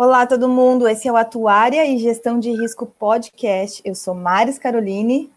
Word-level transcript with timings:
Olá, 0.00 0.24
todo 0.28 0.48
mundo. 0.48 0.86
Esse 0.86 1.08
é 1.08 1.12
o 1.12 1.16
Atuária 1.16 1.84
e 1.84 1.98
Gestão 1.98 2.38
de 2.38 2.52
Risco 2.52 2.86
Podcast. 2.86 3.82
Eu 3.84 3.96
sou 3.96 4.14
Maris 4.14 4.56
Caroline. 4.56 5.28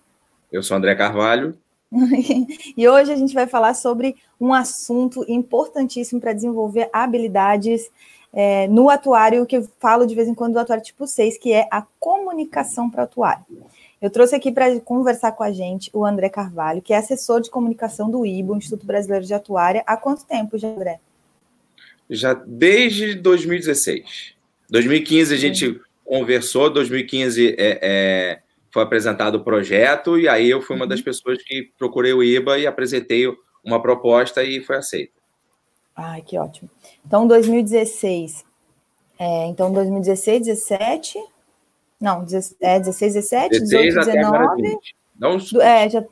Eu 0.51 0.61
sou 0.61 0.77
André 0.77 0.93
Carvalho. 0.93 1.57
e 2.77 2.87
hoje 2.87 3.11
a 3.11 3.15
gente 3.15 3.33
vai 3.33 3.47
falar 3.47 3.73
sobre 3.73 4.15
um 4.39 4.53
assunto 4.53 5.25
importantíssimo 5.27 6.21
para 6.21 6.31
desenvolver 6.31 6.91
habilidades 6.93 7.89
é, 8.31 8.67
no 8.67 8.87
atuário, 8.91 9.47
que 9.47 9.57
eu 9.57 9.67
falo 9.79 10.05
de 10.05 10.13
vez 10.13 10.27
em 10.27 10.35
quando 10.35 10.53
do 10.53 10.59
atuário 10.59 10.83
tipo 10.83 11.07
6, 11.07 11.39
que 11.39 11.51
é 11.51 11.67
a 11.71 11.81
comunicação 11.99 12.87
para 12.87 13.01
o 13.01 13.05
atuário. 13.05 13.43
Eu 13.99 14.11
trouxe 14.11 14.35
aqui 14.35 14.51
para 14.51 14.79
conversar 14.81 15.31
com 15.31 15.41
a 15.41 15.51
gente 15.51 15.89
o 15.91 16.05
André 16.05 16.29
Carvalho, 16.29 16.83
que 16.83 16.93
é 16.93 16.97
assessor 16.97 17.41
de 17.41 17.49
comunicação 17.49 18.11
do 18.11 18.23
IBO, 18.23 18.55
Instituto 18.55 18.85
Brasileiro 18.85 19.25
de 19.25 19.33
Atuária. 19.33 19.83
Há 19.87 19.97
quanto 19.97 20.23
tempo 20.23 20.55
já, 20.55 20.67
André? 20.67 20.99
Já 22.07 22.35
desde 22.35 23.15
2016. 23.15 24.39
2015 24.71 25.33
a 25.33 25.37
gente 25.37 25.67
uhum. 25.67 25.79
conversou, 26.05 26.69
2015 26.69 27.55
é, 27.57 27.79
é, 27.81 28.39
foi 28.71 28.81
apresentado 28.81 29.35
o 29.35 29.43
projeto, 29.43 30.17
e 30.17 30.27
aí 30.27 30.49
eu 30.49 30.61
fui 30.61 30.75
uma 30.75 30.87
das 30.87 30.99
uhum. 30.99 31.05
pessoas 31.05 31.43
que 31.43 31.69
procurei 31.77 32.13
o 32.13 32.23
IBA 32.23 32.57
e 32.59 32.65
apresentei 32.65 33.25
uma 33.63 33.81
proposta 33.81 34.41
e 34.43 34.61
foi 34.61 34.77
aceita. 34.77 35.13
Ai, 35.95 36.21
que 36.21 36.37
ótimo. 36.37 36.69
Então, 37.05 37.27
2016. 37.27 38.45
É, 39.19 39.45
então, 39.47 39.71
2016, 39.71 40.47
17. 40.47 41.19
Não, 41.99 42.25
é 42.59 42.79
16, 42.79 43.13
17, 43.13 43.59
16 43.59 43.93
18, 43.93 44.05
19. 44.05 44.77
Não, 45.19 45.37
é, 45.61 45.87
já... 45.87 46.03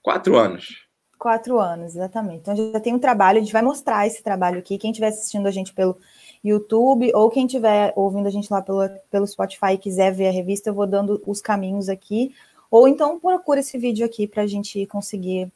Quatro 0.00 0.36
anos. 0.36 0.86
Quatro 1.18 1.58
anos, 1.58 1.94
exatamente. 1.94 2.40
Então 2.40 2.56
já 2.56 2.80
tem 2.80 2.94
um 2.94 2.98
trabalho, 2.98 3.38
a 3.38 3.40
gente 3.40 3.52
vai 3.52 3.62
mostrar 3.62 4.06
esse 4.06 4.22
trabalho 4.22 4.58
aqui. 4.58 4.78
Quem 4.78 4.90
estiver 4.90 5.08
assistindo 5.08 5.46
a 5.46 5.50
gente 5.50 5.72
pelo 5.72 5.98
YouTube, 6.44 7.10
ou 7.14 7.30
quem 7.30 7.46
estiver 7.46 7.92
ouvindo 7.96 8.26
a 8.26 8.30
gente 8.30 8.52
lá 8.52 8.60
pelo, 8.60 8.80
pelo 9.10 9.26
Spotify 9.26 9.72
e 9.72 9.78
quiser 9.78 10.12
ver 10.12 10.28
a 10.28 10.30
revista, 10.30 10.68
eu 10.68 10.74
vou 10.74 10.86
dando 10.86 11.22
os 11.26 11.40
caminhos 11.40 11.88
aqui. 11.88 12.34
Ou 12.70 12.86
então 12.86 13.18
procura 13.18 13.60
esse 13.60 13.78
vídeo 13.78 14.04
aqui 14.04 14.26
para 14.26 14.42
a 14.42 14.46
gente 14.46 14.84
conseguir 14.86 15.50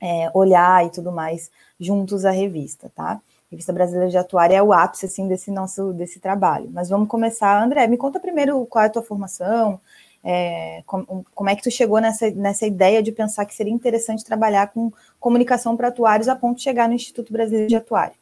é, 0.00 0.30
olhar 0.34 0.84
e 0.84 0.90
tudo 0.90 1.12
mais 1.12 1.50
juntos 1.78 2.24
a 2.24 2.30
revista, 2.30 2.90
tá? 2.94 3.20
Revista 3.50 3.72
Brasileira 3.72 4.10
de 4.10 4.16
Atuária 4.16 4.56
é 4.56 4.62
o 4.62 4.72
ápice 4.72 5.06
assim 5.06 5.28
desse 5.28 5.50
nosso 5.50 5.92
desse 5.92 6.18
trabalho. 6.20 6.70
Mas 6.72 6.88
vamos 6.88 7.08
começar, 7.08 7.62
André. 7.62 7.86
Me 7.86 7.96
conta 7.96 8.18
primeiro 8.18 8.64
qual 8.66 8.84
é 8.84 8.86
a 8.86 8.90
tua 8.90 9.02
formação, 9.02 9.80
é, 10.24 10.82
como, 10.86 11.24
como 11.34 11.50
é 11.50 11.56
que 11.56 11.62
tu 11.62 11.70
chegou 11.70 12.00
nessa, 12.00 12.30
nessa 12.30 12.66
ideia 12.66 13.02
de 13.02 13.12
pensar 13.12 13.44
que 13.44 13.54
seria 13.54 13.72
interessante 13.72 14.24
trabalhar 14.24 14.68
com 14.68 14.92
comunicação 15.18 15.76
para 15.76 15.88
atuários 15.88 16.28
a 16.28 16.36
ponto 16.36 16.58
de 16.58 16.62
chegar 16.62 16.88
no 16.88 16.94
Instituto 16.94 17.32
Brasileiro 17.32 17.68
de 17.68 17.76
Atuário? 17.76 18.14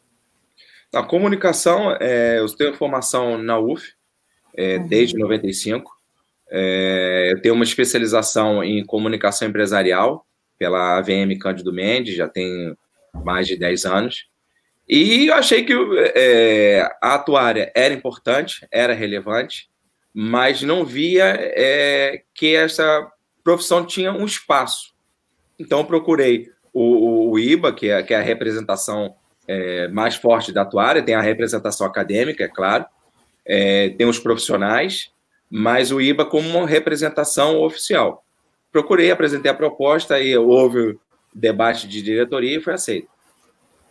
A 0.94 1.03
comunicação, 1.03 1.92
é, 2.00 2.39
eu 2.39 2.48
tenho 2.56 2.75
formação 2.75 3.36
na 3.36 3.58
UF 3.58 3.92
é, 4.56 4.78
uhum. 4.78 4.86
desde 4.86 5.19
95. 5.19 5.91
É, 6.50 7.28
eu 7.33 7.42
tenho 7.42 7.55
uma 7.55 7.64
especialização 7.64 8.64
em 8.64 8.84
comunicação 8.84 9.48
empresarial 9.48 10.27
pela 10.59 10.98
AVM 10.98 11.39
Cândido 11.39 11.72
Mendes, 11.72 12.16
já 12.16 12.28
tem 12.28 12.75
mais 13.25 13.47
de 13.47 13.56
10 13.56 13.84
anos. 13.84 14.27
E 14.89 15.27
eu 15.27 15.34
achei 15.34 15.64
que 15.64 15.75
é, 16.14 16.81
a 17.03 17.14
atuária 17.14 17.70
era 17.75 17.92
importante, 17.92 18.66
era 18.70 18.94
relevante, 18.94 19.69
mas 20.14 20.62
não 20.62 20.84
via 20.84 21.36
é, 21.39 22.22
que 22.34 22.56
essa 22.56 23.06
profissão 23.44 23.84
tinha 23.84 24.12
um 24.12 24.25
espaço. 24.25 24.94
Então, 25.59 25.84
procurei 25.84 26.50
o, 26.72 27.31
o 27.31 27.39
IBA, 27.39 27.72
que 27.72 27.89
é, 27.91 28.03
que 28.03 28.14
é 28.14 28.16
a 28.16 28.22
representação 28.22 29.14
é, 29.48 29.88
mais 29.88 30.14
forte 30.14 30.52
da 30.52 30.64
tua 30.64 30.84
área, 30.84 31.02
tem 31.02 31.14
a 31.14 31.20
representação 31.20 31.86
acadêmica, 31.86 32.44
é 32.44 32.48
claro, 32.48 32.84
é, 33.46 33.88
tem 33.91 34.06
os 34.06 34.18
profissionais, 34.18 35.10
mas 35.50 35.91
o 35.91 36.00
IBA 36.00 36.26
como 36.26 36.48
uma 36.48 36.66
representação 36.66 37.60
oficial. 37.62 38.22
Procurei, 38.70 39.10
apresentei 39.10 39.50
a 39.50 39.54
proposta 39.54 40.20
e 40.20 40.36
houve 40.36 40.98
debate 41.34 41.88
de 41.88 42.03
diretoria 42.03 42.59
e 42.59 42.60
foi 42.60 42.75
aceito. 42.75 43.09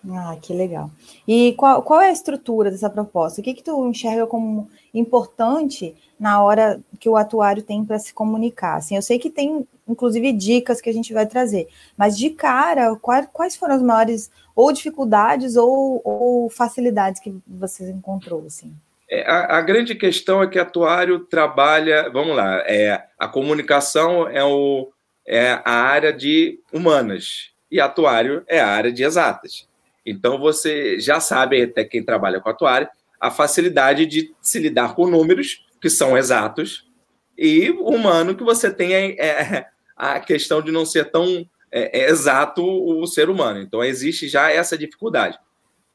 Ah, 0.09 0.38
que 0.41 0.53
legal. 0.53 0.90
E 1.28 1.53
qual, 1.53 1.81
qual 1.81 2.00
é 2.00 2.09
a 2.09 2.13
estrutura 2.13 2.69
dessa 2.72 2.89
proposta? 2.89 3.41
O 3.41 3.44
que, 3.44 3.53
que 3.53 3.63
tu 3.63 3.88
enxerga 3.88 4.28
como 4.28 4.69
importante 4.94 5.95
na 6.19 6.41
hora 6.41 6.79
que 7.00 7.09
o 7.09 7.18
atuário 7.18 7.63
tem 7.63 7.84
para 7.84 8.00
se 8.00 8.13
comunicar? 8.13 8.78
Assim, 8.78 8.95
eu 8.95 9.01
sei 9.01 9.19
que 9.19 9.29
tem, 9.29 9.68
inclusive, 9.88 10.31
dicas 10.31 10.79
que 10.79 10.89
a 10.89 10.94
gente 10.94 11.13
vai 11.13 11.25
trazer, 11.25 11.68
mas 11.97 12.18
de 12.18 12.29
cara, 12.29 12.95
quais, 12.95 13.28
quais 13.34 13.56
foram 13.56 13.75
as 13.75 13.81
maiores 13.81 14.31
ou 14.57 14.73
dificuldades 14.73 15.56
ou, 15.56 16.01
ou 16.03 16.50
facilidades 16.50 17.22
que 17.22 17.31
você 17.47 17.91
encontrou? 17.91 18.44
Assim? 18.47 18.75
É, 19.07 19.22
a, 19.29 19.59
a, 19.59 19.62
grande 19.62 19.94
questão 19.94 20.41
é 20.41 20.47
que 20.47 20.57
atuário 20.57 21.19
trabalha, 21.19 22.09
vamos 22.09 22.35
lá, 22.35 22.63
é, 22.66 23.06
a 23.19 23.28
comunicação 23.28 24.28
é, 24.28 24.44
o, 24.44 24.91
é 25.25 25.62
a 25.63 25.72
área 25.72 26.12
de 26.12 26.59
humanas 26.73 27.51
e 27.72 27.79
atuário 27.79 28.44
é 28.47 28.59
a 28.59 28.68
área 28.68 28.91
de 28.91 29.03
exatas. 29.03 29.68
Então 30.03 30.40
você 30.40 31.00
já 31.00 31.19
sabe, 31.19 31.62
até 31.62 31.85
quem 31.85 32.03
trabalha 32.03 32.39
com 32.39 32.50
atuário, 32.50 32.89
a 33.22 33.29
facilidade 33.29 34.07
de 34.07 34.34
se 34.41 34.57
lidar 34.57 34.95
com 34.95 35.06
números 35.06 35.68
que 35.79 35.89
são 35.89 36.18
exatos 36.18 36.89
e 37.38 37.69
humano 37.69 38.35
que 38.35 38.44
você 38.44 38.74
tem 38.74 38.94
é, 38.94 39.19
é 39.19 39.68
a 39.95 40.19
questão 40.19 40.63
de 40.63 40.72
não 40.72 40.85
ser 40.85 41.12
tão 41.12 41.47
é, 41.72 42.01
é 42.01 42.09
exato 42.09 42.63
o 42.63 43.05
ser 43.05 43.29
humano. 43.29 43.59
Então, 43.61 43.83
existe 43.83 44.28
já 44.28 44.50
essa 44.51 44.78
dificuldade. 44.78 45.38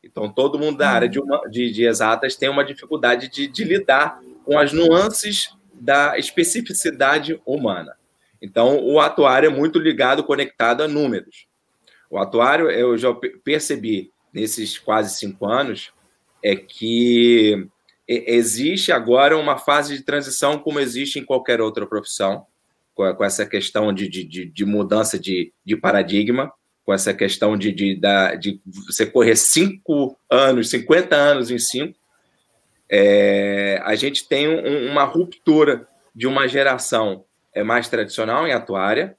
Então, 0.03 0.29
todo 0.29 0.59
mundo 0.59 0.79
da 0.79 0.91
área 0.91 1.09
de, 1.09 1.21
uma, 1.21 1.49
de, 1.49 1.71
de 1.71 1.85
exatas 1.85 2.35
tem 2.35 2.49
uma 2.49 2.65
dificuldade 2.65 3.29
de, 3.29 3.47
de, 3.47 3.65
lidar 3.65 4.21
com 4.45 4.59
as 4.59 4.73
nuances 4.73 5.55
da 5.73 6.19
especificidade 6.19 7.41
humana. 7.47 7.97
Então, 8.41 8.85
o 8.85 8.99
atuário 8.99 9.47
é 9.47 9.55
muito 9.55 9.79
ligado, 9.79 10.25
conectado 10.25 10.83
a 10.83 10.89
números. 10.89 11.47
O 12.11 12.19
atuário, 12.19 12.69
eu 12.71 12.99
já 12.99 13.15
percebi 13.45 14.11
nesses 14.33 14.79
quase 14.79 15.17
cinco 15.17 15.47
anos, 15.47 15.93
é 16.43 16.57
que 16.57 17.69
existe 18.09 18.91
agora 18.91 19.39
uma 19.39 19.57
fase 19.57 19.97
de 19.97 20.03
transição 20.03 20.59
como 20.59 20.81
existe 20.81 21.19
em 21.19 21.25
qualquer 21.25 21.61
outra 21.61 21.87
profissão, 21.87 22.47
com, 22.95 23.15
com 23.15 23.25
essa 23.25 23.47
questão 23.47 23.93
de, 23.93 24.09
de, 24.09 24.47
de 24.47 24.65
mudança 24.65 25.19
de, 25.19 25.53
de, 25.65 25.77
paradigma, 25.77 26.53
com 26.85 26.93
essa 26.93 27.15
questão 27.15 27.57
de, 27.57 27.73
de, 27.73 28.01
de 28.39 28.61
você 28.87 29.07
correr 29.07 29.37
cinco 29.37 30.19
anos, 30.31 30.71
50 30.71 31.15
anos 31.15 31.51
em 31.51 31.59
cinco, 31.59 31.99
é, 32.91 33.81
a 33.85 33.95
gente 33.95 34.29
tem 34.29 34.49
um, 34.49 34.91
uma 34.91 35.05
ruptura 35.05 35.89
de 36.15 36.27
uma 36.27 36.47
geração 36.47 37.25
é 37.55 37.63
mais 37.63 37.89
tradicional 37.89 38.47
em 38.47 38.53
atuária 38.53 39.17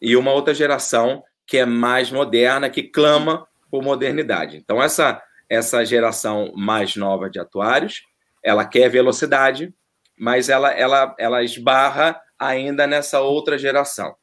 e 0.00 0.16
uma 0.16 0.32
outra 0.32 0.54
geração 0.54 1.24
que 1.46 1.58
é 1.58 1.66
mais 1.66 2.10
moderna, 2.10 2.70
que 2.70 2.82
clama 2.82 3.46
por 3.70 3.82
modernidade. 3.82 4.56
Então, 4.56 4.82
essa, 4.82 5.20
essa 5.48 5.84
geração 5.84 6.52
mais 6.54 6.94
nova 6.94 7.28
de 7.28 7.40
atuários, 7.40 8.02
ela 8.42 8.64
quer 8.64 8.88
velocidade, 8.88 9.74
mas 10.16 10.48
ela, 10.48 10.70
ela, 10.70 11.14
ela 11.18 11.42
esbarra 11.42 12.20
ainda 12.38 12.86
nessa 12.86 13.20
outra 13.20 13.58
geração. 13.58 14.14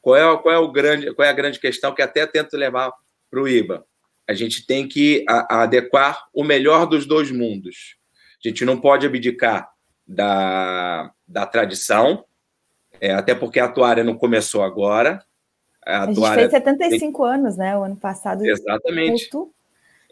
Qual 0.00 0.16
é, 0.16 0.36
qual 0.38 0.54
é, 0.54 0.58
o 0.58 0.70
grande, 0.70 1.12
qual 1.14 1.26
é 1.26 1.30
a 1.30 1.34
grande 1.34 1.58
questão 1.58 1.94
que 1.94 2.02
até 2.02 2.26
tento 2.26 2.56
levar 2.56 2.92
para 3.30 3.40
o 3.40 3.48
IBA? 3.48 3.84
A 4.28 4.34
gente 4.34 4.66
tem 4.66 4.86
que 4.86 5.24
a, 5.28 5.56
a 5.56 5.62
adequar 5.62 6.26
o 6.32 6.44
melhor 6.44 6.86
dos 6.86 7.06
dois 7.06 7.30
mundos. 7.30 7.96
A 8.44 8.48
gente 8.48 8.64
não 8.64 8.80
pode 8.80 9.06
abdicar 9.06 9.68
da, 10.06 11.12
da 11.26 11.46
tradição, 11.46 12.24
é, 13.00 13.12
até 13.12 13.34
porque 13.34 13.58
a 13.58 13.64
atuária 13.64 14.04
não 14.04 14.16
começou 14.16 14.62
agora. 14.62 15.24
A, 15.84 16.04
a 16.04 16.06
gente 16.06 16.34
fez 16.34 16.50
75 16.50 17.22
tem... 17.22 17.32
anos, 17.32 17.56
né? 17.56 17.76
O 17.76 17.82
ano 17.82 17.96
passado. 17.96 18.44
Exatamente. 18.44 19.22
Justo. 19.22 19.52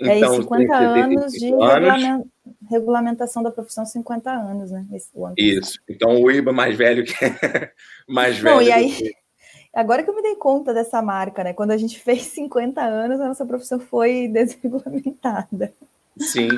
Então, 0.00 0.14
e 0.14 0.24
aí, 0.24 0.42
50 0.42 0.76
anos 0.76 1.32
de 1.32 1.52
anos. 1.52 2.26
regulamentação 2.68 3.42
da 3.42 3.50
profissão, 3.50 3.86
50 3.86 4.30
anos, 4.30 4.70
né? 4.70 4.84
Esse, 4.92 5.10
Isso. 5.36 5.78
Então, 5.88 6.20
o 6.20 6.30
IBA 6.30 6.52
mais 6.52 6.76
velho 6.76 7.04
que 7.04 7.14
mais 8.08 8.38
velho. 8.38 8.56
Não, 8.56 8.62
e 8.62 8.72
aí, 8.72 8.92
que... 8.92 9.14
agora 9.72 10.02
que 10.02 10.10
eu 10.10 10.16
me 10.16 10.22
dei 10.22 10.36
conta 10.36 10.74
dessa 10.74 11.00
marca, 11.00 11.44
né? 11.44 11.52
Quando 11.52 11.70
a 11.70 11.76
gente 11.76 11.98
fez 12.00 12.22
50 12.22 12.80
anos, 12.82 13.20
a 13.20 13.28
nossa 13.28 13.46
profissão 13.46 13.78
foi 13.78 14.28
desregulamentada. 14.32 15.72
Sim. 16.18 16.48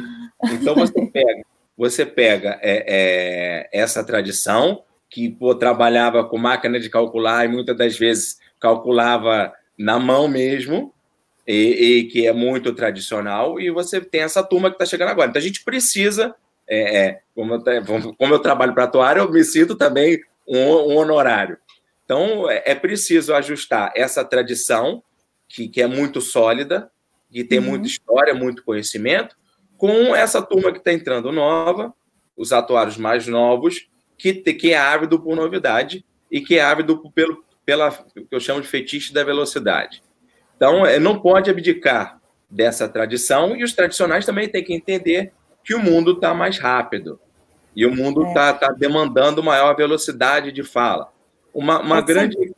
Então, 0.52 0.74
você 0.74 1.06
pega, 1.06 1.44
você 1.76 2.06
pega 2.06 2.58
é, 2.62 2.84
é, 2.86 3.68
essa 3.72 4.04
tradição, 4.04 4.82
que 5.08 5.30
pô, 5.30 5.54
trabalhava 5.54 6.24
com 6.24 6.38
máquina 6.38 6.80
de 6.80 6.90
calcular 6.90 7.44
e 7.44 7.48
muitas 7.48 7.76
das 7.76 7.98
vezes 7.98 8.38
calculava 8.58 9.52
na 9.78 9.98
mão 9.98 10.26
mesmo, 10.26 10.92
e, 11.46 11.54
e, 11.54 12.04
que 12.04 12.26
é 12.26 12.32
muito 12.32 12.72
tradicional, 12.72 13.60
e 13.60 13.70
você 13.70 14.00
tem 14.00 14.22
essa 14.22 14.42
turma 14.42 14.68
que 14.68 14.74
está 14.74 14.84
chegando 14.84 15.10
agora. 15.10 15.30
Então 15.30 15.40
a 15.40 15.44
gente 15.44 15.62
precisa, 15.62 16.34
é, 16.68 16.98
é, 16.98 17.20
como, 17.34 17.54
eu, 17.54 18.14
como, 18.16 18.34
eu, 18.34 18.38
trabalho 18.40 18.74
para 18.74 18.84
atuar, 18.84 19.16
eu 19.16 19.30
me 19.30 19.44
sinto 19.44 19.76
também 19.76 20.20
um, 20.46 20.58
um 20.58 20.96
honorário. 20.96 21.56
Então 22.04 22.50
é, 22.50 22.62
é, 22.66 22.74
preciso 22.74 23.32
ajustar 23.34 23.92
essa 23.94 24.24
tradição, 24.24 25.02
que, 25.48 25.68
que 25.68 25.80
é 25.80 25.86
muito 25.86 26.20
sólida, 26.20 26.90
que 27.30 27.44
tem 27.44 27.60
uhum. 27.60 27.66
muita 27.66 27.86
história, 27.86 28.34
muito 28.34 28.64
conhecimento, 28.64 29.36
com 29.76 30.16
essa 30.16 30.42
turma 30.42 30.72
que 30.72 30.78
está 30.78 30.92
entrando 30.92 31.30
nova, 31.30 31.94
os 32.36 32.52
atuários 32.52 32.96
mais 32.96 33.26
novos, 33.28 33.88
que, 34.18 34.32
que 34.32 34.72
é 34.72 34.78
ávido 34.78 35.20
por 35.20 35.36
novidade 35.36 36.04
e 36.30 36.40
que 36.40 36.56
é 36.56 36.62
ávido 36.62 37.10
pelo, 37.12 37.44
pela 37.64 37.90
que 37.90 38.26
eu 38.30 38.40
chamo 38.40 38.60
de 38.60 38.66
fetiche 38.66 39.12
da 39.12 39.22
velocidade. 39.22 40.02
Então, 40.56 40.86
é, 40.86 40.98
não 40.98 41.20
pode 41.20 41.50
abdicar 41.50 42.20
dessa 42.50 42.88
tradição 42.88 43.56
e 43.56 43.62
os 43.62 43.72
tradicionais 43.72 44.24
também 44.24 44.48
têm 44.48 44.64
que 44.64 44.74
entender 44.74 45.32
que 45.62 45.74
o 45.74 45.82
mundo 45.82 46.12
está 46.12 46.32
mais 46.32 46.58
rápido 46.58 47.20
e 47.74 47.84
o 47.84 47.94
mundo 47.94 48.26
está 48.26 48.48
é. 48.48 48.52
tá 48.54 48.68
demandando 48.72 49.42
maior 49.42 49.76
velocidade 49.76 50.50
de 50.50 50.62
fala. 50.62 51.12
Uma, 51.52 51.80
uma 51.80 52.00
grande. 52.00 52.54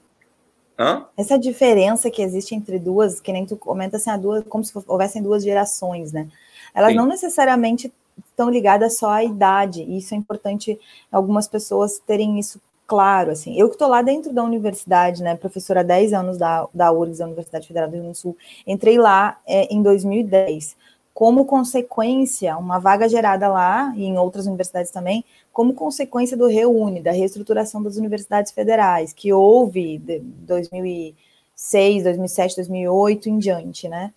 Hã? 0.78 1.06
Essa 1.16 1.36
diferença 1.36 2.08
que 2.08 2.22
existe 2.22 2.54
entre 2.54 2.78
duas, 2.78 3.20
que 3.20 3.32
nem 3.32 3.44
tu 3.44 3.56
comenta 3.56 3.96
assim, 3.96 4.10
a 4.10 4.16
duas, 4.16 4.44
como 4.44 4.64
se 4.64 4.72
houvessem 4.86 5.20
duas 5.20 5.42
gerações, 5.42 6.12
né? 6.12 6.28
Elas 6.72 6.90
Sim. 6.90 6.96
não 6.96 7.06
necessariamente 7.06 7.92
estão 8.30 8.48
ligadas 8.48 8.96
só 8.96 9.10
à 9.10 9.24
idade, 9.24 9.82
e 9.82 9.98
isso 9.98 10.14
é 10.14 10.16
importante 10.16 10.78
algumas 11.10 11.48
pessoas 11.48 11.98
terem 11.98 12.38
isso 12.38 12.60
claro, 12.88 13.30
assim, 13.30 13.54
eu 13.54 13.68
que 13.68 13.74
estou 13.74 13.86
lá 13.86 14.00
dentro 14.00 14.32
da 14.32 14.42
universidade, 14.42 15.22
né, 15.22 15.36
professora 15.36 15.80
há 15.80 15.82
10 15.82 16.14
anos 16.14 16.38
da, 16.38 16.66
da 16.72 16.90
URGS, 16.90 17.18
da 17.18 17.26
Universidade 17.26 17.68
Federal 17.68 17.86
do 17.86 17.92
Rio 17.92 18.02
Grande 18.02 18.18
do 18.18 18.20
Sul, 18.20 18.36
entrei 18.66 18.98
lá 18.98 19.38
é, 19.46 19.72
em 19.72 19.82
2010, 19.82 20.74
como 21.12 21.44
consequência, 21.44 22.56
uma 22.56 22.78
vaga 22.78 23.06
gerada 23.06 23.46
lá, 23.48 23.92
e 23.94 24.04
em 24.04 24.16
outras 24.16 24.46
universidades 24.46 24.90
também, 24.90 25.22
como 25.52 25.74
consequência 25.74 26.34
do 26.34 26.46
REUNE, 26.46 27.02
da 27.02 27.12
reestruturação 27.12 27.82
das 27.82 27.96
universidades 27.96 28.52
federais, 28.52 29.12
que 29.12 29.34
houve 29.34 29.98
de 29.98 30.20
2006, 30.20 32.04
2007, 32.04 32.56
2008 32.56 33.28
em 33.28 33.38
diante, 33.38 33.86
né, 33.86 34.14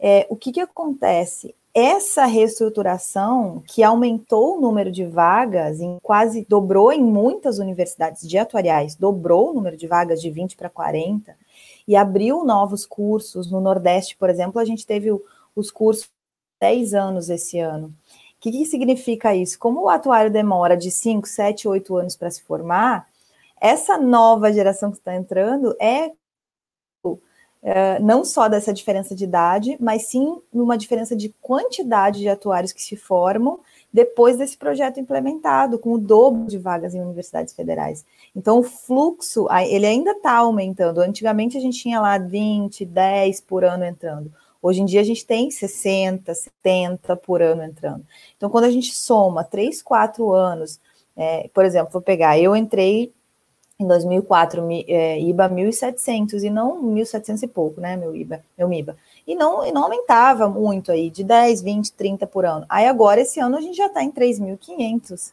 é, 0.00 0.26
o 0.28 0.34
que 0.34 0.50
que 0.50 0.60
acontece? 0.60 1.54
Essa 1.72 2.24
reestruturação, 2.26 3.62
que 3.66 3.82
aumentou 3.82 4.56
o 4.56 4.60
número 4.60 4.90
de 4.90 5.04
vagas, 5.04 5.80
em 5.80 5.98
quase 6.02 6.44
dobrou 6.48 6.92
em 6.92 7.02
muitas 7.02 7.58
universidades 7.58 8.28
de 8.28 8.36
atuariais, 8.36 8.96
dobrou 8.96 9.50
o 9.50 9.54
número 9.54 9.76
de 9.76 9.86
vagas 9.86 10.20
de 10.20 10.30
20 10.30 10.56
para 10.56 10.68
40, 10.68 11.36
e 11.86 11.94
abriu 11.94 12.44
novos 12.44 12.84
cursos. 12.84 13.50
No 13.50 13.60
Nordeste, 13.60 14.16
por 14.16 14.28
exemplo, 14.28 14.60
a 14.60 14.64
gente 14.64 14.86
teve 14.86 15.10
os 15.54 15.70
cursos 15.70 16.10
10 16.60 16.94
anos 16.94 17.30
esse 17.30 17.58
ano. 17.58 17.88
O 17.88 18.40
que, 18.40 18.50
que 18.50 18.64
significa 18.66 19.34
isso? 19.34 19.58
Como 19.58 19.82
o 19.82 19.88
atuário 19.88 20.30
demora 20.30 20.76
de 20.76 20.90
5, 20.90 21.28
7, 21.28 21.68
8 21.68 21.96
anos 21.96 22.16
para 22.16 22.30
se 22.30 22.42
formar, 22.42 23.06
essa 23.60 23.98
nova 23.98 24.52
geração 24.52 24.90
que 24.90 24.98
está 24.98 25.14
entrando 25.14 25.76
é 25.78 26.12
Uh, 27.62 28.02
não 28.02 28.24
só 28.24 28.48
dessa 28.48 28.72
diferença 28.72 29.14
de 29.14 29.24
idade, 29.24 29.76
mas 29.78 30.06
sim 30.06 30.40
numa 30.50 30.78
diferença 30.78 31.14
de 31.14 31.28
quantidade 31.42 32.20
de 32.20 32.28
atuários 32.28 32.72
que 32.72 32.82
se 32.82 32.96
formam 32.96 33.60
depois 33.92 34.38
desse 34.38 34.56
projeto 34.56 34.98
implementado, 34.98 35.78
com 35.78 35.92
o 35.92 35.98
dobro 35.98 36.46
de 36.46 36.56
vagas 36.56 36.94
em 36.94 37.02
universidades 37.02 37.52
federais. 37.52 38.04
Então, 38.34 38.60
o 38.60 38.62
fluxo, 38.62 39.46
ele 39.68 39.84
ainda 39.84 40.12
está 40.12 40.36
aumentando. 40.36 41.00
Antigamente, 41.00 41.58
a 41.58 41.60
gente 41.60 41.82
tinha 41.82 42.00
lá 42.00 42.16
20, 42.16 42.84
10 42.84 43.40
por 43.42 43.64
ano 43.64 43.84
entrando. 43.84 44.32
Hoje 44.62 44.80
em 44.80 44.84
dia, 44.84 45.00
a 45.00 45.04
gente 45.04 45.26
tem 45.26 45.50
60, 45.50 46.32
70 46.34 47.16
por 47.16 47.42
ano 47.42 47.62
entrando. 47.62 48.04
Então, 48.36 48.48
quando 48.48 48.64
a 48.64 48.70
gente 48.70 48.94
soma 48.94 49.42
3, 49.42 49.82
4 49.82 50.32
anos, 50.32 50.78
é, 51.16 51.50
por 51.52 51.64
exemplo, 51.64 51.92
vou 51.92 52.02
pegar, 52.02 52.38
eu 52.38 52.54
entrei 52.54 53.12
em 53.80 53.86
2004, 53.86 54.62
é, 54.88 55.18
IBA 55.18 55.48
1.700 55.48 56.42
e 56.42 56.50
não 56.50 56.82
1.700 56.82 57.42
e 57.42 57.46
pouco, 57.46 57.80
né, 57.80 57.96
meu 57.96 58.14
IBA, 58.14 58.44
meu 58.56 58.68
MIBA. 58.68 58.94
E 59.26 59.34
não, 59.34 59.66
e 59.66 59.72
não 59.72 59.84
aumentava 59.84 60.50
muito 60.50 60.92
aí, 60.92 61.08
de 61.08 61.24
10, 61.24 61.62
20, 61.62 61.92
30 61.94 62.26
por 62.26 62.44
ano. 62.44 62.66
Aí 62.68 62.86
agora, 62.86 63.22
esse 63.22 63.40
ano, 63.40 63.56
a 63.56 63.60
gente 63.60 63.78
já 63.78 63.86
está 63.86 64.02
em 64.02 64.12
3.500. 64.12 65.32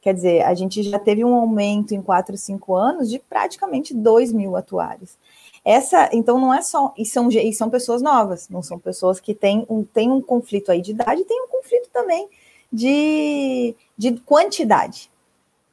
Quer 0.00 0.14
dizer, 0.14 0.42
a 0.42 0.52
gente 0.52 0.82
já 0.82 0.98
teve 0.98 1.24
um 1.24 1.32
aumento 1.34 1.94
em 1.94 2.02
4, 2.02 2.36
5 2.36 2.74
anos 2.74 3.08
de 3.08 3.20
praticamente 3.20 3.94
2 3.94 4.32
mil 4.32 4.56
atuários. 4.56 5.16
Essa, 5.64 6.10
então, 6.12 6.40
não 6.40 6.52
é 6.52 6.62
só, 6.62 6.92
e 6.96 7.04
são, 7.04 7.28
e 7.30 7.52
são 7.52 7.70
pessoas 7.70 8.02
novas, 8.02 8.48
não 8.48 8.62
são 8.62 8.80
pessoas 8.80 9.20
que 9.20 9.32
têm 9.32 9.64
um, 9.68 9.84
têm 9.84 10.10
um 10.10 10.20
conflito 10.20 10.72
aí 10.72 10.80
de 10.80 10.90
idade, 10.90 11.24
tem 11.24 11.40
um 11.40 11.48
conflito 11.48 11.88
também 11.92 12.28
de, 12.72 13.76
de 13.96 14.12
quantidade 14.20 15.08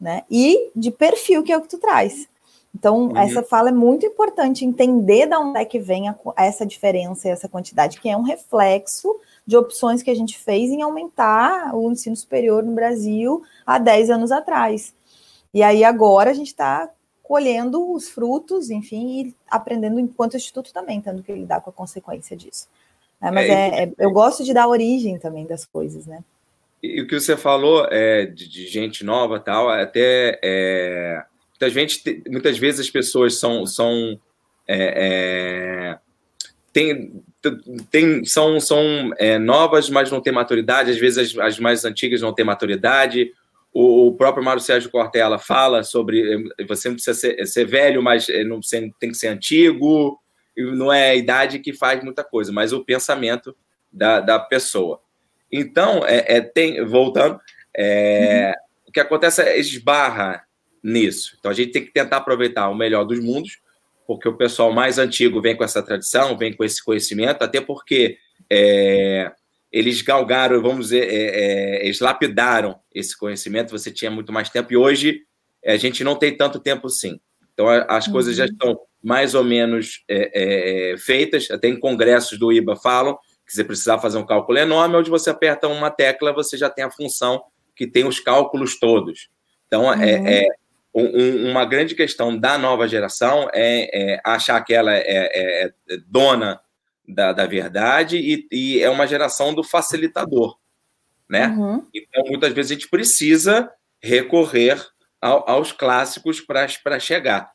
né? 0.03 0.23
E 0.29 0.69
de 0.75 0.91
perfil, 0.91 1.41
que 1.41 1.51
é 1.51 1.57
o 1.57 1.61
que 1.61 1.69
tu 1.69 1.79
traz. 1.79 2.27
Então, 2.75 3.07
uhum. 3.07 3.17
essa 3.17 3.41
fala 3.41 3.69
é 3.69 3.71
muito 3.71 4.05
importante 4.05 4.65
entender 4.65 5.27
de 5.27 5.35
onde 5.35 5.59
é 5.59 5.65
que 5.65 5.79
vem 5.79 6.09
a, 6.09 6.15
essa 6.37 6.65
diferença 6.65 7.27
e 7.27 7.31
essa 7.31 7.47
quantidade, 7.47 8.01
que 8.01 8.09
é 8.09 8.17
um 8.17 8.23
reflexo 8.23 9.15
de 9.45 9.55
opções 9.55 10.03
que 10.03 10.11
a 10.11 10.15
gente 10.15 10.37
fez 10.37 10.71
em 10.71 10.81
aumentar 10.81 11.73
o 11.73 11.89
ensino 11.89 12.15
superior 12.15 12.63
no 12.63 12.73
Brasil 12.73 13.43
há 13.65 13.77
10 13.77 14.09
anos 14.09 14.31
atrás. 14.31 14.93
E 15.53 15.63
aí 15.63 15.83
agora 15.83 16.31
a 16.31 16.33
gente 16.33 16.47
está 16.47 16.89
colhendo 17.21 17.91
os 17.91 18.09
frutos, 18.09 18.69
enfim, 18.69 19.21
e 19.21 19.35
aprendendo 19.49 19.99
enquanto 19.99 20.35
instituto 20.35 20.73
também, 20.73 20.99
tendo 20.99 21.23
que 21.23 21.31
lidar 21.31 21.61
com 21.61 21.69
a 21.69 21.73
consequência 21.73 22.35
disso. 22.35 22.67
É, 23.21 23.31
mas 23.31 23.49
é, 23.49 23.53
é, 23.53 23.83
é, 23.83 23.93
eu 23.99 24.11
gosto 24.11 24.43
de 24.43 24.53
dar 24.53 24.67
origem 24.67 25.17
também 25.17 25.45
das 25.45 25.65
coisas, 25.65 26.05
né? 26.05 26.21
E 26.83 27.01
o 27.01 27.07
que 27.07 27.17
você 27.17 27.37
falou 27.37 27.87
é, 27.89 28.25
de, 28.25 28.49
de 28.49 28.67
gente 28.67 29.05
nova 29.05 29.39
tal, 29.39 29.69
até 29.69 30.37
é, 30.43 31.23
muitas, 31.51 31.73
vezes, 31.73 32.03
muitas 32.27 32.57
vezes 32.57 32.81
as 32.81 32.89
pessoas 32.89 33.39
são, 33.39 33.65
são 33.65 34.19
é, 34.67 35.95
é, 35.95 35.99
tem, 36.73 37.23
tem, 37.89 38.25
são, 38.25 38.59
são 38.59 39.11
é, 39.17 39.39
novas, 39.39 39.89
mas 39.89 40.11
não 40.11 40.19
têm 40.19 40.33
maturidade. 40.33 40.91
Às 40.91 40.97
vezes 40.97 41.37
as, 41.37 41.39
as 41.39 41.59
mais 41.59 41.85
antigas 41.85 42.19
não 42.19 42.33
têm 42.33 42.43
maturidade. 42.43 43.31
O, 43.73 44.07
o, 44.07 44.15
próprio 44.15 44.43
Mário 44.43 44.61
Sérgio 44.61 44.91
Cortella 44.91 45.39
fala 45.39 45.83
sobre 45.83 46.51
é, 46.59 46.65
você 46.65 46.89
não 46.89 46.95
precisa 46.95 47.17
ser, 47.17 47.45
ser 47.47 47.65
velho, 47.65 48.03
mas 48.03 48.27
não 48.45 48.59
tem 48.99 49.09
que 49.09 49.15
ser 49.15 49.27
antigo. 49.27 50.19
Não 50.57 50.91
é 50.91 51.11
a 51.11 51.15
idade 51.15 51.59
que 51.59 51.71
faz 51.71 52.03
muita 52.03 52.25
coisa, 52.25 52.51
mas 52.51 52.73
o 52.73 52.83
pensamento 52.83 53.55
da, 53.89 54.19
da 54.19 54.37
pessoa. 54.37 54.99
Então, 55.55 56.03
é, 56.03 56.37
é 56.37 56.41
tem, 56.41 56.83
voltando, 56.83 57.39
é, 57.77 58.47
uhum. 58.47 58.89
o 58.89 58.91
que 58.91 58.99
acontece 58.99 59.39
é 59.43 59.59
esbarra 59.59 60.41
nisso. 60.83 61.37
Então, 61.39 61.51
a 61.51 61.53
gente 61.53 61.71
tem 61.71 61.85
que 61.85 61.93
tentar 61.93 62.17
aproveitar 62.17 62.67
o 62.69 62.75
melhor 62.75 63.03
dos 63.03 63.19
mundos, 63.19 63.59
porque 64.07 64.27
o 64.27 64.35
pessoal 64.35 64.73
mais 64.73 64.97
antigo 64.97 65.39
vem 65.39 65.55
com 65.55 65.63
essa 65.63 65.83
tradição, 65.83 66.35
vem 66.35 66.53
com 66.53 66.63
esse 66.63 66.83
conhecimento, 66.83 67.43
até 67.43 67.61
porque 67.61 68.17
é, 68.49 69.31
eles 69.71 70.01
galgaram, 70.01 70.59
vamos 70.59 70.87
dizer, 70.87 71.07
é, 71.07 71.81
é, 71.81 71.85
eles 71.85 71.99
lapidaram 71.99 72.79
esse 72.93 73.15
conhecimento, 73.15 73.69
você 73.69 73.91
tinha 73.91 74.09
muito 74.09 74.33
mais 74.33 74.49
tempo, 74.49 74.73
e 74.73 74.77
hoje 74.77 75.21
a 75.63 75.77
gente 75.77 76.03
não 76.03 76.15
tem 76.15 76.35
tanto 76.35 76.59
tempo 76.59 76.87
assim. 76.87 77.19
Então, 77.53 77.67
as 77.69 78.07
uhum. 78.07 78.13
coisas 78.13 78.35
já 78.35 78.45
uhum. 78.45 78.49
estão 78.51 78.79
mais 79.03 79.35
ou 79.35 79.43
menos 79.43 80.03
é, 80.09 80.93
é, 80.93 80.97
feitas, 80.97 81.51
até 81.51 81.67
em 81.67 81.79
congressos 81.79 82.39
do 82.39 82.51
IBA 82.51 82.75
falam, 82.75 83.19
que 83.53 83.57
você 83.57 83.63
precisar 83.63 83.99
fazer 83.99 84.17
um 84.17 84.25
cálculo 84.25 84.57
enorme, 84.57 84.95
onde 84.95 85.09
você 85.09 85.29
aperta 85.29 85.67
uma 85.67 85.91
tecla, 85.91 86.33
você 86.33 86.57
já 86.57 86.69
tem 86.69 86.83
a 86.83 86.91
função 86.91 87.43
que 87.75 87.87
tem 87.87 88.05
os 88.05 88.19
cálculos 88.19 88.79
todos. 88.79 89.29
Então, 89.67 89.91
é, 89.93 89.95
uhum. 89.95 90.27
é, 90.27 90.45
é 90.45 90.47
um, 90.93 91.51
uma 91.51 91.65
grande 91.65 91.95
questão 91.95 92.37
da 92.37 92.57
nova 92.57 92.87
geração 92.87 93.47
é, 93.53 94.13
é 94.13 94.21
achar 94.25 94.59
que 94.61 94.73
ela 94.73 94.93
é, 94.93 95.03
é, 95.05 95.65
é 95.89 95.97
dona 96.07 96.59
da, 97.07 97.33
da 97.33 97.45
verdade 97.45 98.17
e, 98.17 98.47
e, 98.51 98.81
é 98.81 98.89
uma 98.89 99.07
geração 99.07 99.53
do 99.53 99.63
facilitador, 99.63 100.57
né? 101.29 101.47
Uhum. 101.47 101.85
Então, 101.93 102.23
muitas 102.27 102.53
vezes 102.53 102.71
a 102.71 102.73
gente 102.75 102.89
precisa 102.89 103.71
recorrer 104.01 104.79
ao, 105.21 105.49
aos 105.49 105.71
clássicos 105.71 106.41
para 106.41 106.99
chegar. 106.99 107.51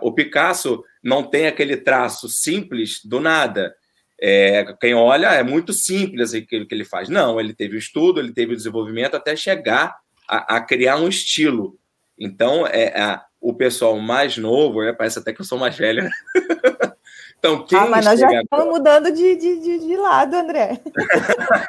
o 0.00 0.12
Picasso 0.12 0.82
não 1.02 1.22
tem 1.22 1.46
aquele 1.46 1.76
traço 1.76 2.28
simples 2.28 3.04
do 3.04 3.20
nada. 3.20 3.74
É, 4.22 4.74
quem 4.78 4.94
olha 4.94 5.28
é 5.28 5.42
muito 5.42 5.72
simples 5.72 6.34
aquilo 6.34 6.66
que 6.66 6.74
ele 6.74 6.84
faz. 6.84 7.08
Não, 7.08 7.40
ele 7.40 7.54
teve 7.54 7.76
o 7.76 7.78
estudo, 7.78 8.20
ele 8.20 8.32
teve 8.32 8.52
o 8.52 8.56
desenvolvimento 8.56 9.16
até 9.16 9.34
chegar 9.34 9.96
a, 10.28 10.56
a 10.56 10.60
criar 10.60 10.96
um 10.96 11.08
estilo. 11.08 11.78
Então, 12.18 12.66
é, 12.66 13.00
a, 13.00 13.24
o 13.40 13.54
pessoal 13.54 13.98
mais 13.98 14.36
novo, 14.36 14.82
é, 14.82 14.92
parece 14.92 15.18
até 15.18 15.32
que 15.32 15.40
eu 15.40 15.44
sou 15.44 15.58
mais 15.58 15.76
velho. 15.76 16.04
Né? 16.04 16.10
então, 17.38 17.64
quem 17.64 17.78
ah, 17.78 17.86
mas 17.86 18.04
nós 18.04 18.20
já 18.20 18.42
estamos 18.42 18.66
mudando 18.66 19.10
de, 19.10 19.36
de, 19.36 19.78
de, 19.78 19.96
lado, 19.96 20.34
André. 20.34 20.78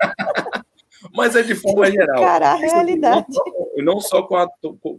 mas 1.16 1.38
é 1.38 1.44
de 1.44 1.56
forma 1.56 1.90
geral. 1.90 2.22
Cara, 2.22 2.52
a 2.52 2.56
realidade. 2.56 3.28
Não, 3.78 3.94
não 3.94 4.00
só 4.02 4.24
com 4.24 4.36
a, 4.36 4.48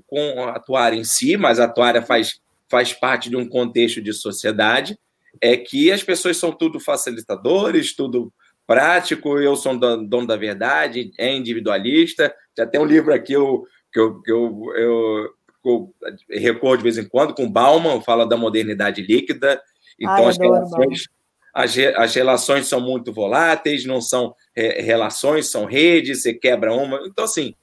com 0.07 0.45
a 0.45 0.57
atuária 0.57 0.97
em 0.97 1.05
si, 1.05 1.37
mas 1.37 1.61
a 1.61 1.65
atuária 1.65 2.01
faz, 2.01 2.41
faz 2.71 2.95
parte 2.95 3.29
de 3.29 3.37
um 3.37 3.47
contexto 3.47 4.01
de 4.01 4.15
sociedade 4.15 4.99
é 5.41 5.57
que 5.57 5.91
as 5.91 6.03
pessoas 6.03 6.37
são 6.37 6.53
tudo 6.53 6.81
facilitadores, 6.81 7.95
tudo 7.95 8.33
prático, 8.67 9.39
eu 9.39 9.57
sou 9.57 9.77
dono 9.79 10.27
da 10.27 10.37
verdade, 10.37 11.13
é 11.19 11.33
individualista. 11.33 12.35
Já 12.57 12.67
tem 12.67 12.81
um 12.81 12.87
livro 12.87 13.13
aqui 13.13 13.33
eu, 13.33 13.67
que, 13.93 14.01
eu, 14.01 14.23
que 14.23 14.31
eu, 14.31 14.73
eu, 14.77 15.31
eu 15.65 15.95
recordo 16.31 16.79
de 16.79 16.85
vez 16.85 16.99
em 16.99 17.09
quando, 17.09 17.35
com 17.35 17.51
Bauman, 17.51 18.01
fala 18.01 18.27
da 18.27 18.37
modernidade 18.37 19.03
líquida. 19.03 19.61
Então, 19.99 20.25
Ai, 20.25 20.31
as 20.31 20.39
relações, 20.39 21.09
as, 21.55 21.79
as 21.79 22.15
relações 22.15 22.67
são 22.67 22.81
muito 22.81 23.13
voláteis, 23.13 23.85
não 23.85 24.01
são 24.01 24.35
é, 24.55 24.81
relações, 24.81 25.51
são 25.51 25.65
redes, 25.65 26.23
você 26.23 26.33
quebra 26.33 26.73
uma. 26.73 27.03
Então, 27.07 27.25
assim, 27.25 27.55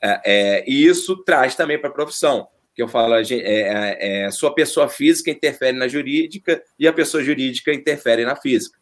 é, 0.00 0.20
é, 0.24 0.64
e 0.66 0.84
isso 0.86 1.16
traz 1.24 1.54
também 1.54 1.78
para 1.78 1.88
a 1.88 1.94
profissão, 1.94 2.46
que 2.74 2.82
eu 2.82 2.88
falo, 2.88 3.14
é, 3.14 3.22
é, 3.30 4.24
é, 4.24 4.30
sua 4.30 4.54
pessoa 4.54 4.88
física 4.88 5.30
interfere 5.30 5.76
na 5.76 5.86
jurídica 5.86 6.62
e 6.78 6.88
a 6.88 6.92
pessoa 6.92 7.22
jurídica 7.22 7.72
interfere 7.72 8.24
na 8.24 8.34
física. 8.34 8.78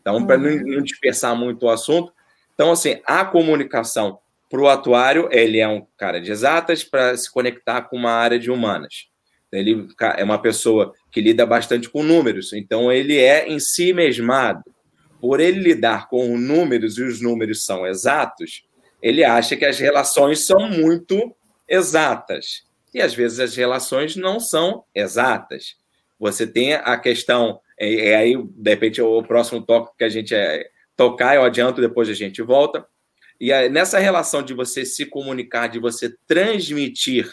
Então, 0.00 0.24
para 0.26 0.38
não, 0.38 0.50
uhum. 0.50 0.76
não 0.76 0.82
dispersar 0.82 1.36
muito 1.36 1.66
o 1.66 1.70
assunto, 1.70 2.12
então, 2.54 2.70
assim, 2.70 3.00
a 3.04 3.24
comunicação 3.24 4.18
para 4.48 4.60
o 4.60 4.68
atuário, 4.68 5.28
ele 5.32 5.58
é 5.58 5.66
um 5.66 5.86
cara 5.96 6.20
de 6.20 6.30
exatas 6.30 6.84
para 6.84 7.16
se 7.16 7.30
conectar 7.30 7.82
com 7.82 7.96
uma 7.96 8.12
área 8.12 8.38
de 8.38 8.50
humanas. 8.50 9.08
Ele 9.50 9.88
é 10.16 10.24
uma 10.24 10.40
pessoa 10.40 10.94
que 11.10 11.20
lida 11.20 11.44
bastante 11.44 11.88
com 11.88 12.02
números, 12.02 12.52
então 12.52 12.90
ele 12.92 13.18
é 13.18 13.48
em 13.48 13.58
si 13.58 13.92
mesmado. 13.92 14.62
Por 15.20 15.40
ele 15.40 15.60
lidar 15.60 16.08
com 16.08 16.36
números 16.36 16.98
e 16.98 17.02
os 17.02 17.20
números 17.20 17.64
são 17.64 17.86
exatos, 17.86 18.64
ele 19.00 19.24
acha 19.24 19.56
que 19.56 19.64
as 19.64 19.78
relações 19.78 20.46
são 20.46 20.68
muito 20.68 21.34
exatas. 21.68 22.64
E 22.92 23.00
às 23.00 23.14
vezes 23.14 23.40
as 23.40 23.56
relações 23.56 24.16
não 24.16 24.38
são 24.38 24.84
exatas. 24.94 25.76
Você 26.18 26.46
tem 26.46 26.74
a 26.74 26.96
questão, 26.98 27.60
é, 27.78 28.10
é 28.10 28.16
aí, 28.16 28.36
de 28.36 28.70
repente, 28.70 29.00
o 29.00 29.22
próximo 29.22 29.62
tópico 29.62 29.96
que 29.96 30.04
a 30.04 30.08
gente 30.08 30.34
é 30.34 30.68
tocar, 30.96 31.34
eu 31.34 31.42
adianto, 31.42 31.80
depois 31.80 32.08
a 32.08 32.14
gente 32.14 32.42
volta. 32.42 32.86
E 33.40 33.52
aí, 33.52 33.68
nessa 33.68 33.98
relação 33.98 34.42
de 34.42 34.54
você 34.54 34.84
se 34.84 35.06
comunicar, 35.06 35.66
de 35.66 35.78
você 35.78 36.14
transmitir 36.26 37.28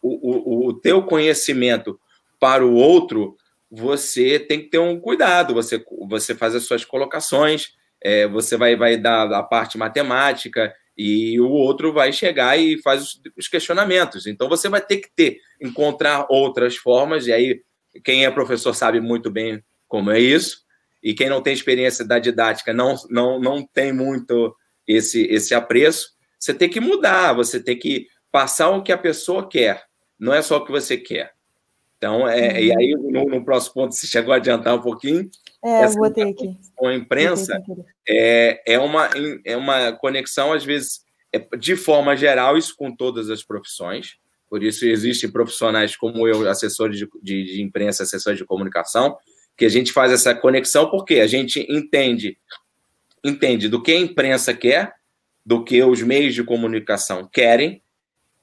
o, 0.00 0.64
o, 0.64 0.68
o 0.68 0.72
teu 0.72 1.02
conhecimento 1.02 2.00
para 2.38 2.64
o 2.64 2.74
outro, 2.74 3.36
você 3.70 4.38
tem 4.38 4.60
que 4.60 4.70
ter 4.70 4.78
um 4.78 4.98
cuidado, 4.98 5.52
você, 5.52 5.84
você 6.08 6.34
faz 6.34 6.54
as 6.54 6.64
suas 6.64 6.84
colocações, 6.84 7.74
é, 8.02 8.26
você 8.26 8.56
vai, 8.56 8.74
vai 8.74 8.96
dar 8.96 9.30
a 9.32 9.42
parte 9.42 9.76
matemática 9.76 10.74
e 11.00 11.40
o 11.40 11.48
outro 11.48 11.92
vai 11.92 12.12
chegar 12.12 12.58
e 12.58 12.80
faz 12.82 13.02
os, 13.02 13.20
os, 13.36 13.48
questionamentos. 13.48 14.26
Então 14.26 14.48
você 14.48 14.68
vai 14.68 14.80
ter 14.80 14.98
que 14.98 15.08
ter, 15.14 15.38
encontrar 15.60 16.26
outras 16.28 16.76
formas, 16.76 17.26
e 17.26 17.32
aí 17.32 17.62
quem 18.04 18.24
é 18.24 18.30
professor 18.30 18.74
sabe 18.74 19.00
muito 19.00 19.30
bem 19.30 19.62
como 19.88 20.10
é 20.10 20.20
isso, 20.20 20.64
e 21.02 21.14
quem 21.14 21.28
não 21.28 21.40
tem 21.40 21.52
experiência 21.52 22.04
da 22.04 22.18
didática 22.18 22.72
não, 22.72 22.94
não, 23.08 23.40
não 23.40 23.66
tem 23.66 23.92
muito 23.92 24.54
esse, 24.86 25.22
esse 25.26 25.54
apreço. 25.54 26.10
Você 26.38 26.52
tem 26.52 26.68
que 26.68 26.80
mudar, 26.80 27.32
você 27.32 27.58
tem 27.58 27.78
que 27.78 28.06
passar 28.30 28.68
o 28.68 28.82
que 28.82 28.92
a 28.92 28.98
pessoa 28.98 29.48
quer 29.48 29.90
não 30.20 30.34
é 30.34 30.42
só 30.42 30.58
o 30.58 30.64
que 30.64 30.70
você 30.70 30.98
quer. 30.98 31.32
Então, 31.96 32.28
é, 32.28 32.50
uhum. 32.50 32.58
e 32.58 32.76
aí, 32.76 32.94
no, 32.94 33.24
no, 33.24 33.44
próximo 33.44 33.74
ponto, 33.74 33.94
você 33.94 34.06
chegou 34.06 34.34
a 34.34 34.36
adiantar 34.36 34.74
um 34.74 34.82
pouquinho. 34.82 35.28
É, 35.62 35.82
essa 35.82 35.98
vou 35.98 36.10
ter 36.10 36.22
aqui. 36.22 36.56
Com 36.74 36.88
a 36.88 36.94
imprensa, 36.94 37.62
é, 38.08 38.62
é, 38.66 38.78
uma, 38.78 39.10
é 39.44 39.56
uma 39.56 39.92
conexão, 39.92 40.52
às 40.52 40.64
vezes, 40.64 41.04
é, 41.32 41.38
de 41.56 41.76
forma 41.76 42.16
geral, 42.16 42.56
isso 42.56 42.74
com 42.76 42.94
todas 42.94 43.28
as 43.28 43.42
profissões. 43.42 44.16
Por 44.48 44.62
isso, 44.62 44.86
existem 44.86 45.30
profissionais 45.30 45.96
como 45.96 46.26
eu, 46.26 46.48
assessores 46.48 46.98
de, 46.98 47.08
de, 47.22 47.44
de 47.44 47.62
imprensa, 47.62 48.02
assessores 48.02 48.38
de 48.38 48.44
comunicação, 48.44 49.16
que 49.56 49.64
a 49.64 49.68
gente 49.68 49.92
faz 49.92 50.10
essa 50.10 50.34
conexão 50.34 50.90
porque 50.90 51.20
a 51.20 51.26
gente 51.26 51.64
entende, 51.68 52.38
entende 53.22 53.68
do 53.68 53.82
que 53.82 53.92
a 53.92 53.98
imprensa 53.98 54.54
quer, 54.54 54.94
do 55.44 55.62
que 55.62 55.82
os 55.82 56.02
meios 56.02 56.34
de 56.34 56.42
comunicação 56.42 57.28
querem, 57.30 57.82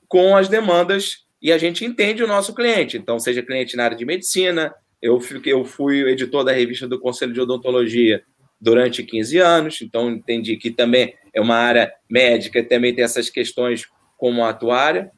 com 0.08 0.38
as 0.38 0.48
demandas 0.48 1.26
e 1.42 1.52
a 1.52 1.58
gente 1.58 1.84
entende 1.84 2.24
o 2.24 2.28
nosso 2.28 2.54
cliente. 2.54 2.98
Então, 2.98 3.20
seja 3.20 3.44
cliente 3.44 3.76
na 3.76 3.86
área 3.86 3.98
de 3.98 4.06
medicina, 4.06 4.74
eu, 5.02 5.20
eu 5.46 5.66
fui 5.66 6.02
editor 6.10 6.44
da 6.44 6.52
revista 6.52 6.88
do 6.88 7.00
Conselho 7.00 7.34
de 7.34 7.42
Odontologia 7.42 8.24
durante 8.60 9.04
15 9.04 9.38
anos, 9.38 9.82
então 9.82 10.10
entendi 10.10 10.58
que 10.58 10.72
também 10.72 11.14
é 11.34 11.40
uma 11.40 11.56
área 11.56 11.94
médica, 12.10 12.64
também 12.64 12.94
tem 12.94 13.04
essas 13.04 13.30
questões 13.30 13.88
como 14.18 14.44
atuária, 14.44 15.12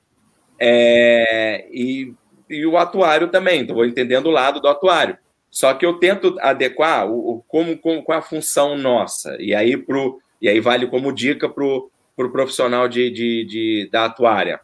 é, 0.60 1.68
e, 1.72 2.14
e, 2.50 2.66
o 2.66 2.78
atuário 2.78 3.30
também, 3.30 3.62
então 3.62 3.76
vou 3.76 3.86
entendendo 3.86 4.26
o 4.26 4.32
lado 4.32 4.60
do 4.60 4.68
atuário. 4.68 5.18
Só 5.50 5.74
que 5.74 5.86
eu 5.86 5.94
tento 5.94 6.36
adequar 6.42 7.10
o, 7.10 7.38
o 7.38 7.42
como, 7.48 7.78
como, 7.78 8.04
qual 8.04 8.18
é 8.18 8.20
a 8.20 8.24
função 8.24 8.78
nossa, 8.78 9.38
e 9.40 9.56
aí, 9.56 9.78
pro, 9.78 10.22
e 10.42 10.50
aí 10.50 10.60
vale 10.60 10.88
como 10.88 11.14
dica 11.14 11.48
para 11.48 11.64
o 11.64 11.90
pro 12.16 12.30
profissional 12.30 12.90
de, 12.90 13.10
de, 13.10 13.46
de, 13.46 13.90
da 13.90 14.04
atuária 14.04 14.60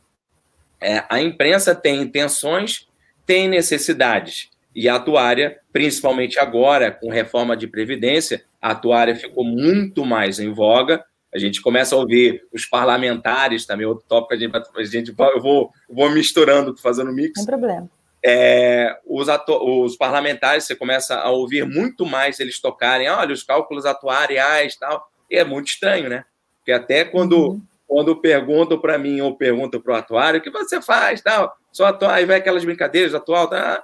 é, 0.85 1.03
a 1.09 1.19
imprensa 1.19 1.73
tem 1.73 2.01
intenções, 2.01 2.87
tem 3.25 3.47
necessidades. 3.47 4.49
E 4.75 4.89
a 4.89 4.95
atuária, 4.95 5.57
principalmente 5.71 6.37
agora, 6.37 6.91
com 6.91 7.09
reforma 7.09 7.55
de 7.55 7.65
previdência, 7.65 8.43
a 8.61 8.71
atuária 8.71 9.15
ficou 9.15 9.45
muito 9.45 10.05
mais 10.05 10.39
em 10.39 10.51
voga. 10.51 11.03
A 11.33 11.39
gente 11.39 11.61
começa 11.61 11.95
a 11.95 11.97
ouvir 11.97 12.43
os 12.53 12.65
parlamentares 12.65 13.65
também, 13.65 13.85
outro 13.85 14.05
tópico 14.07 14.33
a 14.33 14.37
gente, 14.37 14.55
a 14.55 14.83
gente 14.83 15.13
eu 15.17 15.41
vou, 15.41 15.71
vou 15.89 16.09
misturando, 16.09 16.75
fazendo 16.77 17.13
mix. 17.13 17.39
Sem 17.39 17.45
problema. 17.45 17.89
É, 18.23 18.97
os, 19.05 19.27
os, 19.61 19.95
parlamentares, 19.95 20.65
você 20.65 20.75
começa 20.75 21.15
a 21.15 21.29
ouvir 21.29 21.65
muito 21.65 22.05
mais 22.05 22.39
eles 22.39 22.59
tocarem, 22.59 23.07
olha, 23.07 23.33
os 23.33 23.43
cálculos 23.43 23.85
atuariais 23.85 24.75
tal. 24.75 25.07
E 25.29 25.37
é 25.37 25.43
muito 25.43 25.67
estranho, 25.67 26.09
né? 26.09 26.25
Porque 26.59 26.71
até 26.71 27.05
quando 27.05 27.51
uhum 27.51 27.61
quando 27.87 28.15
perguntam 28.15 28.79
para 28.79 28.97
mim 28.97 29.21
ou 29.21 29.35
perguntam 29.35 29.79
para 29.79 29.93
o 29.93 29.95
atuário, 29.95 30.39
o 30.39 30.43
que 30.43 30.49
você 30.49 30.81
faz? 30.81 31.21
Tal, 31.21 31.55
só 31.71 31.85
atuar, 31.85 32.15
aí 32.15 32.25
vai 32.25 32.37
aquelas 32.37 32.65
brincadeiras, 32.65 33.13
atual, 33.13 33.47
tá? 33.47 33.83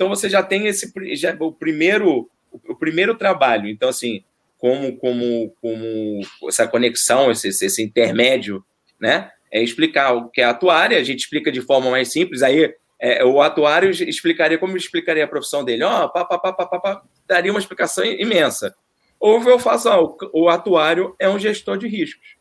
Então 0.00 0.08
você 0.08 0.30
já 0.30 0.42
tem 0.42 0.66
esse 0.66 0.90
já, 1.14 1.36
o 1.38 1.52
primeiro 1.52 2.26
o 2.66 2.74
primeiro 2.74 3.14
trabalho. 3.14 3.68
Então 3.68 3.90
assim, 3.90 4.24
como 4.56 4.96
como 4.96 5.54
como 5.60 6.20
essa 6.48 6.66
conexão, 6.66 7.30
esse, 7.30 7.48
esse 7.48 7.82
intermédio, 7.82 8.64
né? 8.98 9.30
É 9.52 9.62
explicar 9.62 10.14
o 10.14 10.30
que 10.30 10.40
é 10.40 10.44
atuária, 10.44 10.96
a 10.96 11.02
gente 11.02 11.20
explica 11.20 11.52
de 11.52 11.60
forma 11.60 11.90
mais 11.90 12.10
simples, 12.10 12.42
aí 12.42 12.74
é, 12.98 13.22
o 13.26 13.42
atuário 13.42 13.90
explicaria 13.90 14.56
como 14.56 14.74
explicaria 14.74 15.24
a 15.24 15.28
profissão 15.28 15.62
dele, 15.62 15.82
ó, 15.82 16.06
oh, 16.06 16.08
pá, 16.08 16.24
pá, 16.24 16.38
pá, 16.38 16.52
pá, 16.54 16.66
pá, 16.66 16.80
pá, 16.80 17.02
daria 17.26 17.52
uma 17.52 17.60
explicação 17.60 18.02
imensa. 18.02 18.74
Ou 19.18 19.42
eu 19.42 19.58
faço, 19.58 19.90
ó, 19.90 20.16
o 20.32 20.48
atuário 20.48 21.14
é 21.18 21.28
um 21.28 21.38
gestor 21.38 21.76
de 21.76 21.86
riscos 21.86 22.40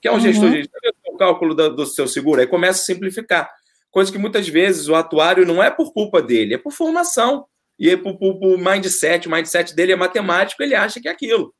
que 0.00 0.08
é 0.08 0.10
um 0.10 0.14
uhum. 0.14 0.20
gestor 0.20 0.50
de 0.50 0.68
o 1.08 1.16
cálculo 1.16 1.54
do, 1.54 1.74
do 1.74 1.86
seu 1.86 2.06
seguro, 2.06 2.40
aí 2.40 2.46
começa 2.46 2.80
a 2.80 2.84
simplificar. 2.84 3.50
Coisa 3.90 4.12
que 4.12 4.18
muitas 4.18 4.48
vezes 4.48 4.88
o 4.88 4.94
atuário 4.94 5.46
não 5.46 5.62
é 5.62 5.70
por 5.70 5.92
culpa 5.92 6.20
dele, 6.20 6.54
é 6.54 6.58
por 6.58 6.72
formação. 6.72 7.46
E 7.78 7.90
é 7.90 7.96
por, 7.96 8.18
por, 8.18 8.38
por 8.38 8.58
mindset, 8.58 9.28
o 9.28 9.30
mindset 9.30 9.74
dele 9.74 9.92
é 9.92 9.96
matemático, 9.96 10.62
ele 10.62 10.74
acha 10.74 11.00
que 11.00 11.08
é 11.08 11.12
aquilo. 11.12 11.54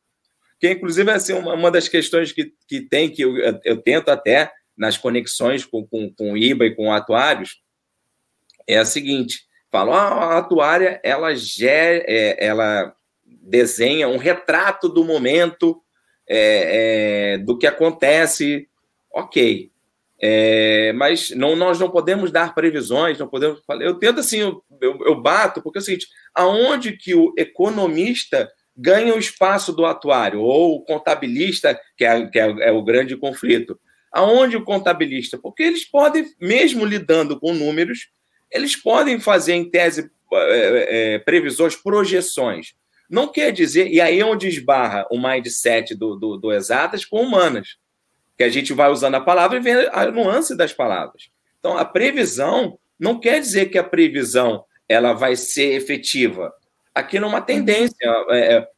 Que, 0.59 0.71
inclusive, 0.71 1.09
é 1.11 1.15
assim, 1.15 1.33
uma, 1.33 1.55
uma 1.55 1.71
das 1.71 1.89
questões 1.89 2.33
que, 2.33 2.53
que 2.67 2.81
tem, 2.81 3.09
que 3.09 3.23
eu, 3.23 3.37
eu 3.65 3.77
tento 3.81 4.09
até 4.09 4.51
nas 4.77 4.97
conexões 4.97 5.65
com, 5.65 5.87
com, 5.87 6.13
com 6.13 6.33
o 6.33 6.37
IBA 6.37 6.67
e 6.67 6.75
com 6.75 6.93
atuários, 6.93 7.61
é 8.67 8.79
a 8.79 8.85
seguinte: 8.85 9.43
falo, 9.71 9.93
ah, 9.93 10.35
a 10.35 10.39
atuária 10.39 11.01
ela, 11.05 11.35
ger, 11.35 12.05
é, 12.07 12.45
ela 12.45 12.95
desenha 13.25 14.09
um 14.09 14.17
retrato 14.17 14.89
do 14.89 15.05
momento 15.05 15.83
é, 16.29 17.35
é, 17.35 17.39
do 17.39 17.57
que 17.57 17.67
acontece, 17.67 18.69
ok. 19.11 19.71
É, 20.21 20.93
mas 20.95 21.31
não, 21.31 21.55
nós 21.55 21.79
não 21.79 21.91
podemos 21.91 22.33
dar 22.33 22.55
previsões, 22.55 23.19
não 23.19 23.29
podemos. 23.29 23.61
Eu 23.81 23.95
tento 23.95 24.21
assim, 24.21 24.39
eu, 24.39 24.65
eu, 24.81 24.99
eu 25.05 25.21
bato, 25.21 25.63
porque 25.63 25.79
é 25.79 25.81
o 25.81 25.85
seguinte: 25.85 26.09
aonde 26.35 26.97
que 26.97 27.15
o 27.15 27.33
economista 27.37 28.51
ganha 28.77 29.15
o 29.15 29.19
espaço 29.19 29.73
do 29.73 29.85
atuário, 29.85 30.41
ou 30.41 30.77
o 30.77 30.85
contabilista, 30.85 31.79
que 31.97 32.05
é, 32.05 32.27
que 32.27 32.39
é, 32.39 32.69
é 32.69 32.73
o 32.73 32.83
grande 32.83 33.17
conflito? 33.17 33.79
Aonde 34.13 34.57
o 34.57 34.65
contabilista? 34.65 35.37
Porque 35.37 35.63
eles 35.63 35.85
podem, 35.85 36.25
mesmo 36.41 36.85
lidando 36.85 37.39
com 37.39 37.53
números, 37.53 38.09
eles 38.51 38.75
podem 38.75 39.21
fazer, 39.21 39.55
em 39.55 39.69
tese, 39.69 40.11
é, 40.33 41.15
é, 41.15 41.19
previsões, 41.19 41.77
projeções. 41.77 42.75
Não 43.11 43.29
quer 43.29 43.53
dizer, 43.53 43.89
e 43.89 44.01
aí 44.01 44.21
é 44.21 44.25
onde 44.25 44.49
esbarra 44.49 45.07
o 45.11 45.19
mindset 45.19 45.95
do, 45.95 46.15
do, 46.17 46.37
do 46.37 46.53
exatas 46.53 47.05
com 47.05 47.23
humanas, 47.23 47.77
que 48.39 48.45
a 48.45 48.49
gente 48.49 48.73
vai 48.73 48.91
usando 48.91 49.17
a 49.17 49.21
palavra 49.21 49.59
e 49.59 49.61
vê 49.61 49.91
a 49.93 50.11
nuance 50.11 50.57
das 50.57 50.73
palavras. 50.73 51.29
Então, 51.59 51.77
a 51.77 51.85
previsão 51.85 52.79
não 52.99 53.21
quer 53.21 53.41
dizer 53.41 53.67
que 53.67 53.77
a 53.77 53.85
previsão 53.85 54.65
ela 54.89 55.13
vai 55.13 55.37
ser 55.37 55.75
efetiva. 55.75 56.55
Aqui 56.95 57.21
não 57.21 57.29
é 57.29 57.33
uma 57.33 57.41
tendência. 57.43 57.95
É, 58.31 58.55
é, 58.55 58.69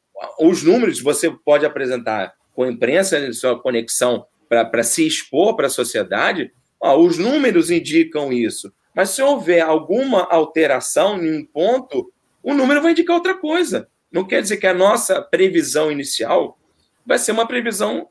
os 0.41 0.63
números 0.63 1.01
você 1.01 1.31
pode 1.31 1.65
apresentar 1.65 2.35
com 2.55 2.65
a 2.65 2.69
imprensa, 2.69 3.33
sua 3.33 3.61
conexão 3.61 4.27
para 4.49 4.83
se 4.83 5.07
expor 5.07 5.55
para 5.55 5.69
a 5.69 5.71
sociedade, 5.71 6.53
ó, 6.81 6.99
os 6.99 7.19
números 7.19 7.71
indicam 7.71 8.33
isso. 8.33 8.73
Mas 8.93 9.11
se 9.11 9.23
houver 9.23 9.61
alguma 9.61 10.25
alteração 10.25 11.23
em 11.23 11.39
um 11.39 11.45
ponto, 11.47 12.13
o 12.43 12.53
número 12.53 12.83
vai 12.83 12.91
indicar 12.91 13.15
outra 13.15 13.35
coisa 13.35 13.89
não 14.11 14.27
quer 14.27 14.43
dizer 14.43 14.57
que 14.57 14.67
a 14.67 14.75
nossa 14.75 15.23
previsão 15.23 15.91
inicial 15.91 16.59
vai 17.07 17.19
ser 17.19 17.33
uma 17.33 17.47
previsão 17.47 18.09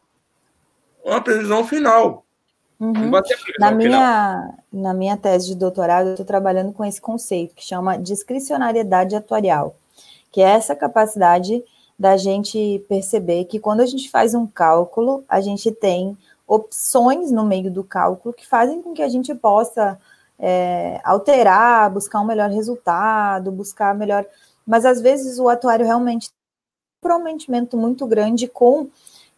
uma 1.03 1.21
previsão 1.21 1.65
final. 1.65 2.25
Uhum. 2.79 3.11
na, 3.59 3.71
minha, 3.71 4.57
na 4.71 4.93
minha 4.93 5.17
tese 5.17 5.47
de 5.47 5.55
doutorado, 5.55 6.07
eu 6.07 6.11
estou 6.11 6.25
trabalhando 6.25 6.71
com 6.71 6.85
esse 6.85 7.01
conceito 7.01 7.53
que 7.53 7.63
chama 7.63 7.97
discricionariedade 7.97 9.15
atuarial, 9.15 9.75
que 10.31 10.41
é 10.41 10.49
essa 10.51 10.73
capacidade 10.75 11.61
da 11.97 12.15
gente 12.15 12.83
perceber 12.87 13.43
que 13.45 13.59
quando 13.59 13.81
a 13.81 13.85
gente 13.85 14.09
faz 14.09 14.33
um 14.33 14.47
cálculo, 14.47 15.25
a 15.27 15.41
gente 15.41 15.69
tem 15.71 16.17
opções 16.47 17.31
no 17.31 17.45
meio 17.45 17.69
do 17.69 17.83
cálculo 17.83 18.33
que 18.33 18.47
fazem 18.47 18.81
com 18.81 18.93
que 18.93 19.01
a 19.01 19.09
gente 19.09 19.35
possa 19.35 19.99
é, 20.39 21.01
alterar, 21.03 21.91
buscar 21.91 22.21
um 22.21 22.25
melhor 22.25 22.49
resultado, 22.49 23.51
buscar 23.51 23.93
melhor. 23.93 24.25
Mas 24.65 24.85
às 24.85 25.01
vezes 25.01 25.37
o 25.37 25.49
atuário 25.49 25.85
realmente 25.85 26.29
tem 26.29 26.37
um 26.37 27.09
comprometimento 27.09 27.75
muito 27.75 28.07
grande 28.07 28.47
com 28.47 28.87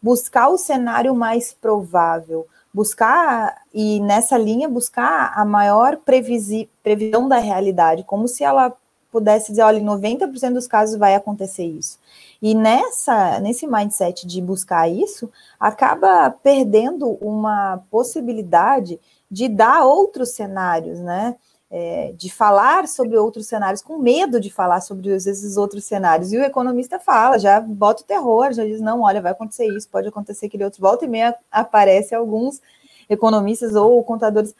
buscar 0.02 0.50
o 0.50 0.58
cenário 0.58 1.14
mais 1.16 1.54
provável, 1.54 2.48
buscar, 2.74 3.62
e 3.74 4.00
nessa 4.00 4.38
linha, 4.38 4.68
buscar 4.68 5.34
a 5.36 5.46
maior 5.46 5.98
previsi, 5.98 6.70
previsão 6.82 7.28
da 7.28 7.38
realidade, 7.38 8.04
como 8.04 8.28
se 8.28 8.44
ela 8.44 8.74
pudesse 9.12 9.52
dizer, 9.52 9.64
olha, 9.64 9.78
em 9.78 9.86
90% 9.86 10.54
dos 10.54 10.68
casos 10.68 10.98
vai 10.98 11.16
acontecer 11.16 11.66
isso. 11.66 12.00
E 12.42 12.56
nessa, 12.56 13.40
nesse 13.42 13.68
mindset 13.68 14.26
de 14.26 14.42
buscar 14.42 14.90
isso, 14.90 15.30
acaba 15.60 16.32
perdendo 16.32 17.10
uma 17.22 17.84
possibilidade 17.92 19.00
de 19.30 19.48
dar 19.48 19.84
outros 19.84 20.32
cenários, 20.32 21.00
né? 21.00 21.36
É, 21.74 22.12
de 22.18 22.30
falar 22.30 22.86
sobre 22.86 23.18
outros 23.18 23.48
cenários, 23.48 23.82
com 23.82 23.98
medo 23.98 24.42
de 24.42 24.52
falar 24.52 24.82
sobre 24.82 25.10
esses 25.10 25.56
outros 25.56 25.86
cenários. 25.86 26.34
E 26.34 26.38
o 26.38 26.44
economista 26.44 27.00
fala, 27.00 27.40
já 27.40 27.62
bota 27.62 28.04
o 28.04 28.06
terror, 28.06 28.52
já 28.52 28.66
diz, 28.66 28.82
não, 28.82 29.04
olha, 29.04 29.22
vai 29.22 29.32
acontecer 29.32 29.68
isso, 29.68 29.88
pode 29.88 30.10
acontecer 30.10 30.48
aquele 30.48 30.66
outro. 30.66 30.82
Volta 30.82 31.06
e 31.06 31.08
meia 31.08 31.34
aparece 31.50 32.14
alguns 32.14 32.62
economistas 33.08 33.74
ou 33.74 34.04
contadores, 34.04 34.54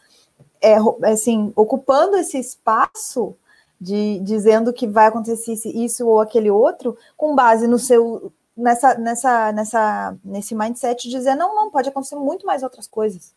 é, 0.62 0.78
assim, 1.04 1.52
ocupando 1.54 2.16
esse 2.16 2.38
espaço 2.40 3.36
de 3.82 4.20
dizendo 4.20 4.72
que 4.72 4.88
vai 4.88 5.08
acontecer 5.08 5.54
isso 5.66 6.08
ou 6.08 6.20
aquele 6.22 6.52
outro, 6.52 6.96
com 7.18 7.36
base 7.36 7.68
no 7.68 7.80
seu 7.80 8.32
nessa 8.56 8.96
nessa 8.96 9.52
nessa 9.52 10.16
nesse 10.24 10.54
mindset 10.54 11.10
de 11.10 11.16
dizer 11.16 11.36
não, 11.36 11.56
não, 11.56 11.72
pode 11.72 11.90
acontecer 11.90 12.16
muito 12.16 12.46
mais 12.46 12.62
outras 12.62 12.88
coisas. 12.88 13.34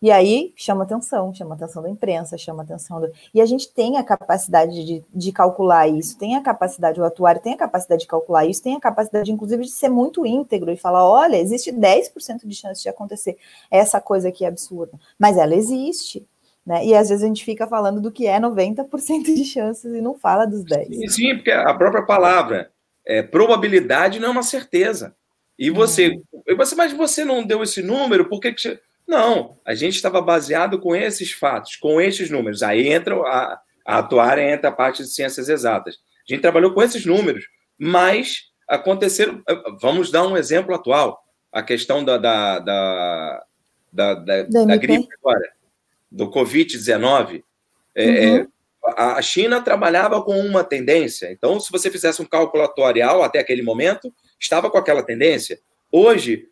E 0.00 0.12
aí 0.12 0.52
chama 0.54 0.84
atenção, 0.84 1.34
chama 1.34 1.56
atenção 1.56 1.82
da 1.82 1.90
imprensa, 1.90 2.38
chama 2.38 2.62
atenção 2.62 3.00
do... 3.00 3.10
E 3.34 3.40
a 3.40 3.46
gente 3.46 3.72
tem 3.72 3.96
a 3.96 4.04
capacidade 4.04 4.84
de, 4.84 5.04
de 5.12 5.32
calcular 5.32 5.88
isso, 5.88 6.16
tem 6.16 6.36
a 6.36 6.40
capacidade, 6.40 7.00
o 7.00 7.04
atuário 7.04 7.42
tem 7.42 7.54
a 7.54 7.56
capacidade 7.56 8.02
de 8.02 8.06
calcular 8.06 8.46
isso, 8.46 8.62
tem 8.62 8.76
a 8.76 8.80
capacidade, 8.80 9.32
inclusive, 9.32 9.64
de 9.64 9.70
ser 9.70 9.88
muito 9.88 10.24
íntegro 10.24 10.70
e 10.70 10.76
falar: 10.76 11.04
olha, 11.04 11.36
existe 11.36 11.72
10% 11.72 12.46
de 12.46 12.54
chance 12.54 12.80
de 12.80 12.88
acontecer 12.88 13.36
essa 13.68 14.00
coisa 14.00 14.28
aqui 14.28 14.44
absurda. 14.44 14.92
Mas 15.18 15.36
ela 15.36 15.54
existe. 15.54 16.24
Né? 16.64 16.86
E 16.86 16.94
às 16.94 17.08
vezes 17.08 17.24
a 17.24 17.26
gente 17.26 17.44
fica 17.44 17.66
falando 17.66 18.00
do 18.00 18.12
que 18.12 18.26
é 18.26 18.38
90% 18.38 19.24
de 19.24 19.44
chances 19.44 19.92
e 19.92 20.00
não 20.00 20.14
fala 20.14 20.46
dos 20.46 20.64
10%. 20.64 20.94
Sim, 20.94 21.08
sim 21.08 21.34
porque 21.34 21.50
a 21.50 21.74
própria 21.74 22.04
palavra 22.04 22.70
é, 23.04 23.22
probabilidade 23.22 24.20
não 24.20 24.28
é 24.28 24.30
uma 24.30 24.42
certeza. 24.42 25.16
E 25.58 25.70
você, 25.70 26.20
você, 26.56 26.76
mas 26.76 26.92
você 26.92 27.24
não 27.24 27.44
deu 27.44 27.64
esse 27.64 27.82
número, 27.82 28.28
por 28.28 28.38
que, 28.38 28.52
que 28.52 28.78
não, 29.08 29.58
a 29.64 29.74
gente 29.74 29.94
estava 29.94 30.20
baseado 30.20 30.78
com 30.78 30.94
esses 30.94 31.32
fatos, 31.32 31.76
com 31.76 31.98
esses 31.98 32.28
números. 32.28 32.62
Aí 32.62 32.88
entra 32.88 33.16
a, 33.16 33.58
a 33.86 33.98
atuária, 33.98 34.52
entra 34.52 34.68
a 34.68 34.72
parte 34.72 35.02
de 35.02 35.08
ciências 35.08 35.48
exatas. 35.48 35.94
A 36.28 36.34
gente 36.34 36.42
trabalhou 36.42 36.74
com 36.74 36.82
esses 36.82 37.06
números, 37.06 37.46
mas 37.78 38.50
aconteceram. 38.68 39.42
Vamos 39.80 40.10
dar 40.10 40.26
um 40.26 40.36
exemplo 40.36 40.74
atual: 40.74 41.24
a 41.50 41.62
questão 41.62 42.04
da, 42.04 42.18
da, 42.18 42.58
da, 42.58 43.44
da, 43.90 44.14
da, 44.14 44.42
da 44.42 44.76
gripe 44.76 45.08
agora, 45.22 45.52
do 46.12 46.30
Covid-19. 46.30 47.42
É, 47.94 48.04
é, 48.04 48.40
uhum. 48.40 48.48
a 48.94 49.22
China 49.22 49.62
trabalhava 49.62 50.22
com 50.22 50.38
uma 50.38 50.62
tendência. 50.62 51.32
Então, 51.32 51.58
se 51.58 51.72
você 51.72 51.90
fizesse 51.90 52.20
um 52.20 52.26
cálculo 52.26 52.62
atuarial 52.62 53.22
até 53.22 53.38
aquele 53.38 53.62
momento, 53.62 54.12
estava 54.38 54.70
com 54.70 54.76
aquela 54.76 55.02
tendência. 55.02 55.58
Hoje, 55.90 56.48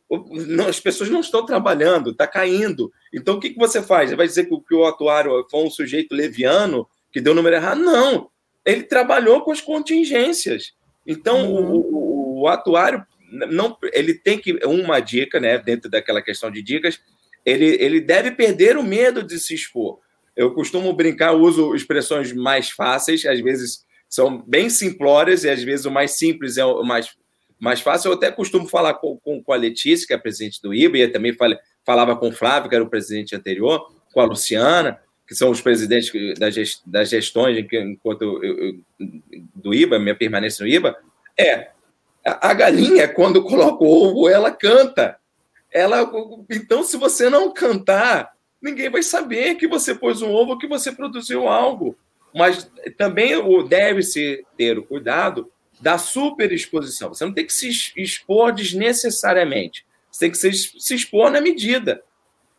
as 0.67 0.81
pessoas 0.81 1.11
não 1.11 1.21
estão 1.21 1.45
trabalhando, 1.45 2.11
está 2.11 2.27
caindo. 2.27 2.91
Então, 3.13 3.37
o 3.37 3.41
que, 3.41 3.51
que 3.51 3.59
você 3.59 3.83
faz? 3.83 4.11
Você 4.11 4.17
vai 4.17 4.27
dizer 4.27 4.47
que 4.47 4.55
o, 4.55 4.61
que 4.61 4.75
o 4.75 4.87
atuário 4.87 5.47
foi 5.51 5.61
um 5.63 5.71
sujeito 5.71 6.15
leviano 6.15 6.89
que 7.13 7.21
deu 7.21 7.33
o 7.33 7.37
número 7.37 7.57
errado? 7.57 7.79
Não. 7.79 8.31
Ele 8.65 8.83
trabalhou 8.83 9.43
com 9.43 9.53
as 9.53 9.61
contingências. 9.61 10.73
Então, 11.07 11.53
uhum. 11.53 11.71
o, 11.71 11.81
o, 11.81 12.43
o, 12.43 12.49
atuário 12.49 13.05
não, 13.31 13.77
ele 13.93 14.15
tem 14.15 14.39
que 14.39 14.59
uma 14.65 15.01
dica, 15.01 15.39
né, 15.39 15.59
dentro 15.59 15.91
daquela 15.91 16.23
questão 16.23 16.51
de 16.51 16.63
dicas, 16.63 17.01
ele, 17.45 17.77
ele 17.81 18.01
deve 18.01 18.31
perder 18.33 18.77
o 18.77 18.83
medo 18.83 19.23
de 19.23 19.39
se 19.39 19.55
expor. 19.55 20.01
Eu 20.35 20.53
costumo 20.53 20.93
brincar, 20.93 21.33
uso 21.33 21.75
expressões 21.75 22.33
mais 22.33 22.71
fáceis, 22.71 23.25
às 23.25 23.41
vezes 23.41 23.85
são 24.09 24.43
bem 24.47 24.69
simplórias 24.69 25.45
e 25.45 25.51
às 25.51 25.63
vezes 25.63 25.87
o 25.87 25.91
mais 25.91 26.17
simples 26.17 26.57
é 26.57 26.65
o 26.65 26.83
mais 26.83 27.17
mais 27.59 27.81
fácil. 27.81 28.11
Eu 28.11 28.17
até 28.17 28.31
costumo 28.31 28.69
falar 28.69 28.95
com, 28.95 29.17
com, 29.19 29.43
com 29.43 29.53
a 29.53 29.57
Letícia, 29.57 30.07
que 30.07 30.13
é 30.13 30.19
presidente 30.19 30.61
do 30.61 30.75
IBA, 30.75 30.99
e 30.99 31.09
também 31.09 31.37
falava 31.85 32.17
com 32.17 32.29
o 32.29 32.33
Flávio, 32.33 32.69
que 32.69 32.75
era 32.75 32.85
o 32.85 32.91
presidente 32.91 33.35
anterior, 33.35 33.91
com 34.13 34.21
a 34.21 34.25
Luciana, 34.25 35.01
que 35.27 35.35
são 35.35 35.51
os 35.51 35.61
presidentes 35.61 36.13
das 36.87 37.09
gestões 37.09 37.59
enquanto 37.59 38.23
eu, 38.23 38.45
eu, 38.45 38.79
do 39.55 39.75
IBA, 39.75 39.99
minha 39.99 40.15
permanência 40.15 40.65
no 40.65 40.71
IBA, 40.71 40.97
é 41.37 41.71
a, 42.25 42.51
a 42.51 42.55
galinha, 42.55 43.09
quando 43.09 43.43
coloca 43.43 43.83
o 43.85 43.89
ovo, 43.89 44.29
ela 44.29 44.51
canta. 44.51 45.17
Ela, 45.73 46.11
então, 46.51 46.83
se 46.83 46.97
você 46.97 47.29
não 47.29 47.53
cantar, 47.53 48.33
ninguém 48.63 48.89
vai 48.89 49.03
saber 49.03 49.57
que 49.57 49.67
você 49.67 49.95
pôs 49.95 50.23
um 50.23 50.31
ovo, 50.31 50.59
que 50.59 50.67
você 50.67 50.93
produziu 50.93 51.49
algo. 51.49 51.97
Mas 52.35 52.71
também 52.97 53.33
deve-se 53.67 54.45
ter 54.57 54.79
o 54.79 54.85
cuidado 54.85 55.51
da 55.81 55.99
superexposição. 55.99 57.11
Você 57.11 57.25
não 57.25 57.33
tem 57.33 57.47
que 57.47 57.53
se 57.53 57.93
expor 57.97 58.53
desnecessariamente. 58.53 59.87
Você 60.11 60.21
tem 60.21 60.31
que 60.31 60.39
se, 60.39 60.95
expor 60.95 61.31
na 61.31 61.41
medida. 61.41 62.03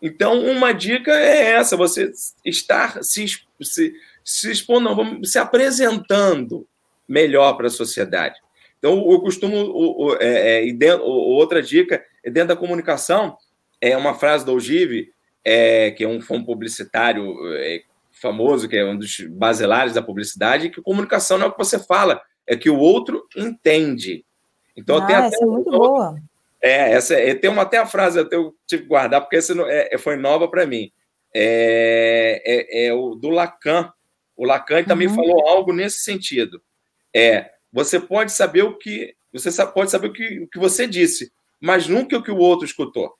Então, 0.01 0.39
uma 0.41 0.73
dica 0.73 1.11
é 1.11 1.53
essa: 1.53 1.75
você 1.75 2.11
estar 2.45 3.03
se, 3.03 3.25
se, 3.61 3.93
se 4.23 4.51
expondo, 4.51 4.95
não, 4.95 5.23
se 5.23 5.39
apresentando 5.39 6.67
melhor 7.07 7.53
para 7.53 7.67
a 7.67 7.71
sociedade. 7.71 8.39
Então, 8.77 9.11
eu 9.11 9.19
costumo. 9.21 9.57
O, 9.57 10.15
é, 10.19 10.67
é, 10.67 10.73
dentro, 10.73 11.03
outra 11.05 11.61
dica 11.61 12.03
é 12.23 12.29
dentro 12.29 12.49
da 12.49 12.55
comunicação, 12.55 13.37
é 13.81 13.97
uma 13.97 14.13
frase 14.13 14.45
do 14.45 14.53
Ogive, 14.53 15.11
é, 15.43 15.91
que 15.91 16.03
é 16.03 16.07
um, 16.07 16.19
um 16.29 16.43
publicitário 16.43 17.35
é, 17.55 17.81
famoso, 18.11 18.67
que 18.67 18.77
é 18.77 18.85
um 18.85 18.97
dos 18.97 19.19
basilares 19.21 19.93
da 19.93 20.01
publicidade, 20.01 20.69
que 20.69 20.81
comunicação 20.81 21.37
não 21.37 21.45
é 21.45 21.49
o 21.49 21.51
que 21.51 21.57
você 21.57 21.79
fala, 21.79 22.21
é 22.47 22.55
que 22.55 22.69
o 22.69 22.77
outro 22.77 23.27
entende. 23.35 24.25
Então, 24.75 24.97
ah, 25.03 25.11
essa 25.11 25.43
é 25.43 25.45
muito 25.45 25.69
boa. 25.69 26.17
É, 26.61 26.93
essa 26.93 27.13
é, 27.13 27.35
tem 27.35 27.49
uma 27.49 27.63
até 27.63 27.77
a 27.77 27.85
frase 27.85 28.25
eu 28.31 28.55
tive 28.65 28.83
que 28.83 28.89
guardar 28.89 29.21
porque 29.21 29.35
essa 29.35 29.53
é, 29.69 29.93
é, 29.93 29.97
foi 29.97 30.15
nova 30.15 30.47
para 30.47 30.65
mim. 30.65 30.91
É, 31.33 32.41
é, 32.45 32.87
é, 32.87 32.93
o 32.93 33.15
do 33.15 33.29
Lacan. 33.29 33.91
O 34.35 34.45
Lacan 34.45 34.83
também 34.83 35.07
uhum. 35.07 35.15
falou 35.15 35.47
algo 35.47 35.73
nesse 35.73 35.99
sentido. 35.99 36.61
É, 37.13 37.51
você 37.71 37.99
pode 37.99 38.31
saber 38.31 38.63
o 38.63 38.77
que 38.77 39.15
você 39.31 39.51
pode 39.67 39.91
saber 39.91 40.07
o 40.07 40.13
que, 40.13 40.39
o 40.39 40.47
que 40.47 40.57
você 40.57 40.87
disse, 40.87 41.31
mas 41.59 41.87
nunca 41.87 42.17
o 42.17 42.23
que 42.23 42.31
o 42.31 42.37
outro 42.37 42.65
escutou. 42.65 43.13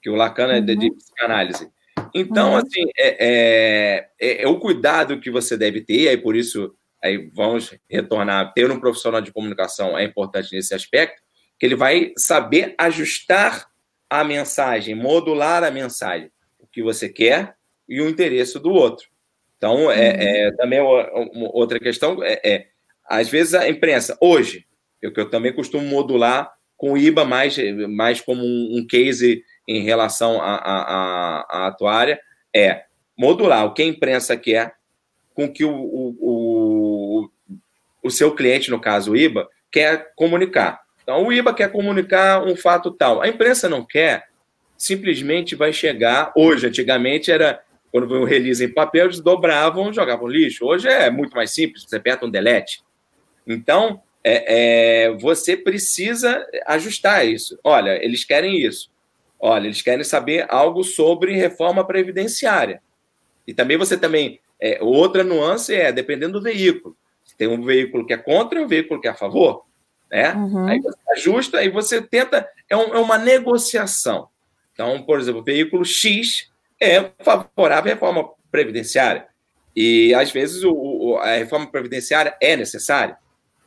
Que 0.00 0.08
o 0.08 0.14
Lacan 0.14 0.52
é 0.52 0.60
de, 0.60 0.76
de 0.76 0.86
uhum. 0.86 0.96
psicanálise. 0.96 1.70
Então, 2.14 2.52
uhum. 2.52 2.56
assim, 2.56 2.84
é, 2.96 4.08
é, 4.18 4.42
é, 4.42 4.48
o 4.48 4.58
cuidado 4.58 5.20
que 5.20 5.30
você 5.30 5.56
deve 5.56 5.80
ter, 5.80 6.12
e 6.12 6.16
por 6.16 6.36
isso 6.36 6.74
aí 7.02 7.30
vamos 7.34 7.74
retornar, 7.88 8.52
ter 8.52 8.70
um 8.70 8.80
profissional 8.80 9.20
de 9.20 9.32
comunicação 9.32 9.96
é 9.96 10.04
importante 10.04 10.54
nesse 10.54 10.74
aspecto, 10.74 11.22
que 11.58 11.66
ele 11.66 11.76
vai 11.76 12.12
saber 12.16 12.74
ajustar 12.78 13.68
a 14.08 14.24
mensagem, 14.24 14.94
modular 14.94 15.62
a 15.64 15.70
mensagem, 15.70 16.30
o 16.58 16.66
que 16.66 16.82
você 16.82 17.08
quer 17.08 17.54
e 17.88 18.00
o 18.00 18.08
interesse 18.08 18.58
do 18.58 18.70
outro. 18.70 19.08
Então, 19.56 19.90
é, 19.90 20.10
uhum. 20.10 20.20
é 20.20 20.52
também 20.56 20.80
uma, 20.80 21.50
outra 21.52 21.80
questão 21.80 22.22
é, 22.22 22.40
é, 22.44 22.66
às 23.04 23.28
vezes 23.28 23.54
a 23.54 23.68
imprensa, 23.68 24.16
hoje, 24.20 24.66
eu, 25.02 25.12
que 25.12 25.20
eu 25.20 25.28
também 25.28 25.52
costumo 25.52 25.84
modular 25.86 26.52
com 26.76 26.92
o 26.92 26.98
IBA 26.98 27.24
mais, 27.24 27.56
mais 27.88 28.20
como 28.20 28.42
um, 28.42 28.78
um 28.78 28.86
case 28.86 29.42
em 29.66 29.82
relação 29.82 30.40
à 30.40 31.66
atuária, 31.66 32.20
é 32.54 32.84
modular 33.16 33.66
o 33.66 33.74
que 33.74 33.82
a 33.82 33.86
imprensa 33.86 34.36
quer 34.36 34.78
com 35.34 35.52
que 35.52 35.64
o, 35.64 35.72
o, 35.72 36.16
o 38.02 38.10
seu 38.10 38.34
cliente, 38.34 38.70
no 38.70 38.80
caso 38.80 39.12
o 39.12 39.16
IBA, 39.16 39.48
quer 39.70 40.12
comunicar. 40.14 40.80
Então, 41.02 41.26
o 41.26 41.32
IBA 41.32 41.54
quer 41.54 41.72
comunicar 41.72 42.44
um 42.44 42.54
fato 42.54 42.90
tal. 42.90 43.22
A 43.22 43.28
imprensa 43.28 43.68
não 43.68 43.84
quer, 43.84 44.28
simplesmente 44.76 45.54
vai 45.54 45.72
chegar. 45.72 46.32
Hoje, 46.36 46.66
antigamente, 46.66 47.30
era 47.30 47.60
quando 47.90 48.14
um 48.14 48.24
release 48.24 48.64
em 48.64 48.72
papel, 48.72 49.06
eles 49.06 49.20
dobravam, 49.20 49.92
jogavam 49.92 50.28
lixo. 50.28 50.66
Hoje 50.66 50.88
é 50.88 51.10
muito 51.10 51.34
mais 51.34 51.52
simples, 51.52 51.84
você 51.84 51.96
aperta 51.96 52.26
um 52.26 52.30
delete. 52.30 52.82
Então, 53.46 54.02
é, 54.22 55.06
é, 55.06 55.10
você 55.12 55.56
precisa 55.56 56.46
ajustar 56.66 57.26
isso. 57.26 57.58
Olha, 57.64 58.02
eles 58.04 58.24
querem 58.24 58.58
isso. 58.58 58.90
Olha, 59.40 59.66
eles 59.66 59.80
querem 59.80 60.04
saber 60.04 60.44
algo 60.48 60.84
sobre 60.84 61.32
reforma 61.32 61.86
previdenciária. 61.86 62.82
E 63.46 63.54
também 63.54 63.76
você 63.76 63.96
também 63.96 64.40
é, 64.60 64.78
outra 64.82 65.24
nuance 65.24 65.74
é, 65.74 65.90
dependendo 65.90 66.38
do 66.38 66.42
veículo. 66.42 66.96
Tem 67.38 67.48
um 67.48 67.64
veículo 67.64 68.04
que 68.04 68.12
é 68.12 68.18
contra 68.18 68.58
e 68.60 68.64
um 68.64 68.68
veículo 68.68 69.00
que 69.00 69.08
é 69.08 69.12
a 69.12 69.14
favor. 69.14 69.64
Né? 70.10 70.34
Uhum. 70.34 70.66
Aí 70.66 70.80
você 70.80 70.98
ajusta, 71.12 71.58
aí 71.58 71.70
você 71.70 72.02
tenta, 72.02 72.46
é, 72.68 72.76
um, 72.76 72.94
é 72.94 72.98
uma 72.98 73.16
negociação. 73.16 74.28
Então, 74.72 75.02
por 75.02 75.18
exemplo, 75.18 75.40
o 75.40 75.44
veículo 75.44 75.84
X 75.84 76.50
é 76.80 77.10
favorável 77.20 77.90
à 77.90 77.94
reforma 77.94 78.28
previdenciária. 78.50 79.26
E, 79.74 80.12
às 80.14 80.32
vezes, 80.32 80.64
o, 80.64 80.72
o, 80.72 81.16
a 81.18 81.36
reforma 81.36 81.70
previdenciária 81.70 82.36
é 82.40 82.56
necessária. 82.56 83.16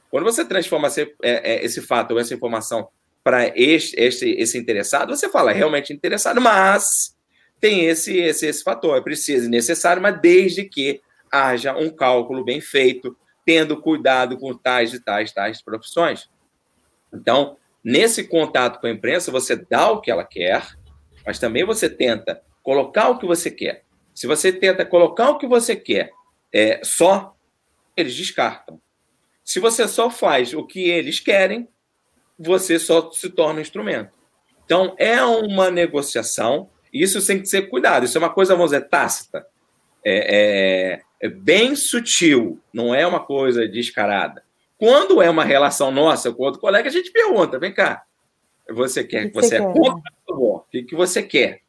Quando 0.10 0.26
você 0.26 0.44
transforma 0.44 0.88
esse, 0.88 1.02
é, 1.24 1.54
é, 1.54 1.66
esse 1.66 1.82
fato 1.82 2.12
ou 2.12 2.20
essa 2.20 2.34
informação 2.34 2.90
para 3.24 3.48
esse, 3.58 3.96
esse, 3.98 4.32
esse 4.32 4.58
interessado, 4.58 5.16
você 5.16 5.30
fala 5.30 5.52
é 5.52 5.54
realmente 5.54 5.94
interessado, 5.94 6.42
mas 6.42 7.16
tem 7.62 7.86
esse, 7.86 8.18
esse, 8.18 8.48
esse 8.48 8.64
fator, 8.64 8.98
é 8.98 9.02
preciso 9.02 9.46
e 9.46 9.50
necessário, 9.50 10.02
mas 10.02 10.20
desde 10.20 10.66
que 10.66 11.00
haja 11.32 11.78
um 11.78 11.90
cálculo 11.90 12.44
bem 12.44 12.60
feito, 12.60 13.16
tendo 13.46 13.82
cuidado 13.82 14.38
com 14.38 14.54
tais 14.54 14.94
e 14.94 15.00
tais, 15.00 15.32
tais 15.32 15.62
profissões. 15.62 16.30
Então, 17.14 17.58
nesse 17.84 18.24
contato 18.24 18.80
com 18.80 18.88
a 18.88 18.92
imprensa, 18.92 19.32
você 19.32 19.56
dá 19.56 19.92
o 19.92 20.00
que 20.00 20.12
ela 20.12 20.24
quer, 20.24 20.66
mas 21.26 21.40
também 21.40 21.66
você 21.66 21.90
tenta 21.90 22.42
colocar 22.64 23.10
o 23.10 23.18
que 23.18 23.26
você 23.26 23.50
quer. 23.50 23.84
Se 24.14 24.28
você 24.28 24.52
tenta 24.52 24.86
colocar 24.86 25.30
o 25.30 25.38
que 25.38 25.48
você 25.48 25.76
quer 25.76 26.12
é, 26.54 26.82
só, 26.84 27.36
eles 27.96 28.16
descartam. 28.16 28.80
Se 29.44 29.60
você 29.60 29.88
só 29.88 30.10
faz 30.10 30.54
o 30.54 30.66
que 30.66 30.90
eles 30.90 31.20
querem, 31.20 31.68
você 32.38 32.80
só 32.80 33.12
se 33.12 33.30
torna 33.30 33.60
um 33.60 33.62
instrumento. 33.62 34.12
Então, 34.64 34.96
é 34.98 35.22
uma 35.24 35.70
negociação, 35.70 36.70
isso 36.94 37.26
tem 37.26 37.40
que 37.40 37.48
ser 37.48 37.64
cuidado. 37.64 38.06
Isso 38.06 38.18
é 38.18 38.20
uma 38.20 38.30
coisa, 38.30 38.56
vamos 38.56 38.72
dizer, 38.72 38.88
tácita. 38.88 39.46
É, 40.04 40.94
é, 40.96 41.02
é 41.22 41.30
bem 41.30 41.76
sutil, 41.76 42.60
não 42.74 42.94
é 42.94 43.06
uma 43.06 43.20
coisa 43.20 43.68
descarada. 43.68 44.44
Quando 44.78 45.22
é 45.22 45.30
uma 45.30 45.44
relação 45.44 45.92
nossa 45.92 46.34
com 46.34 46.44
outro 46.44 46.60
colega, 46.60 46.90
a 46.90 46.92
gente 46.92 47.12
pergunta: 47.12 47.60
vem 47.60 47.72
cá, 47.72 48.04
você 48.68 49.04
quer 49.04 49.28
que 49.28 49.34
você, 49.36 49.50
você 49.50 49.56
é 49.58 49.60
contra? 49.60 50.12
O 50.28 50.64
que, 50.72 50.84
que 50.84 50.96
você 50.96 51.22
quer? 51.22 51.62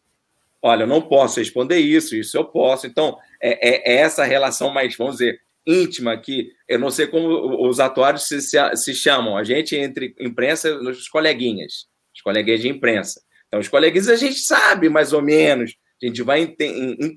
Olha, 0.62 0.84
eu 0.84 0.86
não 0.86 1.02
posso 1.02 1.40
responder 1.40 1.78
isso, 1.78 2.16
isso 2.16 2.36
eu 2.36 2.44
posso. 2.44 2.86
Então, 2.86 3.18
é, 3.40 3.68
é, 3.68 3.94
é 3.94 3.96
essa 3.96 4.24
relação 4.24 4.72
mais, 4.72 4.96
vamos 4.96 5.16
dizer, 5.16 5.40
íntima 5.66 6.16
que 6.16 6.52
eu 6.68 6.78
não 6.78 6.90
sei 6.90 7.06
como 7.06 7.68
os 7.68 7.80
atuários 7.80 8.26
se, 8.26 8.40
se, 8.40 8.56
se 8.76 8.94
chamam, 8.94 9.36
a 9.36 9.44
gente 9.44 9.76
entre 9.76 10.14
imprensa, 10.18 10.74
os 10.74 11.08
coleguinhas, 11.08 11.88
os 12.14 12.22
coleguinhas 12.22 12.60
de 12.60 12.68
imprensa. 12.68 13.20
Então, 13.48 13.60
os 13.60 13.68
coleguinhas 13.68 14.08
a 14.08 14.16
gente 14.16 14.38
sabe 14.38 14.88
mais 14.88 15.12
ou 15.12 15.20
menos, 15.20 15.76
a 16.02 16.06
gente 16.06 16.22
vai 16.22 16.54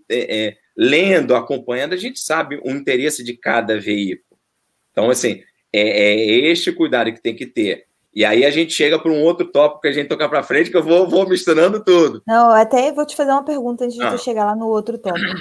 é, 0.09 0.57
lendo, 0.75 1.35
acompanhando, 1.35 1.93
a 1.93 1.97
gente 1.97 2.19
sabe 2.19 2.59
o 2.63 2.71
interesse 2.71 3.23
de 3.23 3.35
cada 3.37 3.79
veículo. 3.79 4.39
Então, 4.91 5.09
assim, 5.09 5.41
é, 5.73 5.81
é 5.81 6.51
este 6.51 6.71
cuidado 6.71 7.11
que 7.13 7.21
tem 7.21 7.35
que 7.35 7.45
ter. 7.45 7.85
E 8.13 8.23
aí 8.23 8.45
a 8.45 8.49
gente 8.49 8.73
chega 8.73 8.97
para 8.97 9.11
um 9.11 9.21
outro 9.21 9.45
tópico 9.51 9.81
que 9.81 9.89
a 9.89 9.91
gente 9.91 10.07
toca 10.07 10.29
para 10.29 10.41
frente, 10.41 10.71
que 10.71 10.77
eu 10.77 10.83
vou, 10.83 11.07
vou 11.07 11.27
misturando 11.27 11.83
tudo. 11.83 12.23
Não, 12.25 12.49
até 12.49 12.91
vou 12.93 13.05
te 13.05 13.15
fazer 13.15 13.31
uma 13.31 13.43
pergunta 13.43 13.83
antes 13.83 13.97
de 13.97 14.03
ah. 14.03 14.17
chegar 14.17 14.45
lá 14.45 14.55
no 14.55 14.67
outro 14.67 14.97
tópico. 14.97 15.35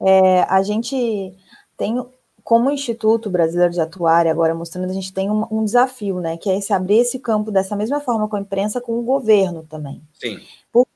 É, 0.00 0.42
a 0.42 0.62
gente 0.62 1.34
tem 1.76 1.96
como 2.44 2.70
Instituto 2.70 3.28
Brasileiro 3.28 3.72
de 3.72 3.80
Atuária, 3.80 4.30
agora 4.30 4.54
mostrando, 4.54 4.90
a 4.90 4.94
gente 4.94 5.12
tem 5.12 5.28
um, 5.28 5.44
um, 5.50 5.64
desafio, 5.64 6.20
né? 6.20 6.36
Que 6.36 6.48
é 6.50 6.58
esse 6.58 6.72
abrir 6.72 6.98
esse 6.98 7.18
campo 7.18 7.50
dessa 7.50 7.76
mesma 7.76 8.00
forma 8.00 8.28
com 8.28 8.36
a 8.36 8.40
imprensa, 8.40 8.80
com 8.80 8.98
o 8.98 9.02
governo 9.02 9.64
também. 9.68 10.02
Sim. 10.14 10.40
Porque 10.72 10.90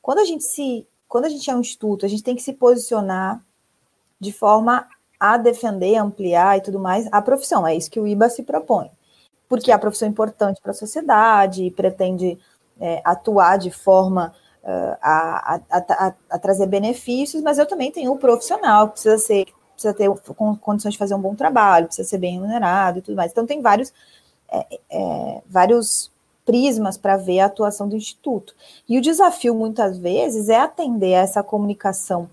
quando 0.00 0.20
a 0.20 0.24
gente 0.24 0.44
se. 0.44 0.86
Quando 1.08 1.24
a 1.24 1.28
gente 1.28 1.50
é 1.50 1.54
um 1.54 1.60
instituto, 1.60 2.04
a 2.04 2.08
gente 2.08 2.22
tem 2.22 2.36
que 2.36 2.42
se 2.42 2.52
posicionar 2.52 3.42
de 4.20 4.32
forma 4.32 4.86
a 5.18 5.36
defender, 5.36 5.96
ampliar 5.96 6.58
e 6.58 6.60
tudo 6.60 6.78
mais 6.78 7.08
a 7.10 7.22
profissão. 7.22 7.66
É 7.66 7.74
isso 7.74 7.90
que 7.90 7.98
o 7.98 8.06
IBA 8.06 8.28
se 8.28 8.42
propõe. 8.42 8.90
Porque 9.48 9.72
a 9.72 9.78
profissão 9.78 10.06
é 10.06 10.10
importante 10.10 10.60
para 10.60 10.72
a 10.72 10.74
sociedade 10.74 11.64
e 11.64 11.70
pretende 11.70 12.38
é, 12.78 13.00
atuar 13.04 13.56
de 13.56 13.70
forma 13.70 14.34
uh, 14.62 14.96
a, 15.00 15.54
a, 15.54 15.60
a, 15.70 16.14
a, 16.30 16.38
trazer 16.38 16.66
benefícios, 16.66 17.42
mas 17.42 17.58
eu 17.58 17.66
também 17.66 17.90
tenho 17.90 18.12
o 18.12 18.18
profissional 18.18 18.88
que 18.88 18.92
precisa 18.92 19.18
ser 19.18 19.46
precisa 19.78 19.94
ter 19.94 20.10
condições 20.60 20.92
de 20.92 20.98
fazer 20.98 21.14
um 21.14 21.20
bom 21.20 21.36
trabalho, 21.36 21.86
precisa 21.86 22.08
ser 22.08 22.18
bem 22.18 22.32
remunerado 22.32 22.98
e 22.98 23.02
tudo 23.02 23.16
mais. 23.16 23.30
Então, 23.30 23.46
tem 23.46 23.62
vários, 23.62 23.92
é, 24.50 24.80
é, 24.90 25.42
vários 25.46 26.10
prismas 26.48 26.96
para 26.96 27.18
ver 27.18 27.40
a 27.40 27.44
atuação 27.44 27.86
do 27.86 27.94
Instituto. 27.94 28.54
E 28.88 28.96
o 28.96 29.02
desafio, 29.02 29.54
muitas 29.54 29.98
vezes, 29.98 30.48
é 30.48 30.56
atender 30.56 31.14
a 31.14 31.20
essa 31.20 31.42
comunicação 31.42 32.30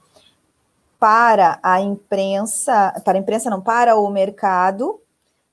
para 0.97 1.59
a 1.61 1.81
imprensa, 1.81 2.93
para 3.03 3.17
a 3.17 3.21
imprensa 3.21 3.49
não, 3.49 3.59
para 3.59 3.97
o 3.97 4.09
mercado, 4.09 5.01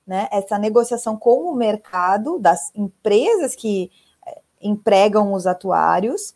né, 0.07 0.29
essa 0.31 0.57
negociação 0.57 1.17
com 1.17 1.41
o 1.41 1.53
mercado 1.53 2.39
das 2.39 2.71
empresas 2.73 3.53
que 3.53 3.91
é, 4.25 4.39
empregam 4.61 5.33
os 5.33 5.45
atuários, 5.45 6.33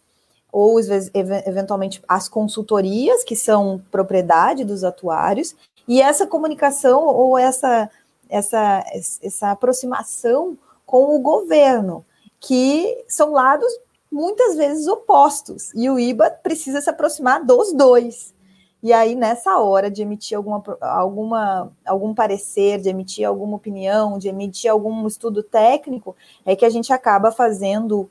ou 0.51 0.77
eventualmente 0.81 2.03
as 2.09 2.27
consultorias, 2.27 3.23
que 3.23 3.37
são 3.37 3.81
propriedade 3.89 4.65
dos 4.65 4.83
atuários, 4.83 5.55
e 5.87 6.01
essa 6.01 6.27
comunicação 6.27 7.05
ou 7.05 7.37
essa, 7.37 7.89
essa, 8.29 8.83
essa 9.23 9.51
aproximação 9.51 10.57
com 10.85 11.15
o 11.15 11.19
governo, 11.19 12.05
que 12.39 13.05
são 13.07 13.31
lados 13.31 13.67
muitas 14.11 14.55
vezes 14.55 14.87
opostos, 14.87 15.73
e 15.73 15.89
o 15.89 15.99
IBA 15.99 16.29
precisa 16.29 16.81
se 16.81 16.89
aproximar 16.89 17.43
dos 17.45 17.73
dois. 17.73 18.33
E 18.81 18.93
aí, 18.93 19.15
nessa 19.15 19.57
hora 19.57 19.89
de 19.89 20.01
emitir 20.03 20.37
alguma, 20.37 20.63
alguma, 20.79 21.71
algum 21.85 22.13
parecer, 22.13 22.79
de 22.79 22.89
emitir 22.89 23.27
alguma 23.27 23.57
opinião, 23.57 24.17
de 24.17 24.29
emitir 24.29 24.71
algum 24.71 25.05
estudo 25.07 25.41
técnico, 25.41 26.15
é 26.45 26.55
que 26.55 26.63
a 26.63 26.69
gente 26.69 26.93
acaba 26.93 27.31
fazendo 27.31 28.09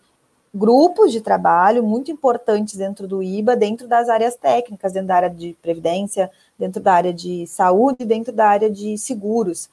grupos 0.52 1.12
de 1.12 1.20
trabalho 1.20 1.82
muito 1.82 2.10
importantes 2.10 2.76
dentro 2.76 3.06
do 3.06 3.22
IBA, 3.22 3.54
dentro 3.54 3.86
das 3.86 4.08
áreas 4.08 4.36
técnicas, 4.36 4.92
dentro 4.92 5.08
da 5.08 5.16
área 5.16 5.30
de 5.30 5.56
previdência, 5.62 6.30
dentro 6.58 6.82
da 6.82 6.94
área 6.94 7.12
de 7.12 7.46
saúde, 7.46 8.04
dentro 8.04 8.32
da 8.32 8.48
área 8.48 8.70
de 8.70 8.98
seguros. 8.98 9.70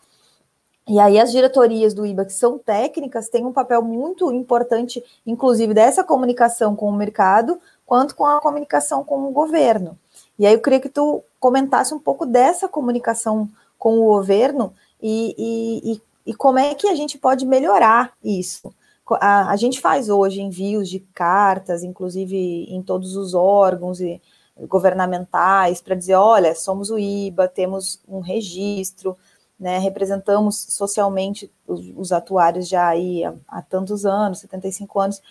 E 0.87 0.99
aí 0.99 1.19
as 1.19 1.31
diretorias 1.31 1.93
do 1.93 2.05
IBA, 2.05 2.25
que 2.25 2.33
são 2.33 2.57
técnicas, 2.57 3.29
têm 3.29 3.45
um 3.45 3.53
papel 3.53 3.81
muito 3.81 4.31
importante, 4.31 5.03
inclusive 5.25 5.73
dessa 5.73 6.03
comunicação 6.03 6.75
com 6.75 6.89
o 6.89 6.95
mercado, 6.95 7.59
quanto 7.85 8.15
com 8.15 8.25
a 8.25 8.41
comunicação 8.41 9.03
com 9.03 9.23
o 9.23 9.31
governo. 9.31 9.97
E 10.37 10.45
aí 10.45 10.53
eu 10.53 10.61
queria 10.61 10.79
que 10.79 10.89
tu 10.89 11.23
comentasse 11.39 11.93
um 11.93 11.99
pouco 11.99 12.25
dessa 12.25 12.67
comunicação 12.67 13.49
com 13.77 13.99
o 13.99 14.05
governo 14.05 14.73
e, 15.01 15.35
e, 15.37 15.93
e, 15.93 16.01
e 16.27 16.33
como 16.33 16.59
é 16.59 16.73
que 16.75 16.87
a 16.87 16.95
gente 16.95 17.17
pode 17.17 17.45
melhorar 17.45 18.13
isso 18.23 18.73
a, 19.19 19.51
a 19.51 19.55
gente 19.55 19.81
faz 19.81 20.09
hoje 20.09 20.41
envios 20.41 20.89
de 20.89 20.99
cartas, 20.99 21.83
inclusive 21.83 22.65
em 22.69 22.81
todos 22.81 23.15
os 23.15 23.33
órgãos 23.33 23.99
e 23.99 24.21
governamentais, 24.67 25.81
para 25.81 25.95
dizer, 25.95 26.15
olha, 26.15 26.55
somos 26.55 26.89
o 26.89 26.97
IBA, 26.97 27.47
temos 27.47 27.99
um 28.07 28.19
registro, 28.19 29.17
né, 29.63 29.79
representamos 29.79 30.57
socialmente 30.57 31.49
os, 31.65 31.79
os 31.95 32.11
atuários 32.11 32.67
já 32.67 32.89
aí 32.89 33.23
há, 33.23 33.33
há, 33.47 33.61
tantos 33.61 34.05
anos, 34.05 34.39
75 34.39 34.99
anos, 34.99 35.21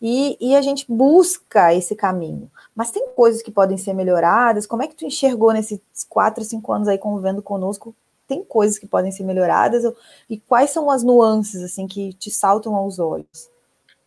e, 0.00 0.36
e, 0.38 0.54
a 0.54 0.60
gente 0.60 0.84
busca 0.86 1.74
esse 1.74 1.96
caminho. 1.96 2.48
Mas 2.76 2.92
tem 2.92 3.08
coisas 3.16 3.42
que 3.42 3.50
podem 3.50 3.78
ser 3.78 3.94
melhoradas, 3.94 4.66
como 4.66 4.82
é 4.82 4.86
que 4.86 4.94
tu 4.94 5.06
enxergou 5.06 5.52
nesses 5.52 5.80
quatro, 6.08 6.44
cinco 6.44 6.70
anos 6.72 6.86
aí 6.86 6.98
convivendo 6.98 7.42
conosco 7.42 7.96
tem 8.28 8.44
coisas 8.44 8.78
que 8.78 8.86
podem 8.86 9.10
ser 9.10 9.24
melhoradas 9.24 9.82
e 10.28 10.38
quais 10.38 10.68
são 10.68 10.90
as 10.90 11.02
nuances 11.02 11.62
assim 11.62 11.86
que 11.86 12.12
te 12.12 12.30
saltam 12.30 12.76
aos 12.76 12.98
olhos? 12.98 13.50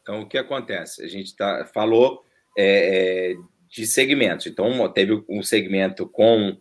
Então, 0.03 0.21
o 0.21 0.27
que 0.27 0.37
acontece? 0.37 1.03
A 1.03 1.07
gente 1.07 1.35
tá, 1.35 1.67
falou 1.73 2.23
é, 2.55 3.31
é 3.31 3.35
de 3.71 3.85
segmentos. 3.87 4.45
Então, 4.45 4.87
teve 4.91 5.23
um 5.27 5.41
segmento 5.41 6.07
com, 6.07 6.55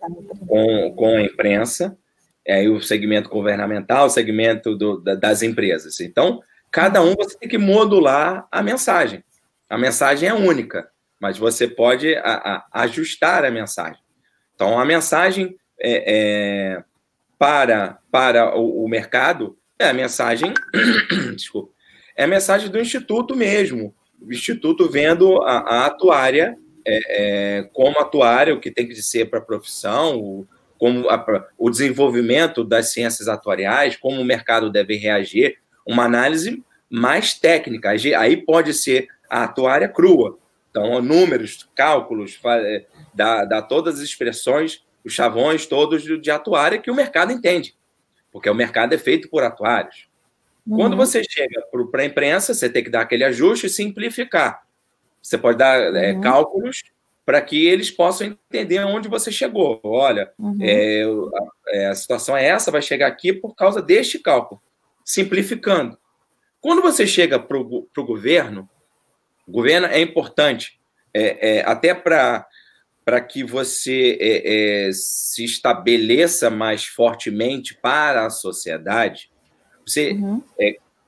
com, 0.46 0.94
com 0.94 1.16
a 1.16 1.22
imprensa, 1.22 1.98
aí 2.48 2.68
o 2.68 2.80
segmento 2.80 3.28
governamental, 3.28 4.06
o 4.06 4.10
segmento 4.10 4.76
do, 4.76 4.98
das 5.00 5.42
empresas. 5.42 6.00
Então, 6.00 6.40
cada 6.70 7.02
um 7.02 7.14
você 7.14 7.38
tem 7.38 7.48
que 7.48 7.58
modular 7.58 8.46
a 8.50 8.62
mensagem. 8.62 9.22
A 9.68 9.78
mensagem 9.78 10.28
é 10.28 10.34
única, 10.34 10.88
mas 11.20 11.38
você 11.38 11.68
pode 11.68 12.14
a, 12.16 12.66
a, 12.72 12.82
ajustar 12.82 13.44
a 13.44 13.50
mensagem. 13.50 14.00
Então, 14.54 14.78
a 14.78 14.84
mensagem 14.84 15.56
é, 15.78 16.74
é 16.74 16.84
para, 17.38 17.98
para 18.10 18.56
o, 18.56 18.84
o 18.84 18.88
mercado 18.88 19.56
é 19.78 19.88
a 19.88 19.94
mensagem, 19.94 20.52
desculpa, 21.34 21.72
é 22.16 22.24
a 22.24 22.28
mensagem 22.28 22.68
do 22.68 22.78
Instituto 22.78 23.34
mesmo. 23.34 23.94
O 24.20 24.32
Instituto 24.32 24.90
vendo 24.90 25.40
a, 25.42 25.58
a 25.58 25.86
atuária 25.86 26.56
é, 26.86 27.58
é, 27.58 27.62
como 27.72 27.98
atuária, 27.98 28.54
o 28.54 28.60
que 28.60 28.70
tem 28.70 28.86
que 28.86 28.94
ser 28.96 29.26
para 29.26 29.38
a 29.38 29.42
profissão, 29.42 30.18
o, 30.18 30.46
como 30.80 31.10
a, 31.10 31.46
o 31.58 31.68
desenvolvimento 31.68 32.64
das 32.64 32.90
ciências 32.90 33.28
atuariais, 33.28 33.96
como 33.96 34.18
o 34.18 34.24
mercado 34.24 34.70
deve 34.70 34.96
reagir, 34.96 35.58
uma 35.86 36.04
análise 36.04 36.64
mais 36.88 37.34
técnica. 37.34 37.90
Aí 37.90 38.36
pode 38.38 38.72
ser 38.72 39.06
a 39.28 39.44
atuária 39.44 39.88
crua. 39.88 40.38
Então, 40.70 41.02
números, 41.02 41.68
cálculos, 41.74 42.40
é, 42.44 42.86
dá, 43.12 43.44
dá 43.44 43.60
todas 43.60 43.96
as 43.96 44.00
expressões 44.00 44.82
os 45.04 45.12
chavões 45.12 45.66
todos 45.66 46.02
de 46.02 46.30
atuária 46.30 46.78
que 46.78 46.90
o 46.90 46.94
mercado 46.94 47.32
entende, 47.32 47.74
porque 48.30 48.50
o 48.50 48.54
mercado 48.54 48.94
é 48.94 48.98
feito 48.98 49.28
por 49.28 49.42
atuários. 49.42 50.08
Uhum. 50.66 50.76
Quando 50.76 50.96
você 50.96 51.22
chega 51.24 51.62
para 51.90 52.02
a 52.02 52.04
imprensa, 52.04 52.54
você 52.54 52.68
tem 52.68 52.84
que 52.84 52.90
dar 52.90 53.02
aquele 53.02 53.24
ajuste 53.24 53.66
e 53.66 53.70
simplificar. 53.70 54.62
Você 55.22 55.38
pode 55.38 55.58
dar 55.58 55.78
é, 55.96 56.12
uhum. 56.12 56.20
cálculos 56.20 56.82
para 57.24 57.40
que 57.40 57.66
eles 57.66 57.90
possam 57.90 58.26
entender 58.26 58.80
onde 58.80 59.08
você 59.08 59.30
chegou. 59.30 59.80
Olha, 59.84 60.32
uhum. 60.38 60.58
é, 60.60 61.04
a, 61.04 61.76
é, 61.76 61.86
a, 61.86 61.94
situação 61.94 62.36
é 62.36 62.46
essa, 62.46 62.70
vai 62.70 62.82
chegar 62.82 63.06
aqui 63.06 63.32
por 63.32 63.54
causa 63.54 63.80
deste 63.80 64.18
cálculo, 64.18 64.60
simplificando. 65.04 65.98
Quando 66.60 66.82
você 66.82 67.06
chega 67.06 67.38
para 67.38 67.56
o 67.56 67.86
governo, 67.98 68.68
o 69.46 69.52
governo 69.52 69.86
é 69.86 70.00
importante, 70.00 70.78
é, 71.14 71.58
é 71.58 71.64
até 71.64 71.94
para 71.94 72.46
para 73.02 73.20
que 73.20 73.42
você 73.42 74.16
é, 74.20 74.86
é, 74.86 74.90
se 74.92 75.44
estabeleça 75.44 76.48
mais 76.48 76.84
fortemente 76.84 77.74
para 77.74 78.26
a 78.26 78.30
sociedade, 78.30 79.30
você 79.84 80.12
uhum. 80.12 80.40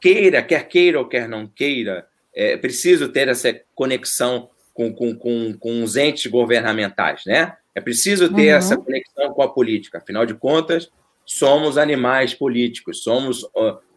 queira, 0.01 0.43
quer 0.43 0.67
queira 0.67 0.99
ou 0.99 1.07
quer 1.07 1.29
não 1.29 1.47
queira, 1.47 2.09
é 2.35 2.57
preciso 2.57 3.09
ter 3.09 3.29
essa 3.29 3.55
conexão 3.75 4.51
com, 4.73 4.93
com, 4.93 5.15
com, 5.15 5.53
com 5.59 5.83
os 5.83 5.97
entes 5.97 6.31
governamentais, 6.31 7.23
né? 7.27 7.57
É 7.75 7.81
preciso 7.81 8.33
ter 8.33 8.51
uhum. 8.53 8.59
essa 8.59 8.77
conexão 8.77 9.33
com 9.33 9.43
a 9.43 9.53
política. 9.53 9.99
Afinal 9.99 10.27
de 10.27 10.35
contas, 10.35 10.91
somos 11.25 11.79
animais 11.79 12.35
políticos, 12.35 13.03
somos 13.03 13.47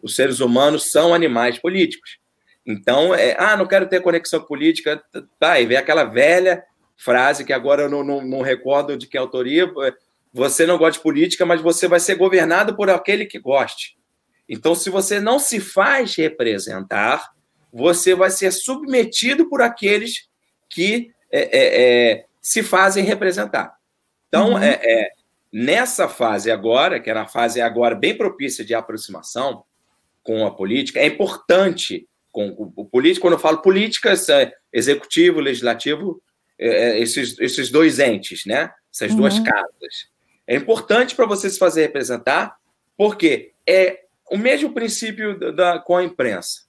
os 0.02 0.16
seres 0.16 0.40
humanos 0.40 0.92
são 0.92 1.14
animais 1.14 1.58
políticos. 1.58 2.20
Então, 2.66 3.14
é, 3.14 3.36
ah, 3.38 3.56
não 3.58 3.68
quero 3.68 3.88
ter 3.88 4.02
conexão 4.02 4.42
política, 4.42 5.02
tá, 5.40 5.60
e 5.60 5.66
vem 5.66 5.78
aquela 5.78 6.04
velha 6.04 6.64
frase 6.96 7.44
que 7.44 7.54
agora 7.54 7.84
eu 7.84 7.90
não, 7.90 8.04
não, 8.04 8.26
não 8.26 8.42
recordo 8.42 8.98
de 8.98 9.08
que 9.08 9.18
autoria, 9.18 9.72
você 10.34 10.66
não 10.66 10.78
gosta 10.78 10.98
de 10.98 11.04
política, 11.04 11.46
mas 11.46 11.62
você 11.62 11.88
vai 11.88 12.00
ser 12.00 12.16
governado 12.16 12.76
por 12.76 12.90
aquele 12.90 13.26
que 13.26 13.40
goste. 13.40 13.98
Então, 14.48 14.74
se 14.74 14.90
você 14.90 15.20
não 15.20 15.40
se 15.40 15.60
faz 15.60 16.16
representar, 16.16 17.32
você 17.72 18.16
vai 18.16 18.30
ser 18.30 18.52
submetido 18.52 19.50
por 19.50 19.62
aqueles 19.62 20.28
que 20.76 21.14
é, 21.32 21.40
é, 21.40 22.12
é, 22.12 22.26
se 22.42 22.62
fazem 22.62 23.06
representar. 23.06 23.78
Então, 24.28 24.52
uhum. 24.52 24.60
é, 24.60 24.80
é 24.84 25.12
nessa 25.52 26.10
fase 26.10 26.52
agora, 26.52 27.00
que 27.00 27.10
é 27.10 27.14
na 27.14 27.26
fase 27.26 27.62
agora 27.62 27.96
bem 27.96 28.18
propícia 28.18 28.66
de 28.66 28.76
aproximação 28.76 29.64
com 30.22 30.46
a 30.46 30.52
política, 30.52 31.00
é 31.00 31.06
importante 31.06 32.06
com 32.30 32.50
o 32.76 32.84
político, 32.84 33.22
quando 33.22 33.36
eu 33.36 33.40
falo 33.40 33.62
políticas, 33.62 34.28
é, 34.28 34.52
executivo, 34.74 35.40
legislativo, 35.40 36.22
esses, 36.58 37.40
esses 37.40 37.70
dois 37.70 38.00
entes, 38.00 38.46
né? 38.46 38.72
Essas 38.94 39.12
uhum. 39.12 39.18
duas 39.18 39.40
casas. 39.40 40.10
É 40.46 40.56
importante 40.56 41.16
para 41.16 41.26
você 41.26 41.50
se 41.50 41.58
fazer 41.58 41.84
representar, 41.84 42.58
porque 42.98 43.54
é 43.66 44.02
o 44.30 44.38
mesmo 44.38 44.74
princípio 44.74 45.40
da, 45.40 45.52
da, 45.52 45.80
com 45.80 45.96
a 45.96 46.04
imprensa. 46.04 46.64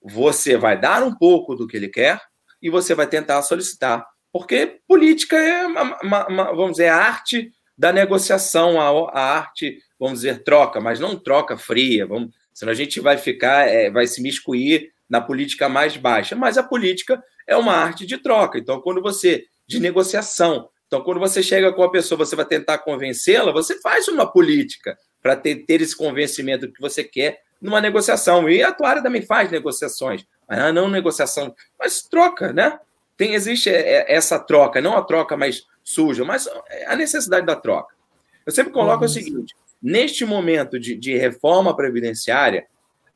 Você 0.00 0.56
vai 0.56 0.80
dar 0.80 1.02
um 1.02 1.14
pouco 1.14 1.56
do 1.56 1.66
que 1.66 1.76
ele 1.76 1.88
quer, 1.88 2.20
e 2.62 2.70
você 2.70 2.94
vai 2.94 3.06
tentar 3.06 3.42
solicitar. 3.42 4.06
Porque 4.32 4.78
política 4.88 5.36
é, 5.36 5.66
uma, 5.66 5.98
uma, 6.02 6.26
uma, 6.28 6.44
vamos 6.54 6.72
dizer, 6.72 6.88
a 6.88 6.96
arte 6.96 7.50
da 7.76 7.92
negociação, 7.92 8.80
a, 8.80 9.10
a, 9.12 9.36
arte, 9.36 9.78
vamos 9.98 10.20
dizer, 10.20 10.42
troca, 10.44 10.80
mas 10.80 11.00
não 11.00 11.16
troca 11.16 11.58
fria, 11.58 12.06
vamos, 12.06 12.30
senão 12.54 12.70
a 12.70 12.76
gente 12.76 13.00
vai 13.00 13.18
ficar, 13.18 13.68
é, 13.68 13.90
vai 13.90 14.06
se 14.06 14.22
miscuir 14.22 14.92
na 15.08 15.20
política 15.20 15.68
mais 15.68 15.96
baixa. 15.96 16.36
Mas 16.36 16.56
a 16.56 16.62
política 16.62 17.22
é 17.46 17.56
uma 17.56 17.74
arte 17.74 18.06
de 18.06 18.16
troca. 18.18 18.58
Então, 18.58 18.80
quando 18.80 19.02
você, 19.02 19.44
de 19.66 19.80
negociação, 19.80 20.70
então, 20.92 21.02
quando 21.02 21.20
você 21.20 21.42
chega 21.42 21.72
com 21.72 21.82
a 21.82 21.90
pessoa, 21.90 22.18
você 22.18 22.36
vai 22.36 22.44
tentar 22.44 22.76
convencê-la, 22.76 23.50
você 23.50 23.80
faz 23.80 24.08
uma 24.08 24.30
política 24.30 24.94
para 25.22 25.34
ter, 25.34 25.64
ter 25.64 25.80
esse 25.80 25.96
convencimento 25.96 26.70
que 26.70 26.82
você 26.82 27.02
quer 27.02 27.40
numa 27.62 27.80
negociação. 27.80 28.46
E 28.46 28.62
a 28.62 28.68
atuária 28.68 29.02
também 29.02 29.22
faz 29.22 29.50
negociações. 29.50 30.26
Ah, 30.54 30.72
não 30.72 30.88
negociação, 30.88 31.54
mas 31.78 32.02
troca, 32.02 32.52
né? 32.52 32.78
Tem, 33.16 33.34
existe 33.34 33.70
é, 33.70 33.80
é, 33.80 34.14
essa 34.14 34.38
troca, 34.38 34.80
não 34.80 34.96
a 34.96 35.02
troca 35.02 35.36
mais 35.36 35.66
suja, 35.82 36.24
mas 36.24 36.48
a 36.86 36.94
necessidade 36.96 37.46
da 37.46 37.56
troca. 37.56 37.94
Eu 38.44 38.52
sempre 38.52 38.72
coloco 38.72 39.00
uhum. 39.00 39.06
o 39.06 39.08
seguinte: 39.08 39.54
neste 39.82 40.24
momento 40.24 40.78
de, 40.78 40.94
de 40.94 41.16
reforma 41.16 41.74
previdenciária, 41.74 42.66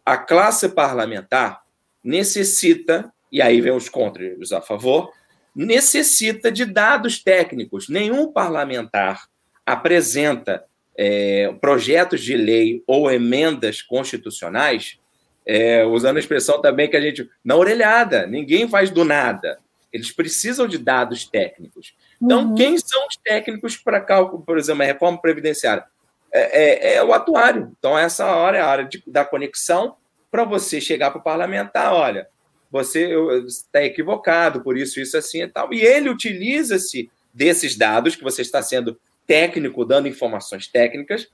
a 0.05 0.17
classe 0.17 0.69
parlamentar 0.69 1.63
necessita, 2.03 3.13
e 3.31 3.43
aí 3.43 3.61
vem 3.61 3.73
os 3.73 3.89
contras 3.89 4.53
a 4.53 4.63
favor, 4.63 5.13
necessita 5.55 6.51
de 6.51 6.65
dados 6.65 7.23
técnicos. 7.23 7.89
Nenhum 7.89 8.33
parlamentar 8.33 9.29
apresenta 9.65 10.65
é, 10.97 11.53
projetos 11.61 12.23
de 12.23 12.37
lei 12.37 12.83
ou 12.87 13.11
emendas 13.11 13.83
constitucionais 13.83 14.99
é, 15.47 15.85
usando 15.85 16.17
a 16.17 16.21
expressão 16.21 16.61
também 16.61 16.91
que 16.91 16.97
a 16.97 17.01
gente. 17.01 17.31
Na 17.45 17.55
orelhada, 17.57 18.27
ninguém 18.27 18.69
faz 18.69 18.91
do 18.91 19.05
nada. 19.05 19.59
Eles 19.93 20.11
precisam 20.11 20.67
de 20.67 20.77
dados 20.77 21.25
técnicos. 21.25 21.95
Então, 22.21 22.49
uhum. 22.49 22.55
quem 22.55 22.77
são 22.77 23.07
os 23.07 23.17
técnicos 23.17 23.77
para 23.77 24.01
cálculo, 24.01 24.43
por 24.43 24.59
exemplo, 24.59 24.83
a 24.83 24.87
reforma 24.87 25.21
previdenciária? 25.21 25.85
É, 26.33 26.41
é, 26.41 26.95
é, 26.97 27.03
o 27.03 27.15
atuário. 27.15 27.73
Então, 27.79 27.97
essa 27.97 28.27
hora 28.27 28.59
é 28.59 28.61
a 28.61 28.69
hora 28.69 28.85
de, 28.85 29.03
da 29.07 29.25
conexão 29.25 29.97
para 30.31 30.45
você 30.45 30.81
chegar 30.81 31.11
para 31.11 31.21
o 31.21 31.25
parlamentar. 31.25 31.95
Olha, 31.95 32.29
você 32.71 33.15
está 33.47 33.83
equivocado, 33.83 34.61
por 34.61 34.77
isso, 34.77 35.01
isso, 35.01 35.17
assim 35.17 35.43
e 35.43 35.49
tal. 35.49 35.73
E 35.73 35.81
ele 35.81 36.11
utiliza-se 36.11 37.09
desses 37.33 37.77
dados 37.77 38.17
que 38.17 38.25
você 38.25 38.43
está 38.43 38.61
sendo 38.61 38.99
técnico, 39.27 39.85
dando 39.85 40.09
informações 40.09 40.67
técnicas, 40.67 41.29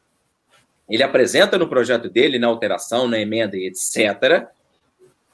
ele 0.89 1.03
apresenta 1.03 1.57
no 1.57 1.69
projeto 1.69 2.09
dele, 2.09 2.39
na 2.39 2.47
alteração, 2.47 3.09
na 3.09 3.19
emenda 3.19 3.57
e 3.57 3.67
etc. 3.67 4.47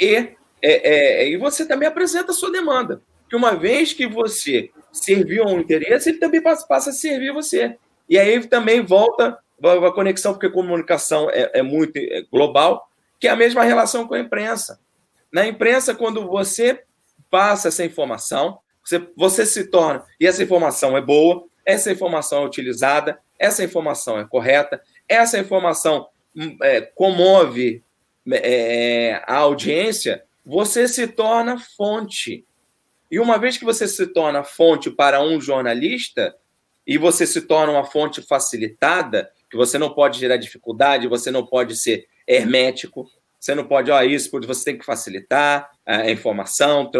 E, 0.00 0.14
é, 0.14 0.34
é, 0.62 1.28
e 1.28 1.36
você 1.36 1.66
também 1.66 1.88
apresenta 1.88 2.30
a 2.30 2.34
sua 2.34 2.50
demanda. 2.50 3.02
Que 3.28 3.36
uma 3.36 3.54
vez 3.54 3.92
que 3.92 4.06
você 4.06 4.70
serviu 4.92 5.44
a 5.44 5.48
um 5.48 5.60
interesse, 5.60 6.10
ele 6.10 6.18
também 6.18 6.42
passa, 6.42 6.66
a 6.90 6.92
servir 6.92 7.32
você. 7.32 7.76
E 8.08 8.18
aí 8.18 8.46
também 8.46 8.80
volta 8.80 9.38
a 9.62 9.92
conexão, 9.92 10.32
porque 10.32 10.48
comunicação 10.48 11.28
é, 11.30 11.50
é 11.54 11.62
muito 11.62 11.96
é 11.96 12.22
global, 12.30 12.88
que 13.18 13.26
é 13.26 13.30
a 13.30 13.36
mesma 13.36 13.64
relação 13.64 14.06
com 14.06 14.14
a 14.14 14.20
imprensa. 14.20 14.80
Na 15.32 15.46
imprensa, 15.46 15.94
quando 15.94 16.26
você 16.26 16.82
passa 17.30 17.68
essa 17.68 17.84
informação, 17.84 18.60
você, 18.82 19.06
você 19.16 19.44
se 19.44 19.64
torna, 19.64 20.04
e 20.18 20.26
essa 20.26 20.42
informação 20.42 20.96
é 20.96 21.00
boa, 21.00 21.44
essa 21.66 21.92
informação 21.92 22.42
é 22.42 22.46
utilizada, 22.46 23.18
essa 23.38 23.62
informação 23.62 24.18
é 24.18 24.24
correta, 24.26 24.80
essa 25.08 25.38
informação 25.38 26.08
hum, 26.36 26.56
é, 26.62 26.80
comove 26.80 27.82
é, 28.30 29.22
a 29.26 29.36
audiência, 29.36 30.24
você 30.44 30.86
se 30.86 31.06
torna 31.06 31.58
fonte. 31.58 32.44
E 33.10 33.18
uma 33.18 33.38
vez 33.38 33.56
que 33.56 33.64
você 33.64 33.88
se 33.88 34.06
torna 34.08 34.44
fonte 34.44 34.90
para 34.90 35.22
um 35.22 35.40
jornalista, 35.40 36.34
e 36.86 36.96
você 36.96 37.26
se 37.26 37.42
torna 37.42 37.72
uma 37.72 37.84
fonte 37.84 38.22
facilitada, 38.22 39.30
que 39.50 39.56
você 39.56 39.76
não 39.76 39.92
pode 39.92 40.18
gerar 40.18 40.38
dificuldade, 40.38 41.06
você 41.06 41.30
não 41.30 41.44
pode 41.44 41.76
ser 41.76 42.06
hermético, 42.26 43.06
você 43.38 43.54
não 43.54 43.64
pode, 43.64 43.90
ó, 43.90 44.02
isso, 44.02 44.30
porque 44.30 44.46
você 44.46 44.64
tem 44.64 44.78
que 44.78 44.86
facilitar 44.86 45.70
a 45.86 46.10
informação, 46.10 46.90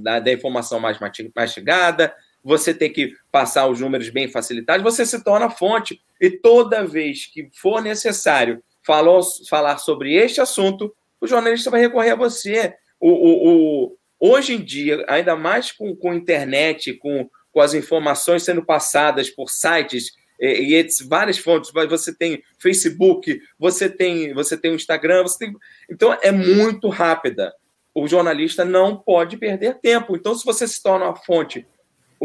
da 0.00 0.32
informação 0.32 0.78
mais 0.78 0.98
mastigada, 1.34 2.14
você 2.42 2.74
tem 2.74 2.92
que 2.92 3.14
passar 3.30 3.68
os 3.68 3.80
números 3.80 4.08
bem 4.10 4.28
facilitados, 4.28 4.82
você 4.82 5.06
se 5.06 5.22
torna 5.22 5.50
fonte. 5.50 6.00
E 6.20 6.30
toda 6.30 6.86
vez 6.86 7.26
que 7.26 7.48
for 7.52 7.80
necessário 7.80 8.62
falar, 8.84 9.20
falar 9.48 9.78
sobre 9.78 10.14
este 10.14 10.40
assunto, 10.40 10.94
o 11.20 11.26
jornalista 11.26 11.70
vai 11.70 11.80
recorrer 11.80 12.10
a 12.10 12.16
você. 12.16 12.74
O, 13.00 13.08
o, 13.10 13.88
o 13.88 13.96
hoje 14.18 14.54
em 14.54 14.60
dia, 14.60 15.04
ainda 15.08 15.36
mais 15.36 15.72
com, 15.72 15.94
com 15.94 16.14
internet, 16.14 16.94
com, 16.94 17.28
com 17.52 17.60
as 17.60 17.74
informações 17.74 18.42
sendo 18.42 18.64
passadas 18.64 19.30
por 19.30 19.50
sites 19.50 20.12
e, 20.40 20.74
e 20.74 20.88
várias 21.08 21.38
fontes, 21.38 21.70
você 21.88 22.12
tem 22.12 22.42
Facebook, 22.58 23.40
você 23.58 23.88
tem, 23.88 24.34
você 24.34 24.56
tem 24.56 24.72
o 24.72 24.76
Instagram, 24.76 25.22
você 25.22 25.38
tem... 25.46 25.56
então 25.88 26.16
é 26.20 26.32
muito 26.32 26.88
rápida. 26.88 27.54
O 27.94 28.08
jornalista 28.08 28.64
não 28.64 28.96
pode 28.96 29.36
perder 29.36 29.78
tempo. 29.78 30.16
Então, 30.16 30.34
se 30.34 30.44
você 30.44 30.66
se 30.66 30.82
torna 30.82 31.04
uma 31.04 31.16
fonte 31.16 31.66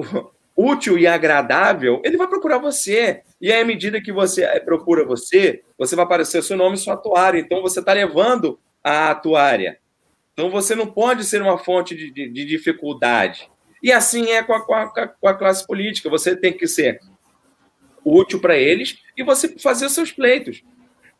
útil 0.58 0.98
e 0.98 1.06
agradável, 1.06 2.02
ele 2.04 2.18
vai 2.18 2.28
procurar 2.28 2.58
você. 2.58 3.22
E 3.40 3.52
aí, 3.52 3.62
à 3.62 3.66
medida 3.66 4.02
que 4.02 4.12
você 4.12 4.44
eh, 4.44 4.60
procura 4.60 5.06
você, 5.06 5.62
você 5.78 5.96
vai 5.96 6.04
aparecer 6.04 6.42
seu 6.42 6.58
nome 6.58 6.76
e 6.76 6.80
sua 6.80 6.96
atuária. 6.96 7.40
Então, 7.40 7.62
você 7.62 7.80
está 7.80 7.94
levando 7.94 8.60
a 8.84 9.12
atuária. 9.12 9.78
Então, 10.34 10.50
você 10.50 10.74
não 10.74 10.88
pode 10.88 11.24
ser 11.24 11.42
uma 11.42 11.60
fonte 11.60 11.96
de, 11.96 12.12
de, 12.12 12.28
de 12.30 12.46
dificuldade. 12.46 13.50
E 13.84 13.92
assim 13.92 14.32
é 14.32 14.42
com 14.42 14.54
a, 14.54 14.66
com, 14.66 14.74
a, 14.74 15.08
com 15.08 15.28
a, 15.28 15.34
classe 15.36 15.66
política. 15.66 16.10
Você 16.10 16.36
tem 16.36 16.54
que 16.54 16.68
ser 16.68 17.00
útil 18.04 18.40
para 18.40 18.58
eles 18.58 18.98
e 19.16 19.24
você 19.24 19.50
fazer 19.60 19.90
seus 19.90 20.12
pleitos. 20.12 20.64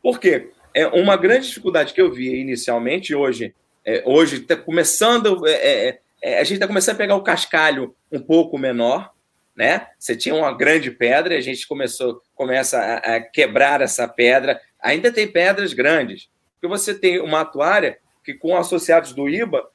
Por 0.02 0.18
quê? 0.18 0.50
É 0.74 0.86
uma 0.86 1.16
grande 1.16 1.46
dificuldade 1.46 1.94
que 1.94 2.00
eu 2.00 2.12
vi 2.12 2.40
inicialmente, 2.40 3.14
hoje, 3.14 3.54
é, 3.84 4.02
hoje 4.04 4.36
está 4.36 4.56
começando, 4.56 5.46
é, 5.46 6.00
é, 6.22 6.38
a 6.38 6.44
gente 6.44 6.54
está 6.54 6.66
começando 6.66 6.94
a 6.94 6.98
pegar 6.98 7.16
o 7.16 7.22
cascalho 7.22 7.94
um 8.10 8.20
pouco 8.20 8.58
menor, 8.58 9.12
né? 9.56 9.88
Você 9.98 10.16
tinha 10.16 10.34
uma 10.34 10.52
grande 10.52 10.90
pedra, 10.90 11.36
a 11.36 11.40
gente 11.40 11.66
começou, 11.66 12.22
começa 12.34 12.78
a, 12.78 13.16
a, 13.16 13.20
quebrar 13.20 13.80
essa 13.80 14.06
pedra. 14.06 14.60
Ainda 14.80 15.12
tem 15.12 15.26
pedras 15.26 15.72
grandes, 15.72 16.28
Porque 16.54 16.68
você 16.68 16.94
tem 16.94 17.20
uma 17.20 17.40
atuária 17.40 17.98
que, 18.24 18.34
com 18.34 18.56
associados 18.56 19.12
do 19.12 19.28
IBA, 19.28 19.68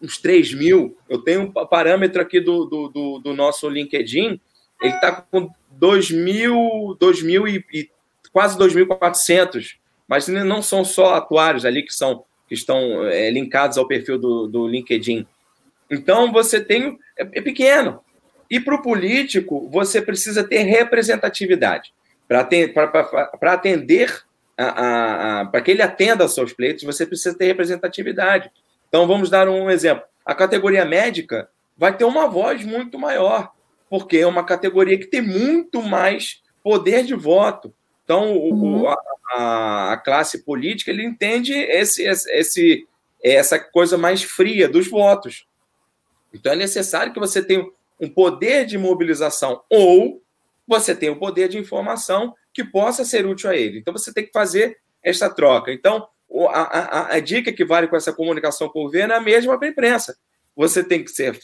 uns 0.00 0.18
3 0.18 0.54
mil. 0.54 0.96
Eu 1.08 1.18
tenho 1.18 1.42
um 1.42 1.52
parâmetro 1.52 2.22
aqui 2.22 2.40
do, 2.40 2.64
do, 2.64 2.88
do, 2.88 3.18
do 3.18 3.34
nosso 3.34 3.68
LinkedIn, 3.68 4.40
ele 4.80 4.94
está 4.94 5.10
com 5.12 5.50
2 5.72 6.10
mil, 6.12 6.96
2 7.00 7.22
mil 7.22 7.48
e, 7.48 7.64
e 7.72 7.90
quase 8.32 8.56
2.400, 8.56 9.76
mas 10.06 10.28
não 10.28 10.62
são 10.62 10.84
só 10.84 11.14
atuários 11.14 11.64
ali 11.64 11.82
que, 11.82 11.92
são, 11.92 12.24
que 12.46 12.54
estão 12.54 13.04
é, 13.06 13.30
linkados 13.30 13.76
ao 13.76 13.88
perfil 13.88 14.18
do, 14.18 14.46
do 14.46 14.68
LinkedIn. 14.68 15.26
Então, 15.90 16.32
você 16.32 16.60
tem. 16.60 16.98
É, 17.16 17.22
é 17.22 17.40
pequeno. 17.40 18.00
E 18.50 18.58
para 18.58 18.74
o 18.74 18.82
político, 18.82 19.68
você 19.70 20.00
precisa 20.00 20.42
ter 20.42 20.62
representatividade. 20.62 21.92
Para 22.26 22.40
atender, 22.40 24.22
para 24.56 25.60
que 25.62 25.70
ele 25.70 25.82
atenda 25.82 26.24
aos 26.24 26.34
seus 26.34 26.52
pleitos, 26.52 26.84
você 26.84 27.06
precisa 27.06 27.36
ter 27.36 27.46
representatividade. 27.46 28.50
Então, 28.88 29.06
vamos 29.06 29.30
dar 29.30 29.48
um 29.48 29.70
exemplo. 29.70 30.04
A 30.24 30.34
categoria 30.34 30.84
médica 30.84 31.48
vai 31.76 31.96
ter 31.96 32.04
uma 32.04 32.26
voz 32.26 32.64
muito 32.64 32.98
maior, 32.98 33.52
porque 33.88 34.18
é 34.18 34.26
uma 34.26 34.44
categoria 34.44 34.98
que 34.98 35.06
tem 35.06 35.22
muito 35.22 35.80
mais 35.82 36.42
poder 36.62 37.04
de 37.04 37.14
voto. 37.14 37.72
Então, 38.04 38.32
uhum. 38.36 38.82
o, 38.82 38.88
a, 38.88 39.92
a, 39.92 39.96
classe 39.98 40.44
política 40.44 40.90
ele 40.90 41.04
entende 41.04 41.52
esse, 41.52 42.04
esse, 42.04 42.86
essa 43.22 43.58
coisa 43.58 43.96
mais 43.96 44.22
fria 44.22 44.68
dos 44.68 44.88
votos. 44.88 45.46
Então, 46.32 46.52
é 46.52 46.56
necessário 46.56 47.12
que 47.12 47.20
você 47.20 47.42
tenha 47.42 47.66
um 48.00 48.08
poder 48.08 48.64
de 48.66 48.78
mobilização 48.78 49.62
ou 49.70 50.22
você 50.66 50.94
tenha 50.94 51.12
um 51.12 51.18
poder 51.18 51.48
de 51.48 51.58
informação 51.58 52.34
que 52.52 52.62
possa 52.62 53.04
ser 53.04 53.26
útil 53.26 53.50
a 53.50 53.56
ele. 53.56 53.78
Então, 53.78 53.92
você 53.92 54.12
tem 54.12 54.24
que 54.24 54.32
fazer 54.32 54.78
essa 55.02 55.30
troca. 55.30 55.72
Então, 55.72 56.06
a, 56.50 56.60
a, 56.60 57.14
a 57.14 57.20
dica 57.20 57.52
que 57.52 57.64
vale 57.64 57.88
com 57.88 57.96
essa 57.96 58.12
comunicação 58.12 58.68
com 58.68 58.80
o 58.80 58.84
governo 58.84 59.14
é 59.14 59.16
a 59.16 59.20
mesma 59.20 59.58
para 59.58 59.68
a 59.68 59.70
imprensa. 59.70 60.16
Você 60.54 60.84
tem 60.84 61.02
que 61.02 61.10
ser 61.10 61.38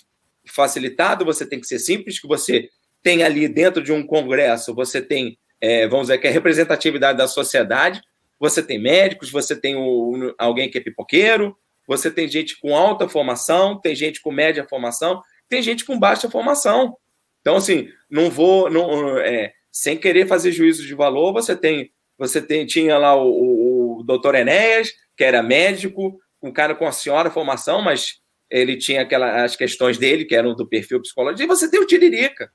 facilitado, 0.46 1.24
você 1.24 1.46
tem 1.46 1.60
que 1.60 1.66
ser 1.66 1.78
simples, 1.78 2.20
que 2.20 2.28
você 2.28 2.68
tem 3.02 3.22
ali 3.22 3.48
dentro 3.48 3.82
de 3.82 3.92
um 3.92 4.06
congresso, 4.06 4.74
você 4.74 5.00
tem, 5.00 5.38
é, 5.60 5.86
vamos 5.86 6.08
dizer, 6.08 6.18
que 6.18 6.26
é 6.26 6.30
representatividade 6.30 7.18
da 7.18 7.28
sociedade, 7.28 8.00
você 8.38 8.62
tem 8.62 8.80
médicos, 8.80 9.30
você 9.30 9.54
tem 9.54 9.76
o, 9.76 10.34
alguém 10.38 10.70
que 10.70 10.78
é 10.78 10.80
pipoqueiro, 10.80 11.56
você 11.86 12.10
tem 12.10 12.28
gente 12.28 12.58
com 12.60 12.76
alta 12.76 13.08
formação, 13.08 13.80
tem 13.80 13.94
gente 13.94 14.20
com 14.20 14.32
média 14.32 14.66
formação, 14.68 15.22
tem 15.48 15.62
gente 15.62 15.84
com 15.84 15.98
baixa 15.98 16.30
formação. 16.30 16.96
Então, 17.40 17.56
assim, 17.56 17.88
não 18.10 18.30
vou, 18.30 18.70
não, 18.70 19.18
é, 19.18 19.52
sem 19.70 19.96
querer 19.96 20.26
fazer 20.26 20.52
juízo 20.52 20.86
de 20.86 20.94
valor, 20.94 21.32
você 21.32 21.54
tem, 21.54 21.90
você 22.16 22.40
tem, 22.40 22.64
tinha 22.64 22.96
lá 22.96 23.14
o, 23.14 23.28
o, 23.28 24.00
o 24.00 24.02
doutor 24.02 24.34
Enéas, 24.34 24.90
que 25.16 25.24
era 25.24 25.42
médico, 25.42 26.18
um 26.42 26.52
cara 26.52 26.74
com 26.74 26.86
a 26.86 26.92
senhora 26.92 27.30
formação, 27.30 27.82
mas 27.82 28.20
ele 28.50 28.76
tinha 28.76 29.02
aquelas 29.02 29.42
as 29.42 29.56
questões 29.56 29.98
dele, 29.98 30.24
que 30.24 30.34
eram 30.34 30.54
do 30.54 30.66
perfil 30.66 31.00
psicológico, 31.00 31.42
e 31.42 31.46
você 31.46 31.70
tem 31.70 31.80
o 31.80 31.86
Tiririca. 31.86 32.50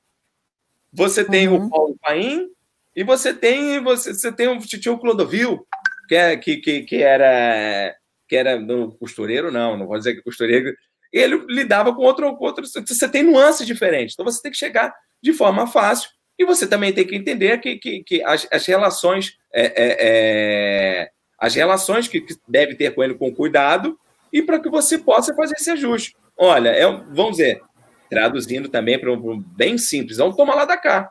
Você 0.92 1.24
tem 1.24 1.46
uhum. 1.46 1.66
o 1.66 1.70
Paulo 1.70 1.96
Paim, 2.00 2.48
e 2.96 3.04
você 3.04 3.32
tem 3.32 3.82
você, 3.82 4.12
você 4.12 4.32
tem 4.32 4.48
o 4.48 4.58
Titio 4.58 4.98
Clodovil, 4.98 5.66
que, 6.08 6.14
é, 6.16 6.36
que, 6.36 6.56
que, 6.56 6.82
que 6.82 7.02
era 7.02 7.94
que 8.30 8.36
era 8.36 8.60
no 8.60 8.92
costureiro, 8.92 9.50
não, 9.50 9.76
não 9.76 9.88
vou 9.88 9.98
dizer 9.98 10.14
que 10.14 10.22
costureiro, 10.22 10.72
ele 11.12 11.44
lidava 11.48 11.92
com 11.92 12.02
outro, 12.02 12.32
com 12.36 12.44
outro. 12.44 12.64
Você 12.64 13.08
tem 13.08 13.24
nuances 13.24 13.66
diferentes, 13.66 14.14
então 14.14 14.24
você 14.24 14.40
tem 14.40 14.52
que 14.52 14.56
chegar 14.56 14.94
de 15.20 15.32
forma 15.32 15.66
fácil 15.66 16.08
e 16.38 16.44
você 16.44 16.64
também 16.64 16.92
tem 16.92 17.04
que 17.04 17.16
entender 17.16 17.58
que, 17.58 17.76
que, 17.76 18.04
que 18.04 18.22
as, 18.22 18.46
as 18.52 18.64
relações 18.64 19.36
é, 19.52 19.62
é, 19.62 19.96
é, 20.00 21.10
as 21.36 21.56
relações 21.56 22.06
que, 22.06 22.20
que 22.20 22.36
deve 22.46 22.76
ter 22.76 22.94
com 22.94 23.02
ele 23.02 23.14
com 23.14 23.34
cuidado 23.34 23.98
e 24.32 24.40
para 24.40 24.60
que 24.60 24.70
você 24.70 24.96
possa 24.96 25.34
fazer 25.34 25.56
esse 25.58 25.72
ajuste. 25.72 26.16
Olha, 26.38 26.68
é, 26.68 26.86
vamos 26.86 27.32
dizer, 27.32 27.60
traduzindo 28.08 28.68
também 28.68 28.96
para 28.96 29.12
um, 29.12 29.32
um, 29.32 29.40
bem 29.40 29.76
simples, 29.76 30.18
vamos 30.18 30.36
tomar 30.36 30.54
lá 30.54 30.64
da 30.64 30.76
cá. 30.76 31.10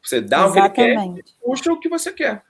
Você 0.00 0.20
dá 0.20 0.46
Exatamente. 0.46 0.70
o 0.70 1.14
que 1.16 1.22
quer, 1.22 1.34
puxa 1.44 1.72
o 1.72 1.80
que 1.80 1.88
você 1.88 2.12
quer. 2.12 2.44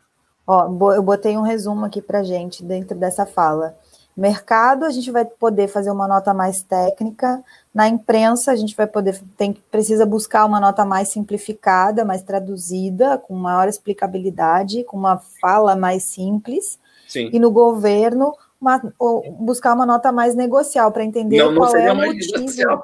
Ó, 0.47 0.93
eu 0.93 1.03
botei 1.03 1.37
um 1.39 1.43
resumo 1.43 1.87
aqui 1.87 2.03
para 2.03 2.23
gente 2.23 2.63
dentro 2.63 2.97
dessa 2.97 3.25
fala. 3.25 3.77
Mercado, 4.17 4.85
a 4.85 4.91
gente 4.91 5.11
vai 5.11 5.25
poder 5.25 5.67
fazer 5.67 5.91
uma 5.91 6.07
nota 6.07 6.33
mais 6.33 6.63
técnica. 6.63 7.43
Na 7.75 7.89
imprensa, 7.89 8.53
a 8.53 8.57
gente 8.57 8.77
vai 8.77 8.87
poder, 8.87 9.21
tem, 9.37 9.53
precisa 9.71 10.07
buscar 10.07 10.45
uma 10.45 10.61
nota 10.61 10.85
mais 10.85 11.09
simplificada, 11.09 12.05
mais 12.05 12.23
traduzida, 12.23 13.19
com 13.19 13.35
maior 13.35 13.67
explicabilidade, 13.67 14.85
com 14.85 14.97
uma 14.97 15.19
fala 15.41 15.75
mais 15.75 16.05
simples. 16.05 16.79
Sim. 17.09 17.29
E 17.33 17.41
no 17.41 17.51
governo, 17.51 18.33
uma, 18.61 18.81
buscar 19.39 19.75
uma 19.75 19.85
nota 19.85 20.13
mais 20.13 20.37
negocial 20.37 20.93
para 20.93 21.05
entender 21.05 21.39
não, 21.39 21.51
não 21.51 21.63
qual 21.63 21.77
é 21.77 21.93
o 21.93 21.97
motivo. 21.97 22.39
Negocial. 22.39 22.83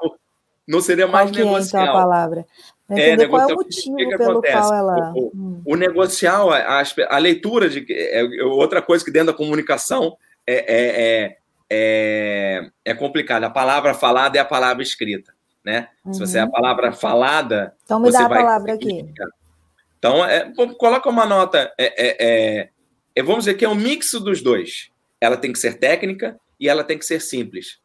Não 0.67 0.81
seria 0.81 1.07
mais 1.07 1.31
qual 1.31 1.45
negocial. 1.45 1.81
É, 1.81 1.85
então, 1.85 1.97
a 1.97 2.01
palavra. 2.01 2.45
É, 2.89 2.93
entender 2.93 3.23
é, 3.23 3.27
qual 3.27 3.41
é 3.41 3.53
o 3.53 3.55
motivo 3.55 3.95
que 3.95 4.05
que 4.05 4.17
pelo 4.17 4.31
acontece? 4.31 4.57
qual 4.57 4.73
ela. 4.73 5.13
O, 5.15 5.31
hum. 5.33 5.61
o 5.65 5.75
negocial, 5.75 6.51
a, 6.51 6.83
a, 7.09 7.17
leitura 7.17 7.69
de. 7.69 7.85
É, 7.89 8.43
outra 8.43 8.81
coisa 8.81 9.03
que 9.03 9.11
dentro 9.11 9.27
da 9.27 9.37
comunicação 9.37 10.17
é, 10.47 10.55
é, 10.55 11.01
é, 11.01 11.37
é, 11.69 12.71
é 12.85 12.93
complicado. 12.93 13.43
A 13.43 13.49
palavra 13.49 13.93
falada 13.93 14.37
é 14.37 14.41
a 14.41 14.45
palavra 14.45 14.83
escrita. 14.83 15.33
Né? 15.63 15.87
Uhum. 16.03 16.13
Se 16.13 16.19
você 16.19 16.37
é 16.39 16.41
a 16.41 16.45
uhum. 16.45 16.51
palavra 16.51 16.91
falada. 16.91 17.75
Então 17.83 17.99
me 17.99 18.11
dá 18.11 18.25
a 18.25 18.29
palavra 18.29 18.73
aqui. 18.73 19.05
Então, 19.97 20.25
é, 20.25 20.51
coloca 20.79 21.07
uma 21.09 21.25
nota. 21.25 21.71
É, 21.77 22.65
é, 22.65 22.69
é, 23.15 23.23
vamos 23.23 23.45
dizer 23.45 23.53
que 23.53 23.65
é 23.65 23.69
um 23.69 23.75
mix 23.75 24.11
dos 24.13 24.41
dois. 24.41 24.89
Ela 25.19 25.37
tem 25.37 25.53
que 25.53 25.59
ser 25.59 25.77
técnica 25.77 26.39
e 26.59 26.67
ela 26.67 26.83
tem 26.83 26.97
que 26.97 27.05
ser 27.05 27.21
simples. 27.21 27.79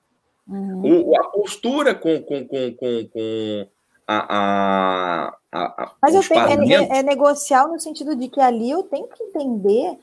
Uhum. 0.49 1.11
O, 1.11 1.21
a 1.21 1.25
postura 1.25 1.95
com, 1.95 2.23
com, 2.23 2.47
com, 2.47 2.75
com, 2.75 3.09
com 3.09 3.69
a, 4.07 5.35
a, 5.53 5.73
a, 5.83 5.92
Mas 6.01 6.14
eu 6.14 6.27
tenho, 6.27 6.73
é, 6.73 6.99
é, 6.99 7.03
negocial 7.03 7.69
no 7.69 7.81
sentido 7.81 8.14
de 8.14 8.29
que 8.29 8.40
ali 8.40 8.71
eu 8.71 8.85
tenho 8.85 9.09
que 9.09 9.23
entender 9.23 9.99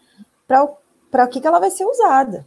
para 0.46 0.64
o 0.64 0.78
para 1.14 1.28
que, 1.28 1.40
que 1.40 1.46
ela 1.46 1.60
vai 1.60 1.70
ser 1.70 1.86
usada, 1.86 2.44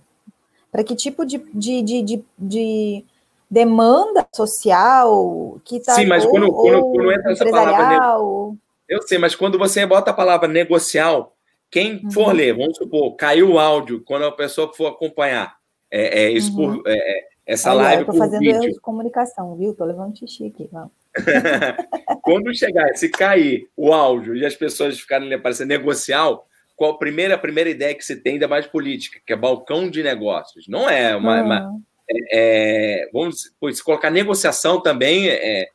para 0.73 0.83
que 0.83 0.97
tipo 0.97 1.25
de, 1.25 1.39
de, 1.55 1.83
de, 1.83 2.03
de, 2.03 2.25
de 2.37 3.05
demanda 3.49 4.27
social 4.35 5.61
que 5.65 5.77
está. 5.77 5.95
Sim, 5.95 6.07
mas 6.07 6.25
ou, 6.25 6.33
quando, 6.33 6.53
quando, 6.53 6.83
quando 6.91 7.13
entra 7.13 7.31
essa 7.31 7.49
palavra. 7.49 8.57
Eu 8.89 9.03
sei, 9.03 9.19
mas 9.19 9.37
quando 9.37 9.57
você 9.57 9.87
bota 9.87 10.11
a 10.11 10.15
palavra 10.15 10.49
negocial, 10.49 11.37
quem 11.71 12.01
uhum. 12.03 12.11
for 12.11 12.33
ler, 12.33 12.57
vamos 12.57 12.77
supor, 12.77 13.15
caiu 13.15 13.53
o 13.53 13.59
áudio, 13.61 14.03
quando 14.05 14.25
a 14.25 14.33
pessoa 14.33 14.75
for 14.75 14.89
acompanhar 14.89 15.57
é, 15.89 16.25
é 16.25 16.31
isso 16.33 16.51
uhum. 16.59 16.83
por, 16.83 16.91
é, 16.91 16.97
é 16.97 17.29
essa 17.47 17.71
Aí, 17.71 17.77
live. 17.77 18.03
Eu 18.03 18.07
tô 18.07 18.15
fazendo 18.15 18.41
vídeo. 18.41 18.65
erro 18.65 18.73
de 18.73 18.81
comunicação, 18.81 19.55
viu? 19.55 19.75
Tô 19.75 19.85
levando 19.85 20.19
xixi 20.19 20.49
aqui. 20.49 20.69
quando 22.21 22.53
chegar, 22.53 22.97
se 22.97 23.09
cair 23.11 23.69
o 23.77 23.93
áudio 23.93 24.35
e 24.35 24.45
as 24.45 24.57
pessoas 24.57 24.99
ficarem 24.99 25.33
aparecendo 25.33 25.69
negocial, 25.69 26.49
qual 26.77 26.93
a 26.93 26.99
primeira, 26.99 27.35
a 27.35 27.39
primeira 27.39 27.71
ideia 27.71 27.95
que 27.95 28.05
se 28.05 28.17
tem, 28.17 28.35
ainda 28.35 28.47
mais 28.47 28.67
política, 28.67 29.19
que 29.27 29.33
é 29.33 29.37
balcão 29.37 29.89
de 29.91 30.03
negócios. 30.03 30.69
Não 30.69 30.89
é 30.89 31.17
uma. 31.17 31.43
uma 31.43 31.81
é, 32.09 32.19
é, 32.33 33.11
vamos 33.13 33.51
se 33.73 33.83
colocar 33.83 34.11
negociação 34.11 34.81
também. 34.81 35.29
É, 35.29 35.63
é 35.63 35.71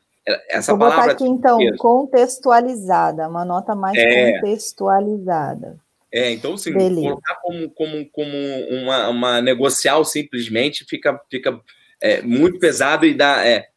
essa 0.50 0.74
Vou 0.74 0.88
palavra. 0.88 1.14
aqui, 1.14 1.26
então, 1.26 1.58
contextualizada, 1.78 3.28
uma 3.28 3.44
nota 3.44 3.74
mais 3.74 3.98
é. 3.98 4.34
contextualizada. 4.34 5.80
É, 6.14 6.30
então, 6.32 6.56
sim, 6.56 6.74
Beleza. 6.74 7.02
colocar 7.02 7.36
como, 7.42 7.70
como, 7.72 8.10
como 8.12 8.38
uma, 8.70 9.10
uma 9.10 9.42
negocial 9.42 10.06
simplesmente 10.06 10.86
fica, 10.86 11.20
fica 11.30 11.60
muito 12.24 12.60
pesado 12.60 13.06
e 13.06 13.14
dá, 13.14 13.46
é, 13.48 13.70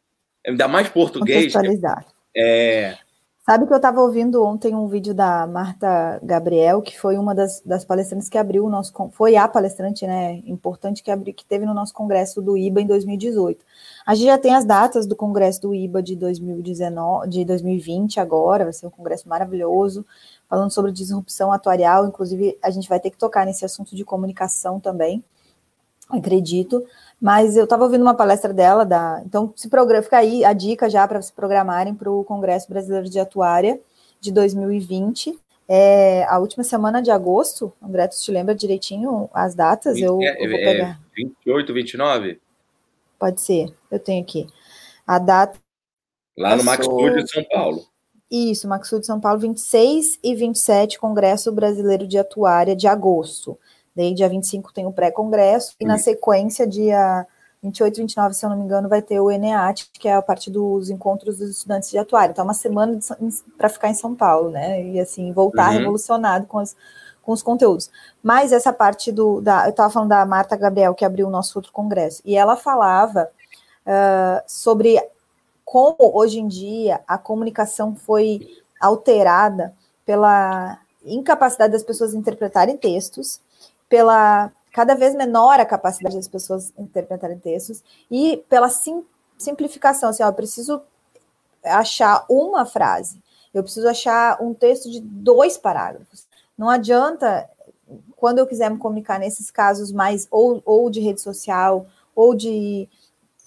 dá 0.55 0.67
mais 0.67 0.89
português. 0.89 1.53
Contextualizado. 1.53 2.05
É, 2.35 2.97
Sabe 3.45 3.67
que 3.67 3.73
eu 3.73 3.77
estava 3.77 4.01
ouvindo 4.01 4.43
ontem 4.43 4.73
um 4.73 4.87
vídeo 4.87 5.13
da 5.13 5.45
Marta 5.45 6.19
Gabriel, 6.23 6.81
que 6.81 6.99
foi 6.99 7.15
uma 7.15 7.35
das, 7.35 7.61
das 7.61 7.85
palestrantes 7.85 8.27
que 8.27 8.39
abriu 8.39 8.65
o 8.65 8.69
nosso. 8.71 8.91
Foi 9.11 9.35
a 9.35 9.47
palestrante, 9.47 10.07
né? 10.07 10.41
Importante 10.47 11.03
que, 11.03 11.15
que 11.31 11.45
teve 11.45 11.63
no 11.63 11.71
nosso 11.71 11.93
congresso 11.93 12.41
do 12.41 12.57
IBA 12.57 12.81
em 12.81 12.87
2018. 12.87 13.63
A 14.03 14.15
gente 14.15 14.25
já 14.25 14.39
tem 14.39 14.55
as 14.55 14.65
datas 14.65 15.05
do 15.05 15.15
congresso 15.15 15.61
do 15.61 15.75
IBA 15.75 16.01
de 16.01 16.15
2019, 16.15 17.29
de 17.29 17.45
2020 17.45 18.19
agora, 18.19 18.63
vai 18.63 18.73
ser 18.73 18.87
um 18.87 18.89
congresso 18.89 19.29
maravilhoso, 19.29 20.03
falando 20.49 20.71
sobre 20.71 20.91
disrupção 20.91 21.51
atuarial. 21.51 22.07
Inclusive, 22.07 22.57
a 22.63 22.71
gente 22.71 22.89
vai 22.89 22.99
ter 22.99 23.11
que 23.11 23.17
tocar 23.17 23.45
nesse 23.45 23.63
assunto 23.63 23.95
de 23.95 24.03
comunicação 24.03 24.79
também, 24.79 25.23
acredito. 26.09 26.83
Mas 27.21 27.55
eu 27.55 27.63
estava 27.63 27.83
ouvindo 27.83 28.01
uma 28.01 28.13
palestra 28.13 28.53
dela, 28.53 28.85
da, 28.85 29.21
então 29.25 29.51
se 29.55 29.69
programa, 29.69 30.03
fica 30.03 30.17
aí 30.17 30.43
a 30.43 30.53
dica 30.53 30.89
já 30.89 31.07
para 31.07 31.21
se 31.21 31.31
programarem 31.31 31.95
para 31.95 32.11
o 32.11 32.23
Congresso 32.23 32.69
Brasileiro 32.69 33.09
de 33.09 33.19
Atuária 33.19 33.79
de 34.19 34.31
2020. 34.31 35.37
É, 35.67 36.23
a 36.25 36.37
última 36.37 36.63
semana 36.63 37.01
de 37.01 37.09
agosto, 37.09 37.73
André, 37.81 38.07
tu 38.07 38.17
te 38.21 38.31
lembra 38.31 38.53
direitinho 38.53 39.29
as 39.33 39.55
datas? 39.55 39.97
Eu, 39.97 40.21
é, 40.21 40.35
eu 40.43 40.49
vou 40.49 40.59
é, 40.59 40.63
pegar. 40.63 41.01
É 41.17 41.23
28, 41.23 41.73
29? 41.73 42.39
Pode 43.17 43.41
ser, 43.41 43.73
eu 43.89 43.99
tenho 43.99 44.21
aqui. 44.21 44.45
A 45.07 45.17
data. 45.17 45.57
Lá 46.37 46.55
no 46.55 46.63
Max 46.63 46.85
Studio 46.85 47.23
de 47.23 47.31
São 47.31 47.43
Paulo. 47.45 47.85
Isso, 48.29 48.67
Max 48.67 48.87
Studio 48.87 49.01
de 49.01 49.07
São 49.07 49.19
Paulo, 49.19 49.39
26 49.39 50.19
e 50.21 50.35
27, 50.35 50.99
Congresso 50.99 51.51
Brasileiro 51.51 52.05
de 52.05 52.17
Atuária 52.17 52.75
de 52.75 52.87
agosto. 52.87 53.57
Daí, 53.95 54.13
dia 54.13 54.27
25 54.27 54.73
tem 54.73 54.85
o 54.85 54.91
pré-congresso, 54.91 55.75
e 55.79 55.85
na 55.85 55.97
sequência, 55.97 56.67
dia 56.67 57.25
28 57.63 57.97
e 57.97 58.01
29, 58.01 58.33
se 58.33 58.45
eu 58.45 58.49
não 58.49 58.57
me 58.57 58.63
engano, 58.63 58.89
vai 58.89 59.01
ter 59.01 59.19
o 59.19 59.31
ENEAT, 59.31 59.89
que 59.93 60.07
é 60.07 60.13
a 60.13 60.21
parte 60.21 60.51
dos 60.51 60.89
encontros 60.89 61.37
dos 61.37 61.49
estudantes 61.49 61.89
de 61.89 61.97
atuário. 61.97 62.31
Então, 62.31 62.43
é 62.43 62.47
uma 62.47 62.53
semana 62.53 62.99
para 63.57 63.69
ficar 63.69 63.89
em 63.89 63.93
São 63.93 64.13
Paulo, 64.13 64.51
né? 64.51 64.83
E 64.83 64.99
assim, 64.99 65.31
voltar 65.31 65.71
uhum. 65.71 65.79
revolucionado 65.79 66.45
com, 66.45 66.59
as, 66.59 66.75
com 67.23 67.31
os 67.31 67.41
conteúdos. 67.41 67.89
Mas 68.21 68.51
essa 68.51 68.71
parte 68.71 69.11
do. 69.11 69.41
Da, 69.41 69.65
eu 69.65 69.71
estava 69.71 69.91
falando 69.91 70.09
da 70.09 70.25
Marta 70.25 70.55
Gabriel, 70.55 70.93
que 70.93 71.05
abriu 71.05 71.27
o 71.27 71.31
nosso 71.31 71.57
outro 71.57 71.71
congresso, 71.71 72.21
e 72.23 72.35
ela 72.35 72.55
falava 72.55 73.29
uh, 73.85 74.43
sobre 74.45 74.99
como 75.63 75.97
hoje 75.99 76.39
em 76.39 76.47
dia 76.47 77.01
a 77.07 77.17
comunicação 77.17 77.95
foi 77.95 78.47
alterada 78.79 79.73
pela 80.05 80.79
incapacidade 81.03 81.73
das 81.73 81.83
pessoas 81.83 82.13
interpretarem 82.13 82.77
textos, 82.77 83.41
pela 83.89 84.51
cada 84.71 84.93
vez 84.93 85.15
menor 85.15 85.57
a 85.57 85.65
capacidade 85.65 86.17
das 86.17 86.27
pessoas 86.27 86.73
interpretarem 86.77 87.39
textos 87.39 87.81
e 88.11 88.43
pela 88.49 88.67
sim, 88.67 89.05
simplificação. 89.37 90.09
Assim, 90.09 90.21
ó, 90.21 90.27
eu 90.27 90.33
preciso 90.33 90.81
achar 91.63 92.25
uma 92.29 92.65
frase, 92.65 93.21
eu 93.53 93.63
preciso 93.63 93.87
achar 93.87 94.41
um 94.41 94.53
texto 94.53 94.91
de 94.91 94.99
dois 94.99 95.57
parágrafos. 95.57 96.27
Não 96.57 96.69
adianta, 96.69 97.49
quando 98.17 98.39
eu 98.39 98.47
quiser 98.47 98.69
me 98.69 98.77
comunicar 98.77 99.17
nesses 99.17 99.49
casos 99.49 99.93
mais 99.93 100.27
ou, 100.29 100.61
ou 100.65 100.89
de 100.89 100.99
rede 100.99 101.21
social 101.21 101.87
ou 102.13 102.35
de 102.35 102.89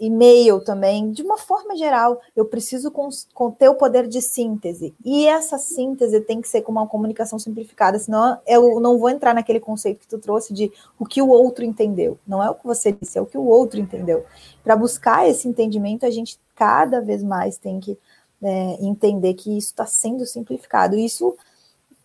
e-mail 0.01 0.61
também, 0.61 1.11
de 1.11 1.23
uma 1.23 1.37
forma 1.37 1.77
geral, 1.77 2.21
eu 2.37 2.45
preciso 2.45 2.91
com, 2.91 3.09
com, 3.35 3.51
ter 3.51 3.69
o 3.69 3.75
poder 3.75 4.07
de 4.07 4.23
síntese. 4.23 4.95
E 5.05 5.27
essa 5.27 5.59
síntese 5.59 6.21
tem 6.21 6.41
que 6.41 6.49
ser 6.49 6.63
com 6.63 6.73
uma 6.73 6.87
comunicação 6.87 7.39
simplificada, 7.39 7.99
senão 7.99 8.39
eu 8.47 8.81
não 8.81 8.99
vou 8.99 9.11
entrar 9.11 9.35
naquele 9.35 9.61
conceito 9.61 10.01
que 10.01 10.09
tu 10.09 10.19
trouxe 10.19 10.55
de 10.55 10.73
o 10.99 11.05
que 11.05 11.21
o 11.21 11.29
outro 11.29 11.65
entendeu. 11.65 12.19
Não 12.27 12.43
é 12.43 12.49
o 12.49 12.55
que 12.55 12.67
você 12.67 12.93
disse, 12.93 13.19
é 13.19 13.23
o 13.23 13.27
que 13.27 13.39
o 13.39 13.45
outro 13.45 13.81
entendeu. 13.81 14.25
Para 14.63 14.77
buscar 14.77 15.29
esse 15.29 15.49
entendimento, 15.49 16.07
a 16.07 16.11
gente 16.11 16.39
cada 16.55 17.01
vez 17.01 17.23
mais 17.23 17.59
tem 17.59 17.81
que 17.81 17.99
é, 18.43 18.85
entender 18.85 19.35
que 19.35 19.57
isso 19.57 19.69
está 19.69 19.87
sendo 19.87 20.25
simplificado. 20.27 20.97
Isso 20.97 21.37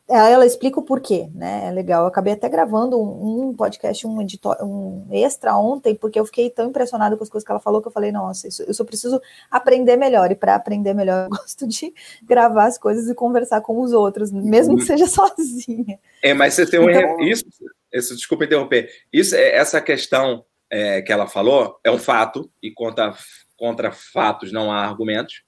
ela 0.09 0.45
explica 0.45 0.79
o 0.79 0.83
porquê, 0.83 1.29
né? 1.33 1.67
É 1.67 1.71
legal. 1.71 2.03
Eu 2.03 2.07
acabei 2.07 2.33
até 2.33 2.49
gravando 2.49 3.01
um, 3.01 3.49
um 3.49 3.53
podcast, 3.55 4.05
um, 4.05 4.21
editor, 4.21 4.57
um 4.61 5.07
extra 5.11 5.57
ontem, 5.57 5.95
porque 5.95 6.19
eu 6.19 6.25
fiquei 6.25 6.49
tão 6.49 6.69
impressionada 6.69 7.15
com 7.15 7.23
as 7.23 7.29
coisas 7.29 7.45
que 7.45 7.51
ela 7.51 7.59
falou 7.59 7.81
que 7.81 7.87
eu 7.87 7.91
falei, 7.91 8.11
nossa, 8.11 8.47
isso, 8.47 8.63
eu 8.63 8.73
só 8.73 8.83
preciso 8.83 9.21
aprender 9.49 9.95
melhor. 9.95 10.29
E 10.29 10.35
para 10.35 10.55
aprender 10.55 10.93
melhor, 10.93 11.25
eu 11.25 11.29
gosto 11.37 11.65
de 11.65 11.93
gravar 12.21 12.65
as 12.65 12.77
coisas 12.77 13.09
e 13.09 13.15
conversar 13.15 13.61
com 13.61 13.79
os 13.81 13.93
outros, 13.93 14.31
mesmo 14.31 14.75
que 14.75 14.81
uhum. 14.81 14.87
seja 14.87 15.07
sozinha. 15.07 15.97
É, 16.21 16.33
mas 16.33 16.53
você 16.53 16.65
tem 16.69 16.79
um. 16.81 16.89
Então, 16.89 17.21
isso, 17.21 17.45
isso, 17.93 18.15
desculpa 18.15 18.43
interromper. 18.43 18.89
Isso, 19.11 19.35
é, 19.35 19.55
essa 19.55 19.79
questão 19.79 20.43
é, 20.69 21.01
que 21.01 21.13
ela 21.13 21.27
falou 21.27 21.79
é 21.81 21.89
um 21.89 21.97
fato, 21.97 22.51
e 22.61 22.71
contra, 22.71 23.13
contra 23.55 23.91
fatos 23.91 24.51
não 24.51 24.69
há 24.69 24.83
argumentos. 24.83 25.43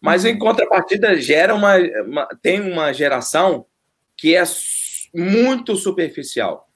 Mas 0.00 0.24
em 0.24 0.32
uhum. 0.32 0.38
contrapartida 0.38 1.14
gera 1.20 1.54
uma, 1.54 1.76
uma 1.76 2.26
tem 2.42 2.60
uma 2.60 2.92
geração 2.92 3.66
que 4.20 4.36
é 4.36 4.42
muito 5.14 5.74
superficial. 5.76 6.68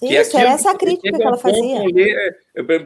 Que 0.00 0.18
Isso, 0.18 0.36
era 0.36 0.50
essa 0.50 0.74
crítica 0.74 1.16
que 1.16 1.22
ela 1.22 1.38
fazia. 1.38 1.84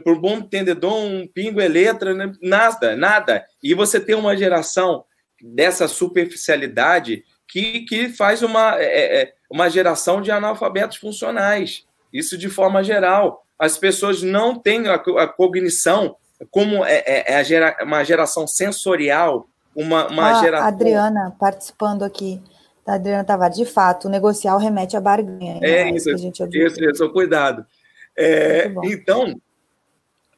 O 0.05 0.15
bom 0.15 0.37
entendedor, 0.37 0.93
um 0.93 1.27
pingo 1.27 1.59
é 1.59 1.67
letra, 1.67 2.13
né? 2.13 2.31
nada, 2.39 2.95
nada. 2.95 3.43
E 3.63 3.73
você 3.73 3.99
tem 3.99 4.15
uma 4.15 4.37
geração 4.37 5.03
dessa 5.41 5.87
superficialidade 5.87 7.23
que, 7.47 7.81
que 7.81 8.09
faz 8.09 8.43
uma, 8.43 8.79
é, 8.79 8.83
é, 8.83 9.21
é, 9.21 9.33
uma 9.49 9.69
geração 9.69 10.21
de 10.21 10.29
analfabetos 10.29 10.97
funcionais. 10.97 11.83
Isso 12.13 12.37
de 12.37 12.47
forma 12.47 12.83
geral. 12.83 13.43
As 13.57 13.75
pessoas 13.75 14.21
não 14.21 14.57
têm 14.57 14.87
a, 14.87 14.93
a 14.95 15.27
cognição 15.27 16.15
como 16.51 16.85
é, 16.85 17.03
é, 17.05 17.33
é 17.33 17.43
gera, 17.43 17.75
uma 17.81 18.03
geração 18.03 18.47
sensorial, 18.47 19.47
uma, 19.75 20.07
uma 20.07 20.37
ah, 20.37 20.41
geração... 20.41 20.67
Adriana 20.67 21.35
participando 21.39 22.03
aqui. 22.03 22.39
Adriana 22.95 23.23
Tavares, 23.23 23.57
de 23.57 23.65
fato, 23.65 24.09
negociar 24.09 24.55
o 24.55 24.59
remete 24.59 24.97
à 24.97 25.01
barganha. 25.01 25.59
É, 25.61 25.85
né? 25.85 25.91
isso, 25.91 26.09
isso, 26.11 26.47
isso, 26.51 26.83
isso, 26.83 27.09
cuidado. 27.09 27.65
É, 28.17 28.71
então, 28.83 29.39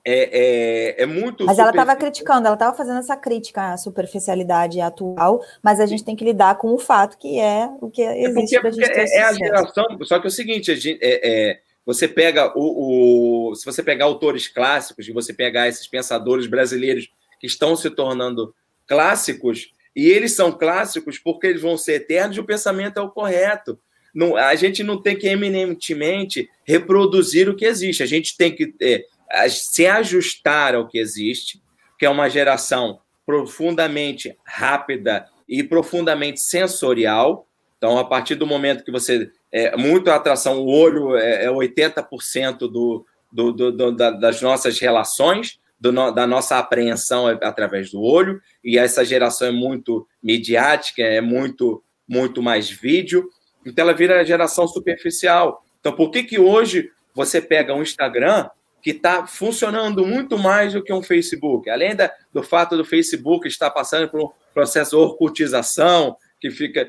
é, 0.04 0.95
é, 0.97 1.04
é, 1.04 1.06
muito. 1.06 1.45
Mas 1.45 1.60
ela 1.60 1.70
estava 1.70 1.95
criticando, 1.95 2.47
ela 2.47 2.56
estava 2.56 2.76
fazendo 2.76 2.99
essa 2.99 3.16
crítica 3.16 3.74
à 3.74 3.78
superficialidade 3.78 4.82
atual, 4.82 5.43
mas 5.62 5.80
a 5.80 5.86
gente 5.86 6.04
tem 6.04 6.16
que 6.16 6.26
lidar 6.26 6.58
com 6.58 6.74
o 6.74 6.80
fato 6.80 7.18
que 7.18 7.39
é 7.39 7.70
o 7.80 7.89
que 7.89 8.02
é 8.02 8.24
existe 8.24 8.60
para 8.60 8.70
a 8.70 8.72
gente 8.72 8.88
ter 8.88 9.08
é, 9.08 9.18
é 9.18 9.24
a 9.24 9.34
geração. 9.34 9.86
Só 10.04 10.20
que 10.20 10.26
é 10.26 10.30
o 10.30 10.32
seguinte, 10.32 10.76
gente, 10.76 10.99
é, 11.04 11.52
é, 11.52 11.60
você 11.86 12.08
pega 12.08 12.52
o, 12.58 13.49
o, 13.52 13.56
Se 13.56 13.64
você 13.64 13.84
pegar 13.84 14.06
autores 14.06 14.47
clássicos, 14.47 15.08
e 15.08 15.12
você 15.12 15.34
pegar 15.34 15.68
esses 15.68 15.88
pensadores 15.88 16.47
brasileiros 16.47 17.08
que 17.39 17.45
estão 17.45 17.76
se 17.76 17.89
tornando 17.91 18.56
clássicos, 18.88 19.72
e 19.96 20.10
eles 20.10 20.34
são 20.34 20.52
clássicos 20.52 21.20
porque 21.20 21.48
eles 21.48 21.62
vão 21.62 21.78
ser 21.78 21.94
eternos 21.94 22.38
e 22.38 22.39
o 22.39 22.46
pensamento 22.46 23.00
é 23.00 23.02
o 23.02 23.10
correto. 23.10 23.80
Não, 24.14 24.36
a 24.36 24.56
gente 24.56 24.84
não 24.84 25.02
tem 25.02 25.16
que 25.16 25.28
eminentemente 25.28 26.50
reproduzir 26.66 27.50
o 27.50 27.56
que 27.56 27.66
existe, 27.66 28.04
a 28.04 28.08
gente 28.08 28.36
tem 28.36 28.54
que 28.54 28.74
é, 28.82 29.06
se 29.50 29.86
ajustar 29.88 30.76
ao 30.76 30.88
que 30.88 30.98
existe, 30.98 31.62
que 31.98 32.06
é 32.06 32.10
uma 32.10 32.30
geração 32.30 33.00
profundamente 33.26 34.36
rápida 34.46 35.28
e 35.48 35.64
profundamente 35.64 36.42
sensorial. 36.42 37.48
Então, 37.78 37.98
a 37.98 38.04
partir 38.04 38.36
do 38.36 38.48
momento 38.48 38.84
que 38.84 38.92
você. 38.92 39.30
É, 39.52 39.76
muito 39.76 40.10
atração, 40.10 40.60
o 40.60 40.68
olho 40.70 41.16
é, 41.18 41.46
é 41.46 41.50
80% 41.50 42.60
do, 42.60 43.06
do, 43.32 43.52
do, 43.52 43.72
do, 43.72 43.92
das 43.92 44.42
nossas 44.42 44.80
relações, 44.80 45.60
do, 45.82 46.11
da 46.11 46.27
nossa 46.27 46.59
apreensão 46.59 47.27
é 47.27 47.38
através 47.41 47.89
do 47.89 47.99
olho, 47.99 48.39
e 48.63 48.77
essa 48.77 49.03
geração 49.03 49.47
é 49.47 49.51
muito 49.51 50.07
midiática, 50.21 51.01
é 51.01 51.19
muito, 51.19 51.84
muito 52.07 52.41
mais 52.41 52.69
vídeo, 52.69 53.27
então 53.65 53.84
ela 53.84 53.93
vira 53.93 54.23
geração 54.23 54.67
superficial. 54.67 55.65
Então, 55.79 55.91
por 55.93 56.11
que, 56.11 56.23
que 56.23 56.39
hoje 56.39 56.91
você 57.15 57.41
pega 57.41 57.73
um 57.73 57.82
Instagram 57.82 58.47
que 58.82 58.91
está 58.91 59.25
funcionando 59.25 60.05
muito 60.05 60.38
mais 60.38 60.73
do 60.73 60.84
que 60.84 60.93
um 60.93 61.01
Facebook? 61.01 61.67
Além 61.69 61.95
da, 61.95 62.13
do 62.32 62.43
fato 62.43 62.77
do 62.77 62.86
Facebook 62.86 63.47
estar 63.47 63.71
passando 63.71 64.07
por 64.07 64.21
um 64.21 64.29
processo 64.53 64.91
de 64.91 64.97
orcutização, 64.97 66.15
que 66.39 66.51
fica. 66.51 66.88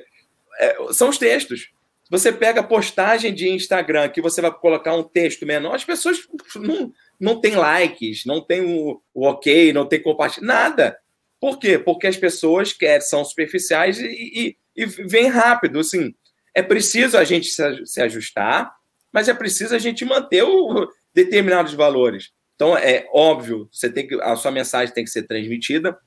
É, 0.59 0.77
são 0.93 1.09
os 1.09 1.19
textos. 1.19 1.71
Você 2.13 2.31
pega 2.31 2.63
postagem 2.63 3.33
de 3.33 3.49
Instagram 3.49 4.07
que 4.11 4.21
você 4.21 4.43
vai 4.43 4.53
colocar 4.53 4.95
um 4.95 5.03
texto 5.03 5.47
menor, 5.47 5.75
as 5.75 5.83
pessoas 5.83 6.19
não, 6.57 6.93
não 7.19 7.41
tem 7.41 7.57
likes, 7.57 8.27
não 8.27 8.39
tem 8.39 8.61
o, 8.61 9.01
o 9.15 9.27
ok, 9.27 9.73
não 9.73 9.87
tem 9.87 10.03
compartilhamento, 10.03 10.55
nada. 10.55 10.99
Por 11.41 11.59
quê? 11.59 11.79
Porque 11.79 12.07
as 12.07 12.19
pessoas 12.19 12.75
querem, 12.75 13.01
são 13.01 13.25
superficiais 13.25 13.99
e, 13.99 14.05
e, 14.05 14.57
e 14.77 14.85
vêm 14.85 15.29
rápido. 15.29 15.79
Assim, 15.79 16.15
é 16.55 16.63
preciso 16.63 17.17
a 17.17 17.25
gente 17.25 17.49
se, 17.49 17.87
se 17.87 18.03
ajustar, 18.03 18.71
mas 19.11 19.27
é 19.31 19.33
preciso 19.33 19.75
a 19.75 19.79
gente 19.79 20.05
manter 20.05 20.43
o, 20.43 20.87
determinados 21.15 21.73
valores. 21.73 22.31
Então, 22.55 22.77
é 22.77 23.09
óbvio, 23.11 23.71
você 23.73 23.89
tem 23.89 24.07
que, 24.07 24.21
a 24.21 24.37
sua 24.37 24.51
mensagem 24.51 24.95
tem 24.95 25.05
que 25.05 25.11
ser 25.11 25.23
transmitida, 25.23 25.99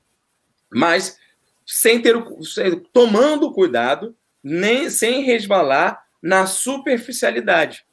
mas 0.72 1.18
sem 1.66 2.00
ter 2.00 2.14
tomando 2.92 3.52
cuidado, 3.52 4.16
nem 4.48 4.88
sem 4.88 5.24
resvalar 5.24 6.04
na 6.22 6.46
superficialidade. 6.46 7.84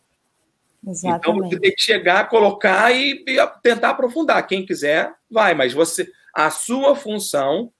Exatamente. 0.87 1.19
Então 1.19 1.49
você 1.49 1.59
tem 1.59 1.73
que 1.73 1.81
chegar, 1.81 2.29
colocar 2.29 2.91
e, 2.91 3.23
e, 3.27 3.47
tentar 3.63 3.89
aprofundar. 3.89 4.45
Quem 4.45 4.63
quiser, 4.63 5.11
vai, 5.31 5.55
mas 5.55 5.73
você 5.73 6.07
a 6.31 6.51
sua 6.51 6.95
função 6.95 7.71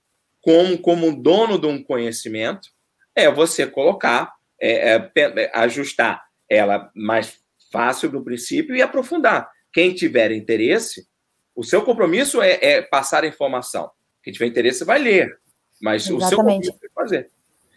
como, 0.41 0.77
como 0.79 1.15
dono 1.15 1.59
de 1.59 1.67
um 1.67 1.83
conhecimento 1.83 2.69
é 3.15 3.29
você 3.31 3.67
colocar, 3.67 4.33
é, 4.59 4.95
é, 4.95 5.11
é, 5.15 5.51
ajustar 5.53 6.25
ela 6.49 6.91
mais 6.95 7.39
fácil 7.71 8.11
no 8.11 8.23
princípio 8.23 8.75
e 8.75 8.81
aprofundar. 8.81 9.51
Quem 9.71 9.93
tiver 9.93 10.31
interesse, 10.31 11.07
o 11.55 11.63
seu 11.63 11.83
compromisso 11.83 12.41
é, 12.41 12.57
é 12.61 12.81
passar 12.81 13.23
a 13.23 13.27
informação. 13.27 13.91
Quem 14.23 14.33
tiver 14.33 14.47
interesse 14.47 14.83
vai 14.83 14.97
ler, 14.97 15.37
mas 15.79 16.07
Exatamente. 16.07 16.23
o 16.23 16.29
seu 16.29 16.37
compromisso 16.37 16.79
é 16.83 16.89
fazer. 16.95 17.29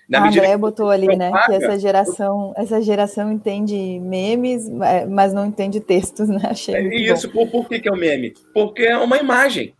Na 0.09 0.23
a 0.23 0.29
André 0.29 0.57
botou 0.57 0.89
ali, 0.89 1.17
né, 1.17 1.33
que 1.47 1.53
essa 1.53 1.79
geração, 1.79 2.55
essa 2.57 2.81
geração 2.81 3.33
entende 3.33 3.99
memes, 4.01 4.69
mas 5.09 5.33
não 5.35 5.47
entende 5.47 5.81
textos, 5.81 6.29
né? 6.31 6.43
Achei 6.45 6.75
é 6.75 6.95
isso, 6.95 7.29
por, 7.31 7.49
por 7.49 7.69
que, 7.69 7.81
que 7.81 7.89
é 7.89 7.93
o 7.93 7.97
meme? 7.97 8.33
Porque 8.55 8.85
é 8.85 8.97
uma 8.97 9.17
imagem. 9.17 9.75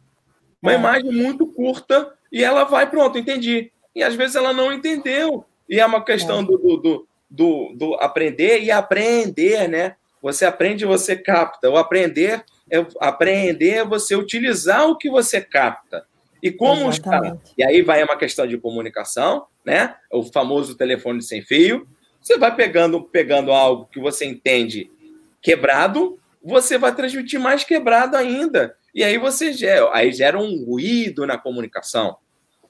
Uma 0.61 0.73
é. 0.73 0.75
imagem 0.77 1.13
muito 1.13 1.47
curta 1.47 2.13
e 2.33 2.43
ela 2.43 2.65
vai, 2.65 2.91
pronto, 2.91 3.19
entendi. 3.19 3.71
E 3.95 4.03
às 4.03 4.15
vezes 4.15 4.35
ela 4.35 4.53
não 4.53 4.73
entendeu. 4.73 5.45
E 5.69 5.81
é 5.81 5.87
uma 5.87 6.05
questão 6.05 6.41
é. 6.41 6.45
do, 6.45 6.59
do, 6.59 7.07
do, 7.31 7.73
do, 7.75 7.95
aprender 7.95 8.63
e 8.63 8.71
aprender, 8.71 9.69
né? 9.69 9.95
Você 10.21 10.45
aprende 10.45 10.85
e 10.85 10.89
você 10.89 11.15
capta. 11.15 11.71
O 11.71 11.77
aprender 11.77 12.45
é 12.71 12.85
aprender 13.01 13.75
é 13.75 13.85
você 13.85 14.17
utilizar 14.17 14.89
o 14.89 14.97
que 14.97 15.09
você 15.09 15.41
capta. 15.41 16.05
E 16.47 16.53
como 16.53 16.89
Exatamente. 16.89 17.43
está? 17.43 17.55
E 17.59 17.65
aí 17.65 17.83
vai 17.83 18.05
uma 18.05 18.17
questão 18.17 18.47
de 18.47 18.57
comunicação, 18.57 19.47
né? 19.65 19.97
O 20.13 20.23
famoso 20.23 20.77
telefone 20.77 21.21
sem 21.21 21.43
fio. 21.43 21.89
Você 22.21 22.39
vai 22.39 22.55
pegando, 22.55 23.03
pegando 23.03 23.51
algo 23.51 23.87
que 23.87 23.99
você 23.99 24.25
entende 24.25 24.89
quebrado, 25.43 26.21
você 26.41 26.79
vai 26.79 26.95
transmitir 26.95 27.41
mais 27.41 27.65
quebrado 27.65 28.17
ainda. 28.17 28.77
E 28.95 29.03
aí 29.03 29.19
você 29.19 29.53
gera, 29.53 29.91
aí 29.93 30.13
gera 30.13 30.39
um 30.39 30.65
ruído 30.65 31.27
na 31.27 31.37
comunicação, 31.37 32.17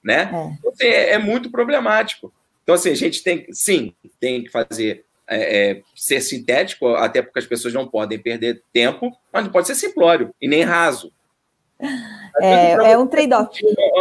né? 0.03 0.31
É. 0.33 0.57
Então, 0.59 0.73
é, 0.81 1.11
é 1.11 1.19
muito 1.19 1.51
problemático. 1.51 2.33
Então, 2.63 2.75
assim, 2.75 2.91
a 2.91 2.97
gente 2.97 3.23
tem, 3.23 3.47
sim, 3.53 3.95
tem 4.19 4.43
que 4.43 4.51
fazer 4.51 5.05
é, 5.29 5.71
é, 5.71 5.83
ser 5.95 6.23
sintético, 6.23 6.95
até 6.95 7.21
porque 7.21 7.41
as 7.41 7.47
pessoas 7.47 7.75
não 7.75 7.87
podem 7.87 8.19
perder 8.19 8.63
tempo, 8.73 9.15
mas 9.31 9.45
não 9.45 9.53
pode 9.53 9.67
ser 9.67 9.75
simplório 9.75 10.35
e 10.41 10.49
nem 10.49 10.63
raso. 10.63 11.13
É, 12.41 12.93
é 12.93 12.99
um 12.99 13.07
trade-off. 13.07 13.61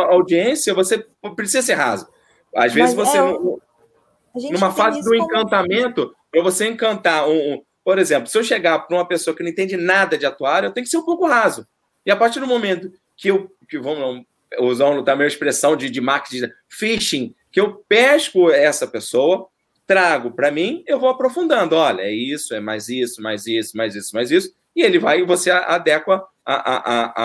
Audiência, 0.09 0.73
você 0.73 1.05
precisa 1.35 1.61
ser 1.61 1.73
raso. 1.73 2.07
Às 2.55 2.73
vezes 2.73 2.95
mas 2.95 3.07
você, 3.07 3.17
é, 3.17 4.51
numa 4.51 4.71
fase 4.71 5.01
do 5.01 5.15
encantamento, 5.15 6.15
para 6.31 6.41
você 6.41 6.67
encantar 6.67 7.27
um, 7.27 7.53
um, 7.53 7.63
Por 7.83 7.99
exemplo, 7.99 8.27
se 8.27 8.37
eu 8.37 8.43
chegar 8.43 8.79
para 8.79 8.97
uma 8.97 9.07
pessoa 9.07 9.35
que 9.35 9.43
não 9.43 9.49
entende 9.49 9.77
nada 9.77 10.17
de 10.17 10.25
atuário, 10.25 10.67
eu 10.67 10.71
tenho 10.71 10.85
que 10.85 10.89
ser 10.89 10.97
um 10.97 11.05
pouco 11.05 11.25
raso. 11.25 11.67
E 12.05 12.11
a 12.11 12.15
partir 12.15 12.39
do 12.39 12.47
momento 12.47 12.91
que 13.15 13.29
eu. 13.29 13.51
Que 13.67 13.79
vamos 13.79 14.25
usar 14.59 15.03
tá 15.03 15.13
a 15.13 15.15
minha 15.15 15.27
expressão 15.27 15.75
de, 15.75 15.89
de 15.89 15.99
marketing, 15.99 16.51
phishing, 16.69 17.35
que 17.51 17.59
eu 17.59 17.83
pesco 17.89 18.51
essa 18.51 18.85
pessoa, 18.87 19.47
trago 19.87 20.31
para 20.31 20.51
mim, 20.51 20.83
eu 20.87 20.99
vou 20.99 21.09
aprofundando. 21.09 21.75
Olha, 21.75 22.01
é 22.01 22.11
isso, 22.11 22.53
é 22.53 22.59
mais 22.59 22.87
isso, 22.87 23.21
mais 23.21 23.47
isso, 23.47 23.75
mais 23.75 23.95
isso, 23.95 24.15
mais 24.15 24.31
isso. 24.31 24.53
E 24.75 24.81
ele 24.81 24.99
vai, 24.99 25.19
e 25.21 25.25
você 25.25 25.51
adequa 25.51 26.25
a, 26.45 27.15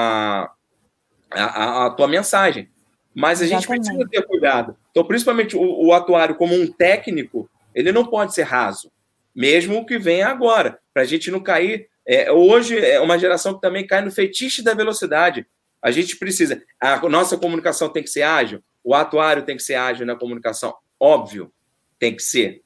a, 0.41 0.51
a, 1.31 1.87
a, 1.87 1.91
tua 1.91 2.09
mensagem. 2.09 2.71
Mas 3.14 3.43
a 3.43 3.47
gente 3.47 3.66
precisa 3.66 4.09
ter 4.09 4.23
cuidado. 4.27 4.77
Então, 4.91 5.05
principalmente 5.05 5.57
o, 5.57 5.87
o 5.87 5.93
atuário, 5.93 6.37
como 6.37 6.55
um 6.55 6.66
técnico, 6.66 7.51
ele 7.75 7.93
não 7.93 8.05
pode 8.05 8.35
ser 8.35 8.43
raso, 8.43 8.91
mesmo 9.35 9.85
que 9.85 9.99
venha 9.99 10.29
agora, 10.29 10.79
para 10.93 11.03
a 11.03 11.07
gente 11.07 11.31
não 11.31 11.41
cair. 11.41 11.89
É, 12.07 12.33
hoje 12.33 12.79
é 12.79 13.01
uma 13.01 13.18
geração 13.18 13.55
que 13.55 13.61
também 13.61 13.87
cai 13.87 14.01
no 14.01 14.11
fetiche 14.11 14.62
da 14.62 14.75
velocidade. 14.75 15.47
A 15.83 15.91
gente 15.91 16.16
precisa. 16.16 16.62
A 16.81 16.97
nossa 17.09 17.37
comunicação 17.37 17.89
tem 17.89 18.03
que 18.03 18.11
ser 18.11 18.23
ágil, 18.23 18.62
o 18.83 18.95
atuário 18.95 19.45
tem 19.45 19.57
que 19.57 19.62
ser 19.62 19.75
ágil 19.75 20.07
na 20.07 20.16
comunicação. 20.16 20.75
Óbvio, 20.99 21.53
tem 21.99 22.14
que 22.14 22.23
ser. 22.23 22.62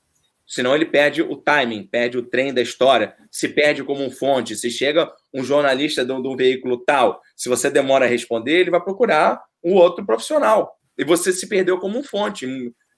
Senão 0.46 0.74
ele 0.74 0.84
perde 0.84 1.22
o 1.22 1.36
timing, 1.36 1.86
perde 1.86 2.18
o 2.18 2.22
trem 2.22 2.52
da 2.52 2.60
história, 2.60 3.14
se 3.30 3.48
perde 3.48 3.82
como 3.82 4.04
um 4.04 4.10
fonte. 4.10 4.56
Se 4.56 4.70
chega 4.70 5.10
um 5.32 5.42
jornalista 5.42 6.04
de 6.04 6.12
um, 6.12 6.20
de 6.20 6.28
um 6.28 6.36
veículo 6.36 6.78
tal, 6.84 7.20
se 7.34 7.48
você 7.48 7.70
demora 7.70 8.04
a 8.04 8.08
responder, 8.08 8.60
ele 8.60 8.70
vai 8.70 8.82
procurar 8.82 9.40
um 9.62 9.74
outro 9.74 10.04
profissional. 10.04 10.76
E 10.98 11.04
você 11.04 11.32
se 11.32 11.48
perdeu 11.48 11.78
como 11.78 11.98
um 11.98 12.04
fonte. 12.04 12.46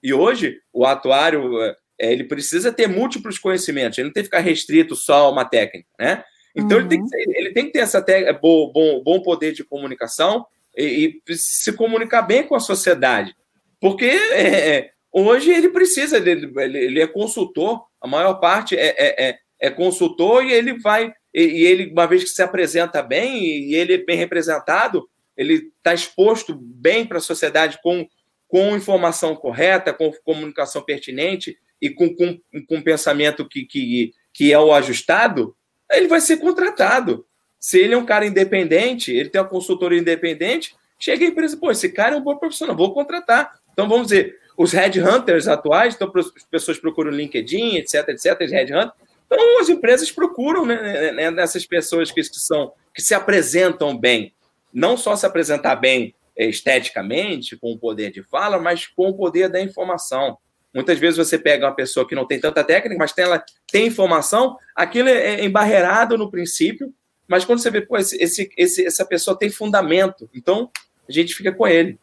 E 0.03 0.13
hoje, 0.13 0.59
o 0.73 0.85
atuário, 0.85 1.61
é, 1.99 2.11
ele 2.11 2.25
precisa 2.25 2.71
ter 2.71 2.87
múltiplos 2.87 3.39
conhecimentos, 3.39 3.97
ele 3.97 4.07
não 4.07 4.13
tem 4.13 4.23
que 4.23 4.27
ficar 4.27 4.39
restrito 4.39 4.95
só 4.95 5.25
a 5.25 5.29
uma 5.29 5.45
técnica, 5.45 5.89
né? 5.99 6.23
Então, 6.55 6.77
uhum. 6.77 6.85
ele, 6.85 6.89
tem 6.89 7.05
que, 7.05 7.15
ele 7.37 7.53
tem 7.53 7.65
que 7.65 7.71
ter 7.71 7.79
essa 7.79 8.03
bom, 8.41 8.71
bom, 8.71 9.03
bom 9.03 9.21
poder 9.21 9.53
de 9.53 9.63
comunicação 9.63 10.45
e, 10.75 11.21
e, 11.27 11.35
se 11.35 11.71
comunicar 11.73 12.23
bem 12.23 12.43
com 12.43 12.55
a 12.55 12.59
sociedade. 12.59 13.35
Porque 13.79 14.05
é, 14.05 14.77
é 14.77 14.91
hoje 15.25 15.51
ele 15.51 15.69
precisa, 15.69 16.17
ele, 16.17 16.51
ele, 16.57 17.01
é 17.01 17.07
consultor, 17.07 17.85
a 17.99 18.07
maior 18.07 18.35
parte 18.35 18.75
é, 18.75 18.95
é, 18.97 19.29
é, 19.29 19.39
é 19.59 19.69
consultor 19.69 20.43
e 20.43 20.53
ele 20.53 20.79
vai, 20.79 21.11
e, 21.33 21.43
e, 21.43 21.65
ele, 21.65 21.91
uma 21.91 22.05
vez 22.05 22.23
que 22.23 22.29
se 22.29 22.41
apresenta 22.41 23.01
bem 23.01 23.43
e 23.43 23.75
ele 23.75 23.95
é 23.95 23.97
bem 23.97 24.17
representado, 24.17 25.09
ele 25.35 25.71
está 25.77 25.93
exposto 25.93 26.55
bem 26.55 27.05
para 27.05 27.17
a 27.17 27.21
sociedade 27.21 27.79
com, 27.81 28.07
com 28.47 28.75
informação 28.75 29.35
correta, 29.35 29.93
com 29.93 30.11
comunicação 30.23 30.81
pertinente 30.81 31.57
e 31.81 31.89
com, 31.89 32.13
com, 32.15 32.39
com 32.67 32.81
pensamento 32.81 33.47
que, 33.47 33.65
que, 33.65 34.13
que 34.33 34.51
é 34.51 34.59
o 34.59 34.73
ajustado, 34.73 35.55
ele 35.91 36.07
vai 36.07 36.21
ser 36.21 36.37
contratado. 36.37 37.25
Se 37.59 37.79
ele 37.79 37.93
é 37.93 37.97
um 37.97 38.05
cara 38.05 38.25
independente, 38.25 39.11
ele 39.11 39.29
tem 39.29 39.41
uma 39.41 39.47
consultoria 39.47 39.99
independente, 39.99 40.75
chega 40.99 41.25
a 41.25 41.27
empresa, 41.27 41.57
pô, 41.57 41.71
esse 41.71 41.89
cara 41.89 42.15
é 42.15 42.17
um 42.17 42.23
bom 42.23 42.37
profissional, 42.37 42.75
vou 42.75 42.93
contratar. 42.93 43.59
Então, 43.73 43.87
vamos 43.87 44.07
dizer, 44.07 44.35
os 44.57 44.73
headhunters 44.73 45.47
atuais, 45.47 45.93
então 45.93 46.11
as 46.15 46.43
pessoas 46.49 46.79
procuram 46.79 47.11
LinkedIn, 47.11 47.75
etc, 47.75 48.09
etc, 48.09 48.39
headhunters. 48.49 48.91
Então, 49.27 49.59
as 49.59 49.69
empresas 49.69 50.11
procuram 50.11 50.65
né, 50.65 50.81
né, 50.81 51.11
né, 51.11 51.31
nessas 51.31 51.65
pessoas 51.65 52.11
que, 52.11 52.23
são, 52.23 52.73
que 52.93 53.01
se 53.01 53.13
apresentam 53.13 53.95
bem. 53.95 54.33
Não 54.73 54.97
só 54.97 55.15
se 55.15 55.25
apresentar 55.25 55.75
bem 55.75 56.15
esteticamente, 56.35 57.57
com 57.57 57.71
o 57.71 57.77
poder 57.77 58.11
de 58.11 58.23
fala, 58.23 58.57
mas 58.57 58.87
com 58.87 59.09
o 59.09 59.13
poder 59.13 59.49
da 59.49 59.61
informação. 59.61 60.37
Muitas 60.73 60.99
vezes 60.99 61.17
você 61.17 61.37
pega 61.37 61.65
uma 61.65 61.75
pessoa 61.75 62.07
que 62.07 62.15
não 62.15 62.25
tem 62.25 62.39
tanta 62.39 62.63
técnica, 62.63 62.97
mas 62.97 63.11
tem, 63.11 63.25
ela 63.25 63.43
tem 63.71 63.87
informação, 63.87 64.57
aquilo 64.75 65.09
é, 65.09 65.41
é 65.41 65.45
embarreirado 65.45 66.17
no 66.17 66.29
princípio, 66.29 66.93
mas 67.27 67.43
quando 67.43 67.59
você 67.59 67.69
vê, 67.69 67.81
pô, 67.81 67.97
esse, 67.97 68.15
esse, 68.21 68.49
esse, 68.55 68.85
essa 68.85 69.05
pessoa 69.05 69.37
tem 69.37 69.49
fundamento, 69.49 70.29
então 70.33 70.69
a 71.07 71.11
gente 71.11 71.33
fica 71.33 71.51
com 71.51 71.67
ele. 71.67 71.99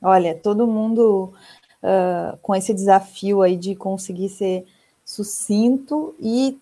Olha, 0.00 0.34
todo 0.34 0.66
mundo 0.66 1.34
uh, 1.82 2.36
com 2.42 2.54
esse 2.54 2.72
desafio 2.74 3.42
aí 3.42 3.56
de 3.56 3.74
conseguir 3.74 4.28
ser 4.28 4.66
sucinto 5.04 6.14
e 6.20 6.58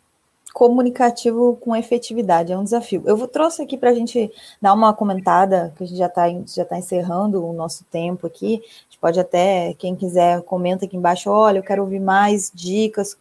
comunicativo 0.53 1.57
com 1.61 1.77
efetividade. 1.77 2.53
É 2.53 2.59
um 2.59 2.65
desafio. 2.65 3.03
Eu 3.07 3.29
trouxe 3.29 3.63
aqui 3.63 3.77
para 3.77 3.91
a 3.91 3.95
gente 3.95 4.33
dar 4.61 4.73
uma 4.73 4.93
comentada, 4.93 5.73
que 5.77 5.85
a 5.85 5.87
gente 5.87 5.99
já 5.99 6.07
está 6.07 6.25
já 6.47 6.65
tá 6.65 6.79
encerrando 6.79 7.45
o 7.47 7.53
nosso 7.53 7.85
tempo 7.85 8.27
aqui. 8.27 8.57
A 8.57 8.85
gente 8.85 8.99
pode 9.01 9.21
até, 9.21 9.75
quem 9.75 9.95
quiser, 9.95 10.43
comenta 10.43 10.85
aqui 10.85 10.97
embaixo, 10.97 11.31
olha, 11.31 11.59
eu 11.59 11.63
quero 11.63 11.83
ouvir 11.83 12.01
mais 12.01 12.51
dicas, 12.53 13.17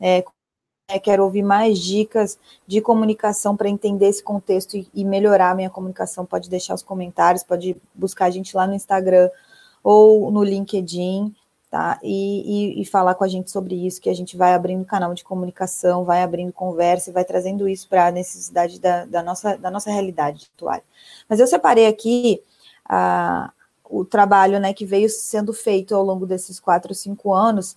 é, 0.00 0.22
quero 1.02 1.24
ouvir 1.24 1.42
mais 1.42 1.78
dicas 1.78 2.38
de 2.66 2.80
comunicação 2.80 3.56
para 3.56 3.68
entender 3.68 4.06
esse 4.06 4.22
contexto 4.22 4.76
e 4.94 5.04
melhorar 5.04 5.50
a 5.50 5.54
minha 5.54 5.70
comunicação. 5.70 6.24
Pode 6.24 6.48
deixar 6.48 6.74
os 6.74 6.82
comentários, 6.82 7.42
pode 7.42 7.76
buscar 7.94 8.26
a 8.26 8.30
gente 8.30 8.56
lá 8.56 8.66
no 8.66 8.74
Instagram 8.74 9.28
ou 9.88 10.32
no 10.32 10.42
LinkedIn, 10.42 11.32
tá? 11.70 11.96
E, 12.02 12.74
e, 12.74 12.82
e, 12.82 12.84
falar 12.84 13.14
com 13.14 13.22
a 13.22 13.28
gente 13.28 13.52
sobre 13.52 13.86
isso, 13.86 14.00
que 14.00 14.10
a 14.10 14.14
gente 14.14 14.36
vai 14.36 14.52
abrindo 14.52 14.84
canal 14.84 15.14
de 15.14 15.22
comunicação, 15.22 16.04
vai 16.04 16.24
abrindo 16.24 16.52
conversa 16.52 17.08
e 17.08 17.12
vai 17.12 17.24
trazendo 17.24 17.68
isso 17.68 17.88
para 17.88 18.08
a 18.08 18.10
necessidade 18.10 18.80
da, 18.80 19.04
da, 19.04 19.22
nossa, 19.22 19.56
da 19.56 19.70
nossa 19.70 19.88
realidade 19.88 20.50
atual. 20.56 20.80
Mas 21.28 21.38
eu 21.38 21.46
separei 21.46 21.86
aqui 21.86 22.42
ah, 22.84 23.52
o 23.88 24.04
trabalho 24.04 24.58
né, 24.58 24.74
que 24.74 24.84
veio 24.84 25.08
sendo 25.08 25.52
feito 25.52 25.94
ao 25.94 26.02
longo 26.02 26.26
desses 26.26 26.58
quatro, 26.58 26.92
cinco 26.92 27.32
anos 27.32 27.76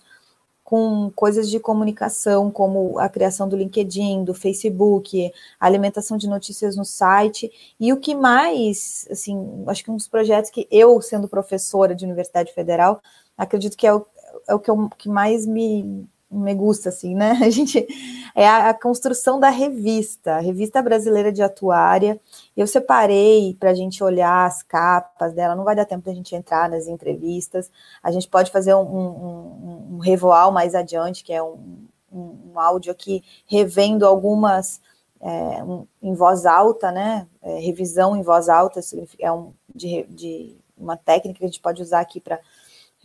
com 0.70 1.10
coisas 1.16 1.50
de 1.50 1.58
comunicação, 1.58 2.48
como 2.48 2.96
a 3.00 3.08
criação 3.08 3.48
do 3.48 3.56
LinkedIn, 3.56 4.22
do 4.22 4.32
Facebook, 4.32 5.32
a 5.58 5.66
alimentação 5.66 6.16
de 6.16 6.28
notícias 6.28 6.76
no 6.76 6.84
site, 6.84 7.50
e 7.80 7.92
o 7.92 7.96
que 7.96 8.14
mais, 8.14 9.04
assim, 9.10 9.64
acho 9.66 9.82
que 9.82 9.90
um 9.90 9.96
dos 9.96 10.06
projetos 10.06 10.48
que 10.48 10.68
eu, 10.70 11.00
sendo 11.02 11.26
professora 11.26 11.92
de 11.92 12.04
Universidade 12.04 12.54
Federal, 12.54 13.02
acredito 13.36 13.76
que 13.76 13.84
é 13.84 13.92
o, 13.92 14.06
é 14.46 14.54
o 14.54 14.60
que, 14.60 14.70
eu, 14.70 14.88
que 14.96 15.08
mais 15.08 15.44
me, 15.44 16.06
me 16.30 16.54
gusta, 16.54 16.90
assim, 16.90 17.14
né? 17.14 17.32
A 17.42 17.50
gente 17.50 17.86
é 18.34 18.46
a, 18.46 18.70
a, 18.70 18.74
construção 18.74 19.40
da 19.40 19.50
revista, 19.50 20.36
a 20.36 20.40
Revista 20.40 20.80
Brasileira 20.80 21.32
de 21.32 21.42
Atuária. 21.42 22.20
Eu 22.56 22.66
separei 22.66 23.56
para 23.58 23.70
a 23.70 23.74
gente 23.74 24.02
olhar 24.04 24.46
as 24.46 24.62
capas 24.62 25.32
dela, 25.32 25.56
não 25.56 25.64
vai 25.64 25.74
dar 25.74 25.84
tempo 25.84 26.04
da 26.04 26.14
gente 26.14 26.34
entrar 26.34 26.68
nas 26.68 26.86
entrevistas. 26.86 27.70
A 28.02 28.12
gente 28.12 28.28
pode 28.28 28.50
fazer 28.52 28.74
um, 28.74 28.82
um, 28.82 29.94
um 29.94 29.98
revoal 29.98 30.52
mais 30.52 30.74
adiante, 30.74 31.24
que 31.24 31.32
é 31.32 31.42
um, 31.42 31.86
um, 32.12 32.58
áudio 32.58 32.92
aqui 32.92 33.24
revendo 33.46 34.06
algumas 34.06 34.80
é, 35.20 35.62
em 36.00 36.14
voz 36.14 36.46
alta, 36.46 36.92
né? 36.92 37.26
É, 37.42 37.58
revisão 37.58 38.16
em 38.16 38.22
voz 38.22 38.48
alta 38.48 38.80
é 39.18 39.32
um, 39.32 39.52
de, 39.74 40.04
de 40.04 40.56
uma 40.78 40.96
técnica 40.96 41.38
que 41.40 41.44
a 41.44 41.48
gente 41.48 41.60
pode 41.60 41.82
usar 41.82 42.00
aqui 42.00 42.20
para 42.20 42.38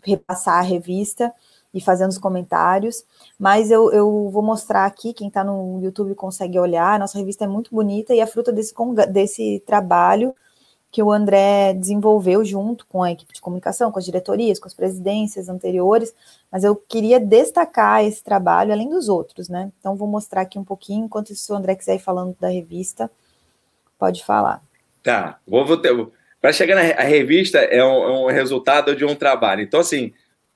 repassar 0.03 0.59
a 0.59 0.61
revista 0.61 1.34
e 1.76 1.82
fazendo 1.82 2.09
os 2.09 2.17
comentários, 2.17 3.03
mas 3.38 3.69
eu, 3.69 3.91
eu 3.91 4.30
vou 4.32 4.41
mostrar 4.41 4.86
aqui, 4.86 5.11
quem 5.11 5.28
está 5.28 5.43
no 5.43 5.82
YouTube 5.84 6.15
consegue 6.15 6.57
olhar, 6.57 6.95
a 6.95 6.99
nossa 6.99 7.17
revista 7.17 7.43
é 7.43 7.47
muito 7.47 7.69
bonita 7.69 8.15
e 8.15 8.21
é 8.21 8.26
fruto 8.26 8.53
desse, 8.53 8.73
desse 9.11 9.61
trabalho 9.67 10.34
que 10.89 11.03
o 11.03 11.11
André 11.11 11.73
desenvolveu 11.73 12.45
junto 12.45 12.88
com 12.88 13.03
a 13.03 13.11
equipe 13.11 13.34
de 13.34 13.41
comunicação, 13.41 13.91
com 13.91 13.99
as 13.99 14.05
diretorias, 14.05 14.57
com 14.57 14.67
as 14.67 14.73
presidências 14.73 15.49
anteriores, 15.49 16.15
mas 16.49 16.63
eu 16.63 16.73
queria 16.73 17.19
destacar 17.19 18.05
esse 18.05 18.23
trabalho, 18.23 18.71
além 18.71 18.88
dos 18.88 19.09
outros, 19.09 19.49
né? 19.49 19.69
Então, 19.78 19.97
vou 19.97 20.07
mostrar 20.07 20.43
aqui 20.43 20.57
um 20.57 20.63
pouquinho, 20.63 21.03
enquanto 21.03 21.36
se 21.36 21.51
o 21.51 21.55
André 21.55 21.76
quiser 21.76 21.95
ir 21.95 21.99
falando 21.99 22.34
da 22.39 22.47
revista, 22.47 23.11
pode 23.99 24.23
falar. 24.23 24.63
Tá, 25.03 25.38
vou, 25.45 25.65
vou 25.65 25.76
ter, 25.76 25.93
para 26.39 26.53
chegar 26.53 26.76
na 26.76 27.03
revista 27.03 27.57
é 27.57 27.84
um, 27.84 28.03
é 28.03 28.11
um, 28.11 28.28
resultado 28.28 28.95
de 28.95 29.03
um 29.03 29.15
trabalho. 29.15 29.63
Então, 29.63 29.82
assim, 29.82 30.13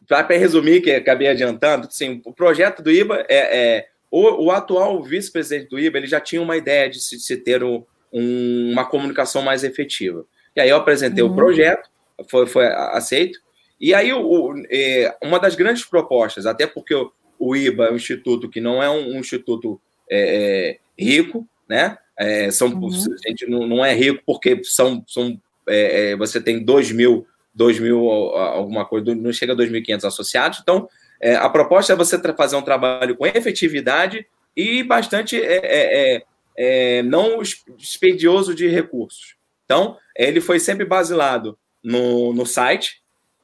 para 0.09 0.37
resumir, 0.37 0.81
que 0.81 0.91
acabei 0.91 1.27
adiantando, 1.27 1.87
assim, 1.87 2.19
o 2.25 2.33
projeto 2.33 2.81
do 2.81 2.91
IBA 2.91 3.25
é, 3.29 3.75
é 3.77 3.87
o, 4.09 4.45
o, 4.45 4.51
atual 4.51 5.03
vice-presidente 5.03 5.69
do 5.69 5.79
IBA 5.79 5.99
ele 5.99 6.07
já 6.07 6.19
tinha 6.19 6.41
uma 6.41 6.57
ideia 6.57 6.89
de 6.89 6.99
se, 6.99 7.19
se 7.19 7.37
ter 7.37 7.63
um, 7.63 7.83
um, 8.11 8.71
uma 8.71 8.83
comunicação 8.85 9.43
mais 9.43 9.63
efetiva. 9.63 10.25
E 10.55 10.59
aí 10.59 10.69
eu 10.69 10.77
apresentei 10.77 11.23
uhum. 11.23 11.31
o 11.31 11.35
projeto, 11.35 11.91
foi, 12.27 12.47
foi 12.47 12.65
aceito. 12.65 13.39
E 13.79 13.93
aí 13.93 14.11
o, 14.11 14.19
o 14.19 14.63
é, 14.71 15.15
uma 15.21 15.39
das 15.39 15.53
grandes 15.53 15.85
propostas, 15.85 16.47
até 16.47 16.65
porque 16.65 16.95
o, 16.95 17.11
o 17.37 17.55
IBA 17.55 17.85
é 17.85 17.91
um 17.91 17.95
instituto 17.95 18.49
que 18.49 18.59
não 18.59 18.81
é 18.81 18.89
um, 18.89 19.15
um 19.15 19.19
instituto 19.19 19.79
é, 20.09 20.79
é 20.97 21.03
rico, 21.03 21.47
né? 21.67 21.99
É, 22.17 22.49
são, 22.49 22.69
uhum. 22.69 22.89
A 22.89 23.29
gente 23.29 23.45
não, 23.47 23.67
não, 23.67 23.85
é 23.85 23.93
rico 23.93 24.23
porque 24.25 24.59
são, 24.63 25.03
são 25.07 25.39
é, 25.67 26.11
é 26.11 26.15
você 26.17 26.41
tem 26.41 26.65
2 26.65 26.91
mil, 26.91 27.27
2 27.59 27.79
mil 27.81 28.09
alguma 28.09 28.85
coisa, 28.85 29.13
não 29.13 29.33
chega 29.33 29.51
a 29.51 29.55
2.500 29.55 30.05
associados. 30.05 30.59
Então, 30.61 30.87
é, 31.21 31.35
a 31.35 31.49
proposta 31.49 31.91
é 31.91 31.95
você 31.95 32.17
fazer 32.33 32.55
um 32.55 32.61
trabalho 32.61 33.17
com 33.17 33.25
efetividade 33.25 34.25
e 34.55 34.81
bastante 34.81 35.35
é, 35.37 36.23
é, 36.57 37.03
não 37.03 37.41
expendioso 37.41 38.55
de 38.55 38.65
recursos. 38.69 39.35
Então, 39.65 39.97
ele 40.15 40.39
foi 40.39 40.57
sempre 40.57 40.85
basilado 40.85 41.59
no, 41.83 42.33
no 42.33 42.45
site. 42.45 43.01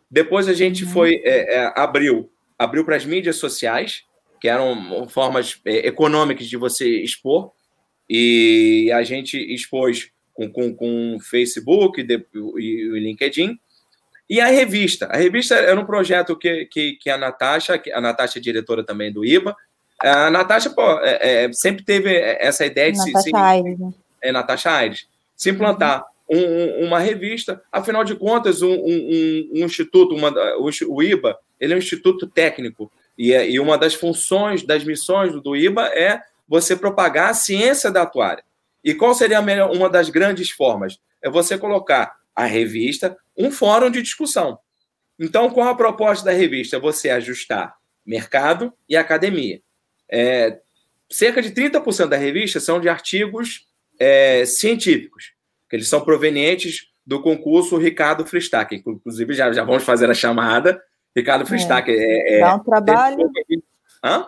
Depois 0.09 0.47
a 0.47 0.53
gente 0.53 0.85
uhum. 0.85 0.91
foi 0.91 1.21
abriu 1.75 2.31
abriu 2.57 2.85
para 2.85 2.95
as 2.95 3.05
mídias 3.05 3.35
sociais, 3.35 4.03
que 4.39 4.47
eram 4.47 5.09
formas 5.09 5.59
econômicas 5.65 6.47
de 6.47 6.55
você 6.55 7.01
expor. 7.01 7.51
E 8.09 8.89
a 8.93 9.03
gente 9.03 9.35
expôs 9.53 10.09
com, 10.33 10.49
com, 10.49 10.73
com 10.73 11.15
o 11.17 11.19
Facebook 11.19 12.01
e 12.01 12.89
o 12.89 12.97
LinkedIn. 12.97 13.59
E 14.29 14.41
a 14.41 14.47
revista. 14.47 15.05
A 15.07 15.17
revista 15.17 15.55
era 15.55 15.79
um 15.79 15.85
projeto 15.85 16.35
que, 16.35 16.65
que, 16.65 16.93
que 16.93 17.09
a 17.09 17.17
Natasha, 17.17 17.81
a 17.93 18.01
Natasha 18.01 18.39
é 18.39 18.41
diretora 18.41 18.83
também 18.83 19.11
do 19.11 19.23
IBA, 19.23 19.55
a 20.01 20.29
Natasha 20.29 20.69
pô, 20.69 20.99
é, 21.01 21.45
é, 21.45 21.53
sempre 21.53 21.83
teve 21.83 22.13
essa 22.13 22.65
ideia 22.65 22.91
de 22.91 22.97
Natasha 22.97 23.21
se, 23.21 23.35
Aires. 23.35 23.79
Né? 23.79 23.93
É, 24.21 24.31
Natasha 24.31 24.71
Aires. 24.71 25.07
Se 25.35 25.49
implantar 25.49 26.05
um, 26.29 26.37
um, 26.37 26.87
uma 26.87 26.99
revista, 26.99 27.61
afinal 27.71 28.03
de 28.03 28.15
contas, 28.15 28.61
um, 28.61 28.73
um 28.73 29.65
instituto, 29.65 30.15
uma, 30.15 30.29
o, 30.57 30.69
o, 30.89 31.03
IBA, 31.03 31.37
ele 31.59 31.73
é 31.73 31.75
um 31.75 31.79
instituto 31.79 32.27
técnico. 32.27 32.91
E, 33.17 33.33
é, 33.33 33.49
e 33.49 33.59
uma 33.59 33.77
das 33.77 33.93
funções, 33.93 34.63
das 34.63 34.83
missões 34.83 35.33
do 35.41 35.55
IBA 35.55 35.85
é 35.87 36.21
você 36.47 36.75
propagar 36.75 37.29
a 37.29 37.33
ciência 37.33 37.89
da 37.89 38.01
atuária. 38.01 38.43
E 38.83 38.93
qual 38.93 39.13
seria 39.15 39.41
melhor, 39.41 39.71
uma 39.71 39.89
das 39.89 40.09
grandes 40.09 40.49
formas? 40.49 40.99
É 41.21 41.29
você 41.29 41.57
colocar 41.57 42.17
a 42.35 42.45
revista, 42.45 43.17
um 43.37 43.49
fórum 43.49 43.89
de 43.89 44.01
discussão. 44.01 44.59
Então, 45.19 45.49
qual 45.49 45.69
a 45.69 45.75
proposta 45.75 46.25
da 46.25 46.31
revista? 46.31 46.79
Você 46.79 47.09
ajustar 47.09 47.75
mercado 48.05 48.73
e 48.87 48.95
academia. 48.95 49.61
É, 50.11 50.59
cerca 51.09 51.41
de 51.41 51.51
30% 51.51 52.07
da 52.07 52.17
revista 52.17 52.59
são 52.59 52.79
de 52.79 52.89
artigos 52.89 53.67
é, 53.97 54.45
científicos, 54.45 55.33
que 55.69 55.75
eles 55.75 55.87
são 55.87 56.01
provenientes 56.01 56.91
do 57.05 57.21
concurso 57.21 57.77
Ricardo 57.77 58.25
Fristac. 58.25 58.75
Inclusive, 58.75 59.33
já, 59.33 59.51
já 59.51 59.63
vamos 59.63 59.83
fazer 59.83 60.09
a 60.09 60.13
chamada. 60.13 60.81
Ricardo 61.15 61.45
Fristac. 61.45 61.89
É, 61.89 61.95
é, 61.95 62.37
é 62.37 62.39
Dá 62.41 62.55
um 62.55 62.59
trabalho. 62.59 63.31
Hã? 64.03 64.27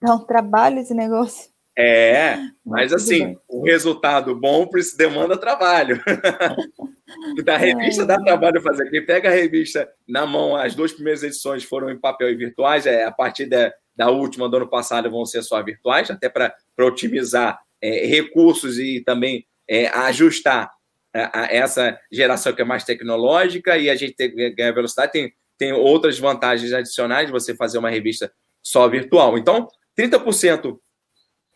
Dá 0.00 0.14
um 0.14 0.24
trabalho 0.24 0.80
esse 0.80 0.94
negócio. 0.94 1.51
É, 1.76 2.36
mas 2.64 2.92
assim, 2.92 3.36
o 3.48 3.62
resultado 3.64 4.34
bom 4.38 4.68
demanda 4.96 5.36
trabalho. 5.38 6.02
da 7.44 7.56
revista 7.56 8.04
dá 8.04 8.18
trabalho 8.18 8.60
fazer. 8.60 8.90
Quem 8.90 9.04
pega 9.04 9.28
a 9.28 9.32
revista 9.32 9.88
na 10.06 10.26
mão, 10.26 10.54
as 10.54 10.74
duas 10.74 10.92
primeiras 10.92 11.22
edições 11.22 11.64
foram 11.64 11.90
em 11.90 11.98
papel 11.98 12.30
e 12.30 12.36
virtuais, 12.36 12.86
é, 12.86 13.04
a 13.04 13.10
partir 13.10 13.46
da, 13.46 13.72
da 13.96 14.10
última 14.10 14.48
do 14.48 14.56
ano 14.58 14.68
passado 14.68 15.10
vão 15.10 15.24
ser 15.24 15.42
só 15.42 15.62
virtuais, 15.62 16.10
até 16.10 16.28
para 16.28 16.54
otimizar 16.80 17.58
é, 17.80 18.06
recursos 18.06 18.78
e 18.78 19.00
também 19.00 19.46
é, 19.68 19.88
ajustar 19.88 20.70
a, 21.14 21.42
a, 21.42 21.46
essa 21.46 21.98
geração 22.10 22.52
que 22.52 22.60
é 22.60 22.64
mais 22.64 22.84
tecnológica 22.84 23.78
e 23.78 23.88
a 23.88 23.96
gente 23.96 24.14
ganha 24.54 24.74
velocidade. 24.74 25.12
Tem, 25.12 25.32
tem 25.56 25.72
outras 25.72 26.18
vantagens 26.18 26.72
adicionais 26.72 27.26
de 27.26 27.32
você 27.32 27.54
fazer 27.54 27.78
uma 27.78 27.90
revista 27.90 28.30
só 28.62 28.86
virtual. 28.88 29.38
Então, 29.38 29.68
30% 29.98 30.78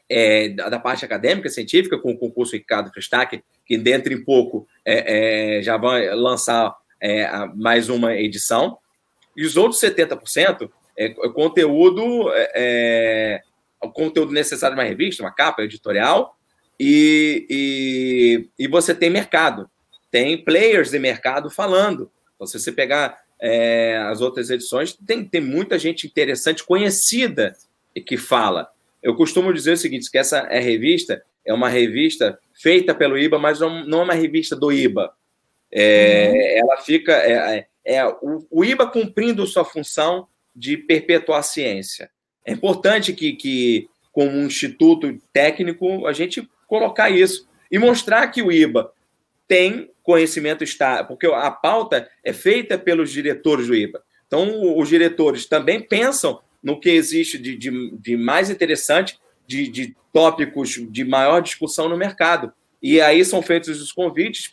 é, 0.08 0.50
da 0.50 0.78
parte 0.78 1.04
acadêmica, 1.04 1.48
científica, 1.48 1.98
com 1.98 2.12
o 2.12 2.18
concurso 2.18 2.52
Ricardo 2.52 2.90
Fristac, 2.90 3.42
que 3.64 3.76
dentro 3.76 4.12
em 4.12 4.22
pouco 4.22 4.66
é, 4.84 5.58
é, 5.58 5.62
já 5.62 5.76
vai 5.76 6.08
lançar 6.14 6.74
é, 7.00 7.28
mais 7.54 7.88
uma 7.88 8.14
edição. 8.14 8.78
E 9.36 9.44
os 9.44 9.56
outros 9.56 9.80
70% 9.80 10.70
é, 10.96 11.06
é 11.06 11.28
conteúdo, 11.30 12.30
é, 12.54 13.40
o 13.82 13.90
conteúdo 13.90 14.32
necessário 14.32 14.76
de 14.76 14.80
uma 14.80 14.88
revista, 14.88 15.22
uma 15.22 15.34
capa 15.34 15.62
editorial, 15.62 16.36
e, 16.78 17.46
e, 17.48 18.64
e, 18.64 18.68
você 18.68 18.94
tem 18.94 19.08
mercado, 19.08 19.68
tem 20.10 20.36
players 20.36 20.90
de 20.90 20.98
mercado 20.98 21.50
falando. 21.50 22.10
Então, 22.34 22.46
se 22.46 22.60
você 22.60 22.70
pegar 22.70 23.18
as 24.10 24.20
outras 24.22 24.48
edições, 24.48 24.94
tem, 24.94 25.24
tem 25.24 25.40
muita 25.40 25.78
gente 25.78 26.06
interessante, 26.06 26.64
conhecida, 26.64 27.54
que 28.06 28.16
fala. 28.16 28.68
Eu 29.06 29.14
costumo 29.14 29.54
dizer 29.54 29.74
o 29.74 29.76
seguinte: 29.76 30.10
que 30.10 30.18
essa 30.18 30.38
é 30.50 30.58
revista 30.58 31.22
é 31.44 31.54
uma 31.54 31.68
revista 31.68 32.36
feita 32.52 32.92
pelo 32.92 33.16
IBA, 33.16 33.38
mas 33.38 33.60
não, 33.60 34.00
é 34.00 34.02
uma 34.02 34.14
revista 34.14 34.56
do 34.56 34.72
IBA. 34.72 35.12
É, 35.70 36.28
uhum. 36.28 36.70
Ela 36.70 36.76
fica. 36.78 37.12
É, 37.12 37.58
é, 37.58 37.66
é 37.84 38.04
o, 38.04 38.44
o, 38.50 38.64
IBA 38.64 38.88
cumprindo 38.88 39.46
sua 39.46 39.64
função 39.64 40.26
de 40.52 40.76
perpetuar 40.76 41.38
a 41.38 41.44
ciência. 41.44 42.10
É 42.44 42.50
importante 42.50 43.12
que, 43.12 43.34
que, 43.34 43.88
como 44.10 44.32
um 44.32 44.46
instituto 44.46 45.16
técnico, 45.32 46.04
a 46.04 46.12
gente 46.12 46.48
colocar 46.66 47.08
isso 47.08 47.48
e 47.70 47.78
mostrar 47.78 48.26
que 48.26 48.42
o 48.42 48.50
IBA 48.50 48.90
tem 49.46 49.88
conhecimento 50.02 50.64
está, 50.64 51.04
porque 51.04 51.26
a 51.26 51.50
pauta 51.52 52.10
é 52.24 52.32
feita 52.32 52.76
pelos 52.76 53.12
diretores 53.12 53.68
do 53.68 53.74
IBA. 53.76 54.02
Então, 54.26 54.76
os 54.76 54.88
diretores 54.88 55.46
também 55.46 55.80
pensam 55.80 56.40
no 56.62 56.78
que 56.80 56.90
existe 56.90 57.38
de, 57.38 57.56
de, 57.56 57.96
de 57.98 58.16
mais 58.16 58.50
interessante, 58.50 59.18
de, 59.46 59.68
de, 59.68 59.96
tópicos 60.12 60.80
de 60.90 61.04
maior 61.04 61.42
discussão 61.42 61.90
no 61.90 61.96
mercado. 61.96 62.50
E 62.82 63.02
aí 63.02 63.22
são 63.22 63.42
feitos 63.42 63.82
os 63.82 63.92
convites 63.92 64.50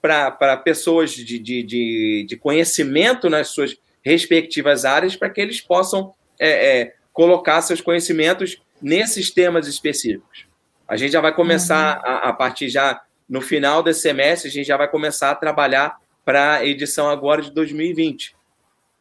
para 0.00 0.56
pessoas 0.56 1.10
de, 1.10 1.38
de, 1.38 2.24
de, 2.24 2.36
conhecimento 2.36 3.28
nas 3.28 3.48
suas 3.48 3.76
respectivas 4.02 4.86
áreas 4.86 5.14
para 5.14 5.28
que 5.28 5.40
eles 5.40 5.60
possam 5.60 6.14
é, 6.38 6.80
é, 6.80 6.94
colocar 7.12 7.60
seus 7.60 7.82
conhecimentos 7.82 8.62
nesses 8.80 9.30
temas 9.30 9.66
específicos. 9.66 10.46
A 10.88 10.96
gente 10.96 11.12
já 11.12 11.20
vai 11.20 11.34
começar, 11.34 11.98
uhum. 11.98 12.10
a, 12.10 12.16
a 12.30 12.32
partir 12.32 12.70
já 12.70 13.02
no 13.28 13.42
final 13.42 13.82
desse 13.82 14.00
semestre, 14.00 14.48
a 14.48 14.52
gente 14.52 14.66
já 14.66 14.78
vai 14.78 14.88
começar 14.88 15.30
a 15.30 15.34
trabalhar 15.34 15.98
para 16.24 16.54
a 16.54 16.66
edição 16.66 17.10
agora 17.10 17.42
de 17.42 17.50
2020. 17.50 18.34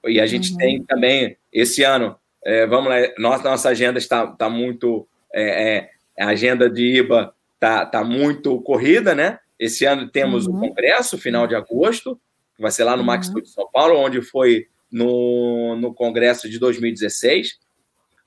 E 0.06 0.20
a 0.20 0.26
gente 0.26 0.52
uhum. 0.52 0.58
tem 0.58 0.84
também, 0.84 1.38
esse 1.52 1.84
ano, 1.84 2.16
é, 2.44 2.66
vamos 2.66 2.90
lá, 2.90 2.98
nossa, 3.18 3.44
nossa 3.44 3.70
agenda 3.70 3.98
está, 3.98 4.26
está 4.26 4.50
muito. 4.50 5.08
É, 5.34 5.90
é, 6.18 6.24
a 6.24 6.30
agenda 6.30 6.70
de 6.70 6.98
IBA 6.98 7.34
está, 7.56 7.84
está 7.84 8.04
muito 8.04 8.60
corrida, 8.62 9.14
né? 9.14 9.40
Esse 9.60 9.86
ano 9.86 10.08
temos 10.08 10.48
uhum. 10.48 10.56
o 10.56 10.60
congresso, 10.60 11.18
final 11.18 11.48
de 11.48 11.56
agosto, 11.56 12.20
que 12.56 12.62
vai 12.62 12.72
ser 12.72 12.84
lá 12.84 12.96
no 12.96 13.02
uhum. 13.02 13.08
Max 13.08 13.30
de 13.30 13.50
São 13.50 13.70
Paulo, 13.72 13.98
onde 13.98 14.22
foi 14.22 14.68
no, 14.92 15.76
no 15.76 15.94
congresso 15.94 16.50
de 16.50 16.60
2016. 16.60 17.60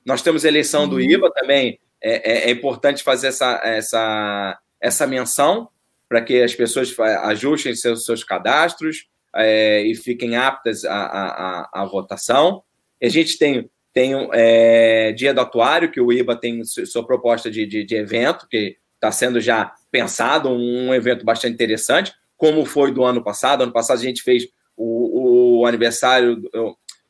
Nós 0.04 0.22
temos 0.22 0.44
a 0.44 0.48
eleição 0.48 0.88
do 0.88 0.96
uhum. 0.96 1.02
IBA 1.02 1.30
também. 1.32 1.78
É, 2.02 2.32
é, 2.32 2.48
é, 2.48 2.50
importante 2.50 3.02
fazer 3.02 3.28
essa, 3.28 3.60
essa, 3.62 4.58
essa 4.80 5.06
menção 5.06 5.68
para 6.08 6.22
que 6.22 6.42
as 6.42 6.54
pessoas 6.54 6.98
ajustem 6.98 7.74
seus, 7.74 8.04
seus 8.04 8.24
cadastros, 8.24 9.06
é, 9.36 9.82
e 9.82 9.94
fiquem 9.94 10.36
aptas 10.36 10.84
à, 10.84 10.94
à, 10.94 11.70
à, 11.82 11.84
votação. 11.84 12.62
A 13.02 13.08
gente 13.08 13.38
tem, 13.38 13.70
tem 13.92 14.12
é, 14.32 15.12
Dia 15.12 15.32
do 15.32 15.40
Atuário, 15.40 15.90
que 15.90 16.00
o 16.00 16.12
IBA 16.12 16.36
tem 16.36 16.64
sua 16.64 17.06
proposta 17.06 17.50
de, 17.50 17.66
de, 17.66 17.84
de 17.84 17.94
evento, 17.94 18.46
que 18.48 18.76
está 18.94 19.10
sendo 19.10 19.40
já 19.40 19.72
pensado, 19.90 20.50
um 20.50 20.92
evento 20.94 21.24
bastante 21.24 21.54
interessante, 21.54 22.12
como 22.36 22.64
foi 22.64 22.92
do 22.92 23.04
ano 23.04 23.22
passado. 23.22 23.62
Ano 23.62 23.72
passado 23.72 23.98
a 23.98 24.02
gente 24.02 24.22
fez 24.22 24.48
o, 24.76 25.60
o 25.60 25.66
aniversário, 25.66 26.42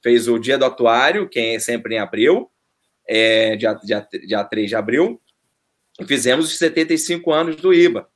fez 0.03 0.29
o 0.29 0.39
Dia 0.39 0.59
do 0.59 0.65
Atuário, 0.65 1.29
que 1.29 1.39
é 1.39 1.59
sempre 1.59 1.95
em 1.95 1.99
abril, 1.99 2.51
é, 3.09 3.57
dia, 3.57 3.75
dia, 3.75 4.09
dia 4.27 4.45
3 4.45 4.69
de 4.69 4.77
abril, 4.77 5.21
e 5.99 6.07
fizemos 6.07 6.47
os 6.47 6.59
75 6.59 7.33
anos 7.33 7.57
do 7.57 7.75
IBA, 7.75 8.09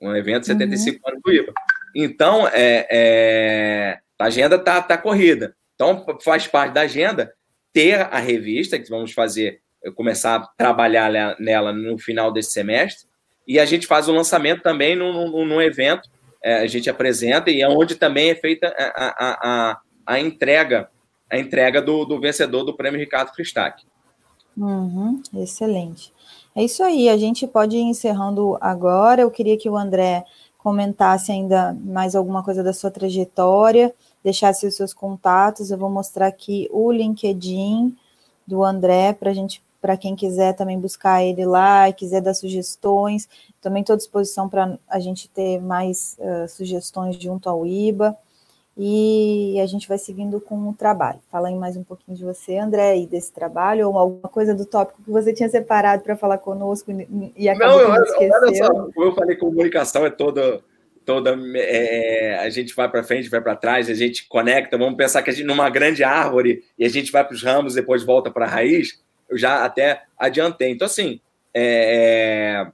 um 0.00 0.14
evento 0.14 0.40
de 0.42 0.46
75 0.48 0.98
uhum. 0.98 1.10
anos 1.10 1.22
do 1.22 1.32
IBA. 1.32 1.52
Então, 1.94 2.46
é, 2.48 2.86
é, 2.90 3.98
a 4.18 4.24
agenda 4.24 4.56
está 4.56 4.80
tá 4.82 4.98
corrida. 4.98 5.54
Então, 5.74 6.04
faz 6.22 6.46
parte 6.46 6.72
da 6.72 6.82
agenda 6.82 7.32
ter 7.72 8.00
a 8.00 8.18
revista, 8.18 8.78
que 8.78 8.88
vamos 8.88 9.12
fazer, 9.12 9.60
começar 9.94 10.36
a 10.36 10.46
trabalhar 10.56 11.36
nela 11.38 11.72
no 11.72 11.98
final 11.98 12.32
desse 12.32 12.50
semestre, 12.50 13.06
e 13.46 13.58
a 13.58 13.64
gente 13.64 13.86
faz 13.86 14.08
o 14.08 14.12
lançamento 14.12 14.62
também 14.62 14.96
num, 14.96 15.44
num 15.46 15.62
evento, 15.62 16.08
é, 16.42 16.56
a 16.58 16.66
gente 16.66 16.90
apresenta, 16.90 17.50
e 17.50 17.62
é 17.62 17.68
onde 17.68 17.96
também 17.96 18.30
é 18.30 18.34
feita 18.34 18.74
a, 18.76 19.06
a, 19.06 19.70
a, 19.70 19.80
a 20.06 20.20
entrega 20.20 20.88
a 21.30 21.38
entrega 21.38 21.82
do, 21.82 22.04
do, 22.04 22.20
vencedor 22.20 22.64
do 22.64 22.74
prêmio 22.74 22.98
Ricardo 22.98 23.34
Fristac. 23.34 23.84
Uhum, 24.56 25.22
excelente. 25.36 26.12
É 26.56 26.64
isso 26.64 26.82
aí, 26.82 27.08
a 27.08 27.16
gente 27.16 27.46
pode 27.46 27.76
ir 27.76 27.82
encerrando 27.82 28.56
agora. 28.60 29.22
Eu 29.22 29.30
queria 29.30 29.56
que 29.56 29.68
o 29.68 29.76
André 29.76 30.24
comentasse 30.58 31.30
ainda 31.32 31.72
mais 31.72 32.14
alguma 32.14 32.42
coisa 32.42 32.62
da 32.62 32.72
sua 32.72 32.90
trajetória, 32.90 33.94
deixasse 34.22 34.66
os 34.66 34.74
seus 34.74 34.92
contatos. 34.92 35.70
Eu 35.70 35.78
vou 35.78 35.88
mostrar 35.88 36.26
aqui 36.26 36.68
o 36.72 36.90
LinkedIn 36.90 37.96
do 38.46 38.64
André 38.64 39.12
para 39.12 39.32
gente 39.32 39.62
para 39.80 39.96
quem 39.96 40.16
quiser 40.16 40.54
também 40.54 40.78
buscar 40.78 41.22
ele 41.22 41.46
lá 41.46 41.88
e 41.88 41.92
quiser 41.92 42.20
dar 42.20 42.34
sugestões. 42.34 43.28
Também 43.60 43.80
estou 43.82 43.94
à 43.94 43.96
disposição 43.96 44.48
para 44.48 44.76
a 44.88 44.98
gente 44.98 45.28
ter 45.28 45.60
mais 45.60 46.16
uh, 46.18 46.48
sugestões 46.48 47.16
junto 47.16 47.48
ao 47.48 47.64
IBA. 47.64 48.16
E 48.80 49.58
a 49.60 49.66
gente 49.66 49.88
vai 49.88 49.98
seguindo 49.98 50.40
com 50.40 50.68
o 50.68 50.72
trabalho. 50.72 51.18
Fala 51.32 51.48
aí 51.48 51.54
mais 51.56 51.76
um 51.76 51.82
pouquinho 51.82 52.16
de 52.16 52.22
você, 52.22 52.56
André, 52.58 52.98
e 52.98 53.06
desse 53.08 53.32
trabalho, 53.32 53.88
ou 53.88 53.98
alguma 53.98 54.28
coisa 54.28 54.54
do 54.54 54.64
tópico 54.64 55.02
que 55.02 55.10
você 55.10 55.32
tinha 55.32 55.48
separado 55.48 56.04
para 56.04 56.14
falar 56.14 56.38
conosco 56.38 56.92
e 57.36 57.48
acabou 57.48 57.76
Não, 57.76 57.80
eu, 57.80 57.90
olha 57.90 58.54
só, 58.54 58.68
como 58.72 59.06
eu 59.06 59.14
falei, 59.16 59.36
comunicação 59.36 60.06
é 60.06 60.10
toda 60.10 60.62
toda 61.04 61.34
é, 61.56 62.38
a 62.38 62.50
gente 62.50 62.76
vai 62.76 62.86
para 62.86 63.02
frente, 63.02 63.30
vai 63.30 63.40
para 63.40 63.56
trás, 63.56 63.88
a 63.88 63.94
gente 63.94 64.28
conecta. 64.28 64.76
Vamos 64.76 64.94
pensar 64.94 65.22
que 65.22 65.30
a 65.30 65.32
gente 65.32 65.46
numa 65.46 65.70
grande 65.70 66.04
árvore 66.04 66.62
e 66.78 66.84
a 66.84 66.88
gente 66.88 67.10
vai 67.10 67.24
para 67.24 67.34
os 67.34 67.42
ramos, 67.42 67.74
depois 67.74 68.04
volta 68.04 68.30
para 68.30 68.44
a 68.44 68.48
raiz. 68.48 69.02
Eu 69.28 69.36
já 69.36 69.64
até 69.64 70.02
adiantei. 70.16 70.70
Então 70.70 70.86
assim, 70.86 71.18
é, 71.52 72.66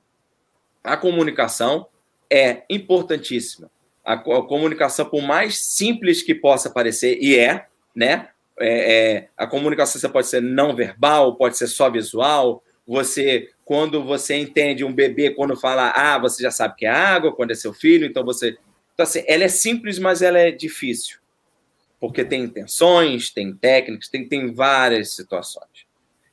a 0.82 0.96
comunicação 0.96 1.86
é 2.28 2.64
importantíssima. 2.68 3.70
A, 4.04 4.16
comunicação, 4.16 5.06
por 5.06 5.22
mais 5.22 5.58
simples 5.58 6.22
que 6.22 6.34
possa 6.34 6.68
parecer, 6.68 7.18
e 7.20 7.38
é, 7.38 7.66
né? 7.94 8.28
É, 8.58 8.92
é, 9.16 9.28
a 9.36 9.46
comunicação 9.46 10.00
você 10.00 10.08
pode 10.08 10.26
ser 10.28 10.40
não 10.40 10.76
verbal, 10.76 11.36
pode 11.36 11.56
ser 11.56 11.66
só 11.66 11.90
visual, 11.90 12.62
você, 12.86 13.50
quando 13.64 14.04
você 14.04 14.36
entende 14.36 14.84
um 14.84 14.92
bebê, 14.92 15.30
quando 15.30 15.56
fala, 15.56 15.90
ah, 15.90 16.18
você 16.18 16.42
já 16.42 16.50
sabe 16.50 16.76
que 16.76 16.86
é 16.86 16.90
água, 16.90 17.34
quando 17.34 17.50
é 17.50 17.54
seu 17.54 17.72
filho, 17.72 18.06
então 18.06 18.24
você. 18.24 18.56
Então, 18.92 19.04
assim, 19.04 19.24
ela 19.26 19.44
é 19.44 19.48
simples, 19.48 19.98
mas 19.98 20.22
ela 20.22 20.38
é 20.38 20.50
difícil. 20.50 21.18
Porque 21.98 22.24
tem 22.24 22.44
intenções, 22.44 23.30
tem 23.30 23.54
técnicas, 23.54 24.08
tem, 24.08 24.28
tem 24.28 24.52
várias 24.52 25.12
situações. 25.12 25.86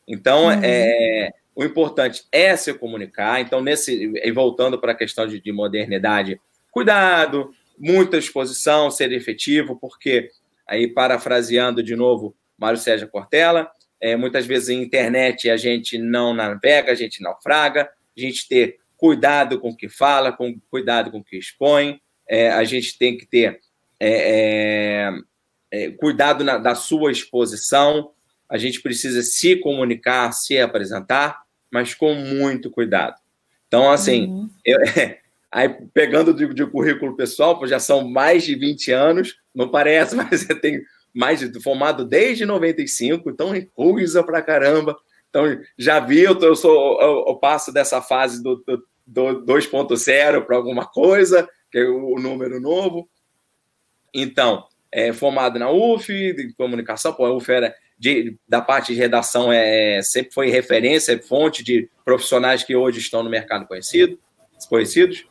Então, 0.07 0.45
uhum. 0.45 0.61
é, 0.61 1.31
o 1.55 1.63
importante 1.63 2.23
é 2.31 2.55
se 2.55 2.73
comunicar. 2.73 3.39
Então, 3.39 3.61
nesse, 3.61 4.11
e 4.21 4.31
voltando 4.31 4.77
para 4.77 4.91
a 4.91 4.95
questão 4.95 5.25
de, 5.25 5.39
de 5.39 5.51
modernidade, 5.51 6.39
cuidado, 6.69 7.53
muita 7.81 8.17
exposição, 8.17 8.91
ser 8.91 9.11
efetivo, 9.11 9.75
porque, 9.75 10.29
aí 10.67 10.87
parafraseando 10.87 11.81
de 11.81 11.95
novo 11.95 12.35
Mário 12.55 12.77
Sérgio 12.77 13.07
Cortella, 13.07 13.71
é, 13.99 14.15
muitas 14.15 14.45
vezes 14.45 14.69
em 14.69 14.83
internet 14.83 15.49
a 15.49 15.57
gente 15.57 15.97
não 15.97 16.31
navega, 16.31 16.91
a 16.91 16.95
gente 16.95 17.23
naufraga, 17.23 17.89
a 18.15 18.19
gente 18.19 18.47
ter 18.47 18.77
cuidado 18.95 19.59
com 19.59 19.71
o 19.71 19.75
que 19.75 19.89
fala, 19.89 20.31
com 20.31 20.59
cuidado 20.69 21.09
com 21.09 21.17
o 21.17 21.23
que 21.23 21.37
expõe, 21.37 21.99
é, 22.29 22.51
a 22.51 22.63
gente 22.63 22.97
tem 22.99 23.17
que 23.17 23.25
ter 23.25 23.59
é, 23.99 25.09
é, 25.71 25.85
é 25.85 25.91
cuidado 25.91 26.43
na, 26.43 26.59
da 26.59 26.75
sua 26.75 27.11
exposição, 27.11 28.11
a 28.47 28.59
gente 28.59 28.79
precisa 28.81 29.23
se 29.23 29.55
comunicar, 29.55 30.31
se 30.33 30.59
apresentar, 30.59 31.41
mas 31.71 31.95
com 31.95 32.13
muito 32.13 32.69
cuidado. 32.69 33.15
Então, 33.67 33.89
assim, 33.89 34.27
uhum. 34.27 34.49
eu, 34.63 34.77
aí 35.51 35.69
pegando 35.93 36.33
de, 36.33 36.53
de 36.53 36.65
currículo 36.65 37.15
pessoal, 37.15 37.65
já 37.67 37.79
são 37.79 38.07
mais 38.07 38.43
de 38.43 38.55
20 38.55 38.91
anos, 38.91 39.35
não 39.53 39.69
parece, 39.69 40.15
mas 40.15 40.49
eu 40.49 40.59
tenho 40.59 40.81
mais 41.13 41.41
formado 41.61 42.05
desde 42.05 42.45
95, 42.45 43.29
então 43.29 43.53
coisa 43.73 44.23
pra 44.23 44.41
caramba. 44.41 44.97
Então, 45.29 45.45
já 45.77 45.99
vi, 45.99 46.21
eu, 46.21 46.37
eu 46.39 46.55
sou 46.55 47.01
eu, 47.01 47.25
eu, 47.27 47.35
passo 47.35 47.71
dessa 47.71 48.01
fase 48.01 48.41
do, 48.41 48.57
do, 48.65 48.83
do 49.05 49.45
2.0 49.45 50.45
para 50.45 50.55
alguma 50.55 50.85
coisa, 50.85 51.47
que 51.71 51.79
é 51.79 51.83
o, 51.83 52.15
o 52.15 52.19
número 52.19 52.59
novo. 52.59 53.09
Então, 54.13 54.65
é, 54.91 55.13
formado 55.13 55.57
na 55.57 55.71
UF, 55.71 56.07
de 56.33 56.53
comunicação, 56.53 57.13
pô, 57.13 57.25
a 57.25 57.33
UF 57.33 57.49
era 57.49 57.73
de, 57.97 58.37
da 58.47 58.61
parte 58.61 58.93
de 58.93 58.99
redação 58.99 59.53
é, 59.53 60.01
sempre 60.01 60.33
foi 60.33 60.49
referência, 60.49 61.13
é 61.13 61.17
fonte 61.19 61.63
de 61.63 61.89
profissionais 62.03 62.63
que 62.63 62.75
hoje 62.75 62.99
estão 62.99 63.23
no 63.23 63.29
mercado 63.29 63.67
conhecido, 63.67 64.19
conhecidos. 64.67 65.25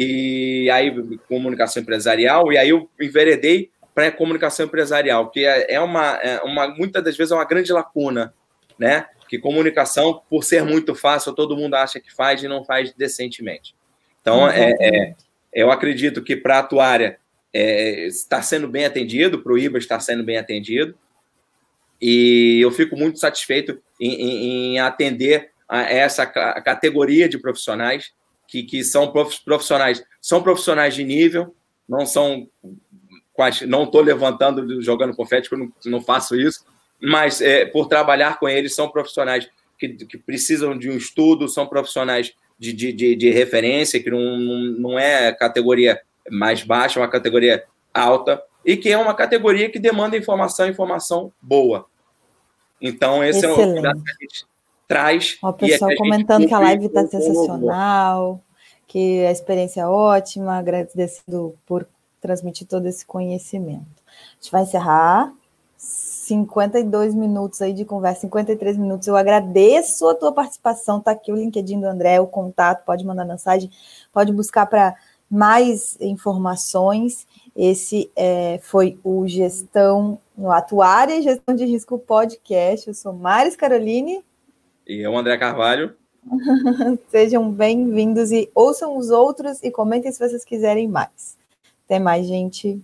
E 0.00 0.70
aí, 0.70 0.94
comunicação 1.28 1.82
empresarial, 1.82 2.52
e 2.52 2.56
aí 2.56 2.68
eu 2.68 2.88
enveredei 3.00 3.68
para 3.92 4.06
a 4.06 4.12
comunicação 4.12 4.66
empresarial, 4.66 5.28
que 5.28 5.44
é, 5.44 5.74
é 5.74 5.80
uma, 5.80 6.14
é 6.18 6.40
uma, 6.42 6.68
muitas 6.68 7.02
das 7.02 7.16
vezes 7.16 7.32
é 7.32 7.34
uma 7.34 7.44
grande 7.44 7.72
lacuna, 7.72 8.32
né? 8.78 9.06
Que 9.28 9.40
comunicação, 9.40 10.22
por 10.30 10.44
ser 10.44 10.62
muito 10.62 10.94
fácil, 10.94 11.34
todo 11.34 11.56
mundo 11.56 11.74
acha 11.74 11.98
que 11.98 12.14
faz 12.14 12.40
e 12.44 12.46
não 12.46 12.64
faz 12.64 12.94
decentemente. 12.94 13.74
Então, 14.20 14.48
é, 14.48 14.72
é, 14.78 15.14
eu 15.52 15.68
acredito 15.68 16.22
que 16.22 16.36
para 16.36 16.58
a 16.58 16.60
atuária 16.60 17.18
é, 17.52 18.06
está 18.06 18.40
sendo 18.40 18.68
bem 18.68 18.84
atendido, 18.84 19.42
para 19.42 19.52
o 19.52 19.58
IBA 19.58 19.78
está 19.78 19.98
sendo 19.98 20.22
bem 20.22 20.38
atendido, 20.38 20.96
e 22.00 22.60
eu 22.60 22.70
fico 22.70 22.96
muito 22.96 23.18
satisfeito 23.18 23.82
em, 24.00 24.14
em, 24.14 24.74
em 24.74 24.78
atender 24.78 25.50
a 25.68 25.82
essa 25.82 26.24
categoria 26.24 27.28
de 27.28 27.36
profissionais 27.36 28.12
que, 28.48 28.62
que 28.62 28.82
são 28.82 29.12
profissionais, 29.44 30.02
são 30.20 30.42
profissionais 30.42 30.94
de 30.94 31.04
nível, 31.04 31.54
não 31.88 32.04
são 32.04 32.48
não 33.68 33.84
estou 33.84 34.00
levantando, 34.00 34.82
jogando 34.82 35.14
confete, 35.14 35.52
eu 35.52 35.58
não, 35.58 35.72
não 35.84 36.00
faço 36.00 36.34
isso, 36.34 36.64
mas 37.00 37.40
é, 37.40 37.64
por 37.64 37.86
trabalhar 37.86 38.40
com 38.40 38.48
eles, 38.48 38.74
são 38.74 38.90
profissionais 38.90 39.48
que, 39.78 39.90
que 39.90 40.18
precisam 40.18 40.76
de 40.76 40.90
um 40.90 40.96
estudo, 40.96 41.46
são 41.46 41.64
profissionais 41.64 42.34
de, 42.58 42.72
de, 42.72 42.92
de, 42.92 43.14
de 43.14 43.30
referência, 43.30 44.02
que 44.02 44.10
não, 44.10 44.20
não 44.40 44.98
é 44.98 45.32
categoria 45.32 46.00
mais 46.28 46.64
baixa, 46.64 46.98
é 46.98 47.02
uma 47.02 47.08
categoria 47.08 47.62
alta, 47.94 48.42
e 48.64 48.76
que 48.76 48.90
é 48.90 48.98
uma 48.98 49.14
categoria 49.14 49.70
que 49.70 49.78
demanda 49.78 50.16
informação, 50.16 50.66
informação 50.66 51.32
boa. 51.40 51.86
Então, 52.80 53.22
esse 53.22 53.38
Excelente. 53.38 53.60
é 53.60 53.64
o 53.64 53.72
cuidado 53.72 54.02
que 54.02 54.10
a 54.10 54.14
gente 54.20 54.46
traz. 54.88 55.36
O 55.42 55.52
pessoal 55.52 55.90
comentando 55.96 56.48
que 56.48 56.54
a 56.54 56.58
live 56.58 56.86
está 56.86 57.06
sensacional, 57.06 58.40
que 58.86 59.24
a 59.26 59.30
experiência 59.30 59.82
é 59.82 59.86
ótima, 59.86 60.56
agradecendo 60.56 61.54
por 61.66 61.86
transmitir 62.20 62.66
todo 62.66 62.86
esse 62.86 63.04
conhecimento. 63.06 64.02
A 64.06 64.34
gente 64.40 64.50
vai 64.50 64.62
encerrar 64.62 65.32
52 65.76 67.14
minutos 67.14 67.62
aí 67.62 67.72
de 67.72 67.84
conversa, 67.84 68.22
53 68.22 68.76
minutos. 68.78 69.06
Eu 69.06 69.16
agradeço 69.16 70.08
a 70.08 70.14
tua 70.14 70.32
participação. 70.32 71.00
Tá 71.00 71.12
aqui 71.12 71.30
o 71.30 71.36
LinkedIn 71.36 71.80
do 71.80 71.86
André, 71.86 72.18
o 72.18 72.26
contato, 72.26 72.84
pode 72.84 73.04
mandar 73.04 73.24
mensagem, 73.24 73.70
pode 74.12 74.32
buscar 74.32 74.66
para 74.66 74.96
mais 75.30 75.96
informações. 76.00 77.26
Esse 77.54 78.10
é, 78.16 78.58
foi 78.62 78.98
o 79.04 79.28
Gestão 79.28 80.18
no 80.36 80.50
Atuária 80.50 81.16
e 81.16 81.22
Gestão 81.22 81.54
de 81.54 81.64
Risco 81.64 81.98
Podcast. 81.98 82.88
Eu 82.88 82.94
sou 82.94 83.12
Maris 83.12 83.54
Caroline. 83.54 84.24
E 84.88 85.00
eu 85.00 85.14
André 85.14 85.36
Carvalho. 85.36 85.94
Sejam 87.08 87.52
bem-vindos 87.52 88.32
e 88.32 88.50
ouçam 88.54 88.96
os 88.96 89.10
outros 89.10 89.62
e 89.62 89.70
comentem 89.70 90.10
se 90.10 90.18
vocês 90.18 90.46
quiserem 90.46 90.88
mais. 90.88 91.36
Até 91.84 91.98
mais, 91.98 92.26
gente. 92.26 92.80